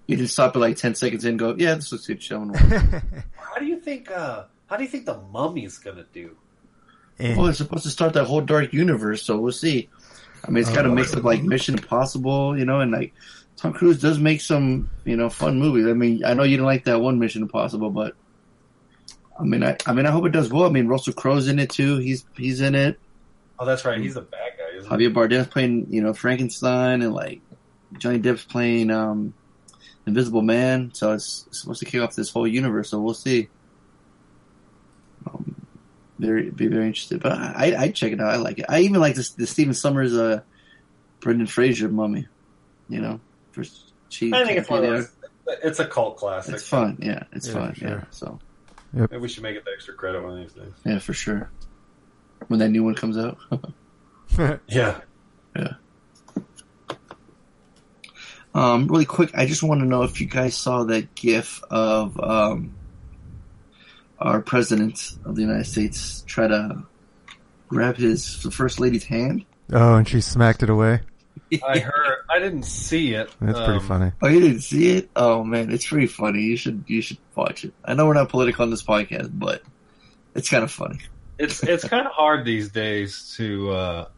You 0.07 0.17
didn't 0.17 0.31
stop 0.31 0.57
at 0.57 0.59
like 0.61 0.77
ten 0.77 0.95
seconds 0.95 1.25
in. 1.25 1.31
and 1.31 1.39
Go, 1.39 1.55
yeah, 1.59 1.75
this 1.75 1.93
looks 1.93 2.07
good. 2.07 2.23
Showing. 2.23 2.53
How 3.35 3.59
do 3.59 3.67
you 3.67 3.79
think? 3.81 4.11
uh 4.11 4.45
How 4.67 4.77
do 4.77 4.83
you 4.85 4.89
think 4.89 5.07
the 5.07 5.19
Mummy's 5.33 5.79
gonna 5.79 6.07
do? 6.13 6.37
Eh. 7.19 7.37
well, 7.37 7.47
it's 7.49 7.59
supposed 7.59 7.85
to 7.85 7.91
start 7.91 8.15
that 8.15 8.25
whole 8.25 8.41
dark 8.41 8.73
universe, 8.73 9.23
so 9.23 9.39
we'll 9.39 9.53
see. 9.53 9.89
I 10.47 10.51
mean, 10.51 10.63
it's 10.63 10.71
got 10.73 10.87
a 10.87 10.89
Oh. 10.89 10.95
mix 10.95 11.13
of 11.13 11.25
like 11.25 11.43
Mission 11.43 11.75
Impossible, 11.75 12.59
you 12.59 12.65
know, 12.65 12.81
and 12.81 12.91
like 12.93 13.13
Tom 13.57 13.75
Cruise 13.75 14.01
does 14.01 14.19
make 14.19 14.41
some, 14.41 14.89
you 15.05 15.17
know, 15.17 15.29
fun 15.29 15.59
movies. 15.59 15.87
I 15.87 15.93
mean, 15.93 16.25
I 16.25 16.33
know 16.33 16.45
you 16.45 16.57
didn't 16.57 16.67
like 16.67 16.85
that 16.85 17.01
one 17.01 17.19
Mission 17.19 17.43
Impossible, 17.43 17.91
but 17.91 18.15
I 19.39 19.45
mean, 19.45 19.63
I, 19.63 19.77
I 19.87 19.93
mean, 19.93 20.07
I 20.07 20.11
hope 20.11 20.25
it 20.27 20.33
does 20.33 20.51
well. 20.51 20.65
I 20.65 20.71
mean, 20.71 20.89
Russell 20.89 21.13
Crowe's 21.13 21.47
in 21.47 21.59
it 21.59 21.69
too. 21.71 21.99
He's 21.99 22.25
he's 22.37 22.61
in 22.63 22.75
it. 22.75 22.99
Oh, 23.63 23.67
that's 23.67 23.85
right. 23.85 24.01
He's 24.01 24.17
a 24.17 24.23
bad 24.23 24.53
guy. 24.59 24.79
Isn't 24.79 24.99
he? 24.99 25.07
Javier 25.07 25.13
Bardem's 25.13 25.47
playing, 25.49 25.87
you 25.91 26.01
know, 26.03 26.15
Frankenstein, 26.15 27.03
and 27.03 27.13
like 27.13 27.43
Johnny 27.99 28.19
Depp's 28.19 28.43
playing 28.45 28.91
um, 28.91 29.35
Invisible 30.07 30.41
Man. 30.43 30.93
So 30.95 31.13
it's, 31.13 31.45
it's 31.49 31.61
supposed 31.61 31.81
to 31.81 31.85
kick 31.87 32.01
off 32.01 32.17
this 32.17 32.31
whole 32.31 32.47
universe. 32.49 32.89
So 32.89 32.99
we'll 33.01 33.13
see. 33.13 33.49
Um, 35.27 35.55
very, 36.19 36.51
be 36.51 36.67
very 36.69 36.87
interested. 36.87 37.21
But 37.23 37.33
I, 37.33 37.75
I 37.79 37.89
check 37.91 38.13
it 38.13 38.21
out. 38.21 38.33
I 38.33 38.37
like 38.37 38.59
it. 38.59 38.67
I 38.69 38.81
even 38.81 39.01
like 39.01 39.15
this, 39.15 39.31
the 39.33 39.47
Stephen 39.47 39.75
Sommers, 39.75 40.17
uh, 40.17 40.41
Brendan 41.21 41.47
Fraser 41.47 41.89
mummy. 41.89 42.27
You 42.89 43.01
know, 43.01 43.21
for 43.53 43.63
cheap. 44.09 44.35
I 44.35 44.45
think 44.45 44.59
it's 44.59 44.69
one 44.69 44.85
of 44.85 44.91
those. 44.91 45.11
It's 45.63 45.79
a 45.81 45.87
cult 45.87 46.17
classic. 46.17 46.55
It's 46.55 46.67
fun. 46.67 46.99
Yeah, 47.03 47.25
it's 47.33 47.47
Yeah, 47.47 47.53
fun. 47.53 47.75
sure. 47.75 47.89
Yeah. 47.89 48.05
So 48.11 48.39
Maybe 48.93 49.19
we 49.19 49.29
should 49.29 49.43
make 49.43 49.57
it 49.57 49.65
the 49.65 49.71
extra 49.73 49.95
credit 49.95 50.23
one 50.23 50.33
of 50.33 50.39
these 50.39 50.53
days. 50.53 50.73
yeah, 50.85 50.99
for 50.99 51.13
sure. 51.13 51.51
When 52.49 52.59
that 52.61 52.69
new 52.71 52.85
one 52.85 52.95
comes 52.95 53.17
out. 53.19 53.39
Yeah. 54.69 55.01
yeah. 55.57 55.73
Um, 58.55 58.89
really 58.89 59.05
quick, 59.05 59.31
I 59.35 59.47
just 59.47 59.63
want 59.63 59.81
to 59.81 59.87
know 59.87 60.03
if 60.03 60.21
you 60.21 60.27
guys 60.27 60.57
saw 60.57 60.85
that 60.85 61.15
GIF 61.15 61.63
of 61.71 62.19
um, 62.19 62.75
our 64.19 64.41
president 64.41 65.13
of 65.25 65.37
the 65.37 65.43
United 65.43 65.67
States 65.67 66.23
try 66.27 66.49
to 66.49 66.83
grab 67.69 67.97
his 67.97 68.43
the 68.43 68.51
first 68.51 68.81
lady's 68.81 69.05
hand. 69.05 69.45
oh, 69.73 69.95
and 69.95 70.09
she 70.09 70.21
smacked 70.21 70.63
it 70.65 70.71
away. 70.71 71.01
I 71.65 71.79
heard. 71.79 72.19
I 72.29 72.39
didn't 72.41 72.65
see 72.65 73.15
it. 73.15 73.31
That's 73.41 73.59
pretty 73.59 73.75
Um, 73.81 73.87
funny. 73.87 74.13
Oh, 74.23 74.29
you 74.29 74.41
didn't 74.41 74.61
see 74.63 74.91
it? 74.97 75.11
Oh 75.15 75.45
man, 75.45 75.71
it's 75.71 75.87
pretty 75.87 76.07
funny. 76.09 76.43
You 76.43 76.57
should 76.57 76.85
you 76.89 77.03
should 77.03 77.19
watch 77.37 77.65
it. 77.65 77.73
I 77.85 77.95
know 77.95 78.07
we're 78.07 78.15
not 78.15 78.29
political 78.29 78.63
on 78.65 78.71
this 78.71 78.83
podcast, 78.83 79.31
but 79.33 79.63
it's 80.35 80.49
kind 80.49 80.65
of 80.65 80.71
funny. 80.73 80.99
It's 81.41 81.63
it's 81.63 81.85
kind 81.89 82.07
of 82.07 82.13
hard 82.13 82.45
these 82.45 82.69
days 82.71 83.35
to 83.37 83.71
uh, 83.71 84.09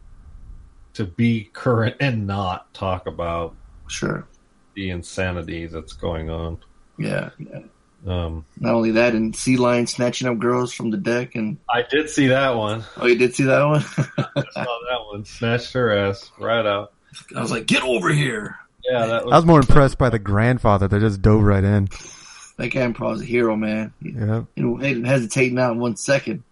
to 0.95 1.05
be 1.05 1.49
current 1.53 1.95
and 1.99 2.27
not 2.27 2.73
talk 2.73 3.07
about 3.07 3.55
Sure. 3.87 4.27
the 4.75 4.89
insanity 4.89 5.65
that's 5.67 5.93
going 5.93 6.29
on. 6.29 6.57
Yeah, 6.97 7.29
yeah. 7.39 7.59
Um, 8.05 8.43
Not 8.59 8.73
only 8.73 8.91
that, 8.91 9.13
and 9.15 9.33
sea 9.35 9.55
lion 9.57 9.87
snatching 9.87 10.27
up 10.27 10.37
girls 10.39 10.73
from 10.73 10.91
the 10.91 10.97
deck, 10.97 11.35
and 11.35 11.57
I 11.69 11.83
did 11.89 12.09
see 12.09 12.27
that 12.27 12.55
one. 12.55 12.83
oh, 12.97 13.05
you 13.07 13.17
did 13.17 13.33
see 13.35 13.43
that 13.45 13.63
one? 13.63 13.81
I 14.35 14.41
saw 14.51 14.79
that 14.89 15.05
one. 15.11 15.23
Snatched 15.25 15.71
her 15.73 15.91
ass 15.95 16.29
right 16.37 16.65
out. 16.65 16.91
I 17.35 17.41
was 17.41 17.51
like, 17.51 17.65
get 17.67 17.83
over 17.83 18.09
here! 18.09 18.57
Yeah, 18.83 19.05
that 19.05 19.25
was. 19.25 19.31
I 19.33 19.35
was 19.37 19.45
more 19.45 19.59
impressed 19.61 19.97
by 19.97 20.09
the 20.09 20.19
grandfather 20.19 20.87
that 20.89 20.99
just 20.99 21.21
dove 21.21 21.43
right 21.43 21.63
in. 21.63 21.87
That 22.57 22.67
guy 22.69 22.85
is 23.11 23.21
a 23.21 23.25
hero, 23.25 23.55
man. 23.55 23.93
He, 24.01 24.09
Yeah. 24.11 24.43
he 24.55 24.61
didn't 24.61 25.05
hesitate 25.05 25.53
not 25.53 25.71
in 25.71 25.79
one 25.79 25.95
second. 25.95 26.43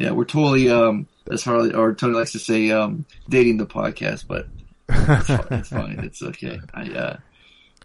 Yeah, 0.00 0.12
we're 0.12 0.24
totally, 0.24 0.70
um, 0.70 1.06
as 1.30 1.44
Harley 1.44 1.74
or 1.74 1.94
Tony 1.94 2.14
likes 2.14 2.32
to 2.32 2.38
say, 2.38 2.70
um, 2.70 3.04
dating 3.28 3.58
the 3.58 3.66
podcast, 3.66 4.24
but 4.26 4.48
it's 4.88 5.26
fine. 5.26 5.46
It's 5.50 5.68
fine. 5.68 6.00
It's 6.02 6.22
okay. 6.22 6.58
I, 6.72 6.90
uh, 6.90 7.16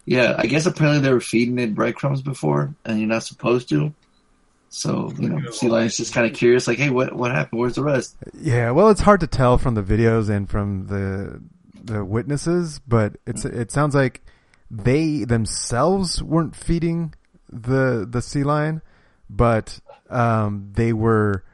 yeah, 0.06 0.34
I 0.38 0.46
guess 0.46 0.64
apparently 0.64 1.02
they 1.02 1.12
were 1.12 1.20
feeding 1.20 1.58
it 1.58 1.74
breadcrumbs 1.74 2.22
before, 2.22 2.74
and 2.86 2.98
you're 2.98 3.06
not 3.06 3.24
supposed 3.24 3.68
to. 3.68 3.92
So 4.70 5.12
you 5.18 5.28
know, 5.28 5.50
Sea 5.50 5.68
Lion's 5.68 5.98
just 5.98 6.14
kind 6.14 6.26
of 6.26 6.34
curious, 6.34 6.66
like, 6.66 6.78
hey, 6.78 6.88
what 6.88 7.12
what 7.12 7.32
happened? 7.32 7.60
Where's 7.60 7.74
the 7.74 7.82
rest? 7.82 8.16
Yeah, 8.40 8.70
well, 8.70 8.88
it's 8.88 9.02
hard 9.02 9.20
to 9.20 9.26
tell 9.26 9.58
from 9.58 9.74
the 9.74 9.82
videos 9.82 10.30
and 10.30 10.48
from 10.48 10.86
the 10.86 11.42
the 11.84 12.02
witnesses, 12.02 12.80
but 12.88 13.18
it's 13.26 13.44
it 13.44 13.70
sounds 13.70 13.94
like 13.94 14.22
they 14.70 15.24
themselves 15.24 16.22
weren't 16.22 16.56
feeding 16.56 17.12
the 17.50 18.06
the 18.08 18.22
sea 18.22 18.42
lion, 18.42 18.80
but 19.28 19.80
um, 20.08 20.70
they 20.72 20.94
were 20.94 21.44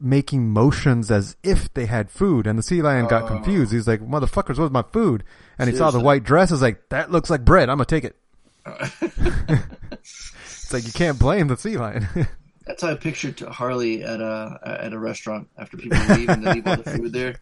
making 0.00 0.50
motions 0.50 1.10
as 1.10 1.36
if 1.42 1.72
they 1.74 1.86
had 1.86 2.10
food, 2.10 2.46
and 2.46 2.58
the 2.58 2.62
sea 2.62 2.82
lion 2.82 3.06
got 3.08 3.24
Oh. 3.24 3.26
confused. 3.28 3.72
He's 3.72 3.88
like, 3.88 4.00
"Motherfuckers, 4.00 4.56
where's 4.58 4.70
my 4.70 4.84
food?" 4.92 5.24
And 5.58 5.68
he 5.68 5.74
saw 5.76 5.90
the 5.90 6.00
white 6.00 6.22
dress. 6.24 6.50
Is 6.52 6.62
like, 6.62 6.88
"That 6.90 7.10
looks 7.10 7.30
like 7.30 7.44
bread. 7.44 7.68
I'm 7.68 7.76
gonna 7.78 7.84
take 7.86 8.04
it." 8.04 8.16
It's 10.00 10.72
like 10.72 10.86
you 10.86 10.92
can't 10.92 11.18
blame 11.18 11.48
the 11.48 11.56
sea 11.56 11.78
lion. 11.78 12.06
That's 12.66 12.82
how 12.82 12.90
I 12.90 12.94
pictured 12.94 13.40
Harley 13.40 14.04
at 14.04 14.20
a 14.20 14.60
at 14.84 14.92
a 14.92 14.98
restaurant 14.98 15.48
after 15.56 15.78
people 15.78 15.98
leave 16.14 16.28
and 16.28 16.46
they 16.46 16.54
leave 16.54 16.66
all 16.66 16.76
the 16.76 16.90
food 16.90 17.12
there. 17.14 17.36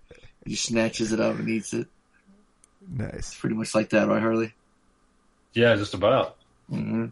He 0.44 0.54
snatches 0.54 1.10
it 1.12 1.18
up 1.18 1.36
and 1.36 1.48
eats 1.48 1.74
it. 1.74 1.88
nice. 2.88 3.34
Pretty 3.34 3.56
much 3.56 3.74
like 3.74 3.90
that, 3.90 4.06
right, 4.06 4.22
Harley? 4.22 4.54
yeah, 5.54 5.74
just 5.74 5.94
about. 5.94 6.36
hmm 6.70 7.06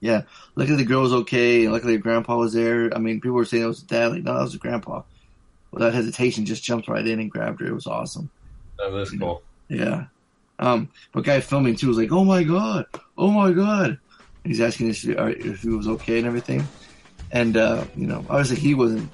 Yeah. 0.00 0.22
Luckily 0.54 0.76
the 0.76 0.84
girl 0.84 1.02
was 1.02 1.12
okay. 1.12 1.64
and 1.64 1.72
Luckily 1.72 1.94
her 1.94 2.02
grandpa 2.02 2.36
was 2.36 2.52
there. 2.52 2.94
I 2.94 2.98
mean, 2.98 3.20
people 3.20 3.36
were 3.36 3.44
saying 3.44 3.64
it 3.64 3.66
was 3.66 3.82
dad. 3.82 4.12
Like, 4.12 4.22
no, 4.22 4.34
that 4.34 4.42
was 4.42 4.52
the 4.52 4.58
grandpa. 4.58 5.02
Without 5.70 5.92
hesitation, 5.92 6.46
just 6.46 6.62
jumped 6.62 6.88
right 6.88 7.06
in 7.06 7.20
and 7.20 7.30
grabbed 7.30 7.60
her. 7.60 7.66
It 7.66 7.74
was 7.74 7.86
awesome. 7.86 8.30
That 8.78 8.94
is 8.94 9.10
cool. 9.10 9.42
Yeah. 9.68 10.06
Um, 10.58 10.88
but 11.12 11.24
guy 11.24 11.40
filming 11.40 11.76
too 11.76 11.88
was 11.88 11.98
like, 11.98 12.10
"Oh 12.10 12.24
my 12.24 12.42
god, 12.42 12.86
oh 13.16 13.30
my 13.30 13.52
god," 13.52 13.90
and 13.90 13.98
he's 14.44 14.60
asking 14.60 14.88
if, 14.88 15.06
uh, 15.08 15.26
if 15.26 15.62
he 15.62 15.68
was 15.68 15.86
okay 15.86 16.18
and 16.18 16.26
everything. 16.26 16.66
And 17.30 17.56
uh, 17.56 17.84
you 17.96 18.06
know, 18.06 18.24
obviously 18.28 18.56
he 18.56 18.74
wasn't 18.74 19.10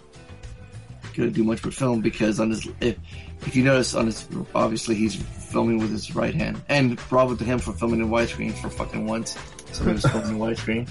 gonna 1.14 1.30
do 1.30 1.45
much 1.45 1.62
but 1.62 1.74
film 1.74 2.01
because 2.01 2.41
on 2.41 2.51
his 2.51 2.66
if 2.80 2.97
if 3.43 3.55
you 3.55 3.62
notice 3.62 3.95
on 3.95 4.07
his 4.07 4.26
obviously 4.55 4.95
he's 4.95 5.16
filming 5.16 5.78
with 5.78 5.91
his 5.91 6.14
right 6.14 6.35
hand. 6.35 6.62
And 6.68 6.97
bravo 7.09 7.35
to 7.35 7.45
him 7.45 7.59
for 7.59 7.72
filming 7.72 8.01
in 8.01 8.09
widescreen 8.09 8.53
for 8.55 8.70
fucking 8.70 9.07
once. 9.07 9.37
Somebody 9.74 9.96
was 9.96 10.06
filming 10.06 10.30
in 10.30 10.38
widescreen. 10.38 10.88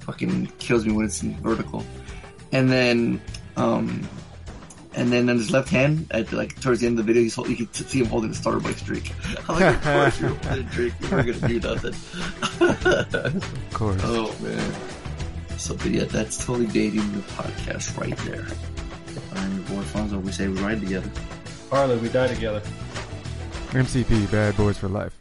Fucking 0.00 0.46
kills 0.58 0.86
me 0.86 0.92
when 0.92 1.06
it's 1.06 1.22
in 1.22 1.34
vertical. 1.36 1.84
And 2.52 2.70
then 2.70 3.20
um 3.56 4.06
and 4.94 5.12
then 5.12 5.28
on 5.30 5.36
his 5.36 5.50
left 5.50 5.68
hand, 5.68 6.06
at 6.10 6.32
like 6.32 6.60
towards 6.60 6.80
the 6.80 6.86
end 6.86 6.98
of 6.98 7.06
the 7.06 7.12
video, 7.12 7.22
he's 7.22 7.34
hold, 7.34 7.48
you 7.48 7.56
can 7.56 7.72
see 7.72 8.00
him 8.00 8.06
holding 8.06 8.30
a 8.30 8.34
Starbucks 8.34 8.84
drink. 8.84 9.12
I'm 9.48 9.60
like, 9.60 9.76
of 9.76 9.82
course 9.82 10.20
you're 10.20 10.30
holding 10.30 10.66
a 10.66 10.70
drink. 10.70 10.94
You're 11.00 11.10
not 11.10 11.26
gonna 11.26 11.48
do 11.48 11.60
nothing. 11.60 11.94
Of 13.70 13.72
course. 13.74 14.00
oh 14.04 14.34
man. 14.42 14.74
So, 15.58 15.74
but 15.74 15.86
yeah, 15.86 16.04
that's 16.04 16.44
totally 16.44 16.66
dating 16.66 17.12
the 17.12 17.20
podcast 17.20 17.98
right 17.98 18.16
there. 18.18 18.46
I'm 19.34 19.56
your 19.56 19.64
boy 19.66 19.82
Fonzo. 19.84 20.20
We 20.22 20.32
say 20.32 20.48
we 20.48 20.60
ride 20.60 20.80
together. 20.80 21.10
Harley, 21.70 21.96
we 21.98 22.08
die 22.08 22.28
together. 22.28 22.62
MCP, 23.70 24.30
Bad 24.30 24.56
Boys 24.56 24.78
for 24.78 24.88
Life. 24.88 25.12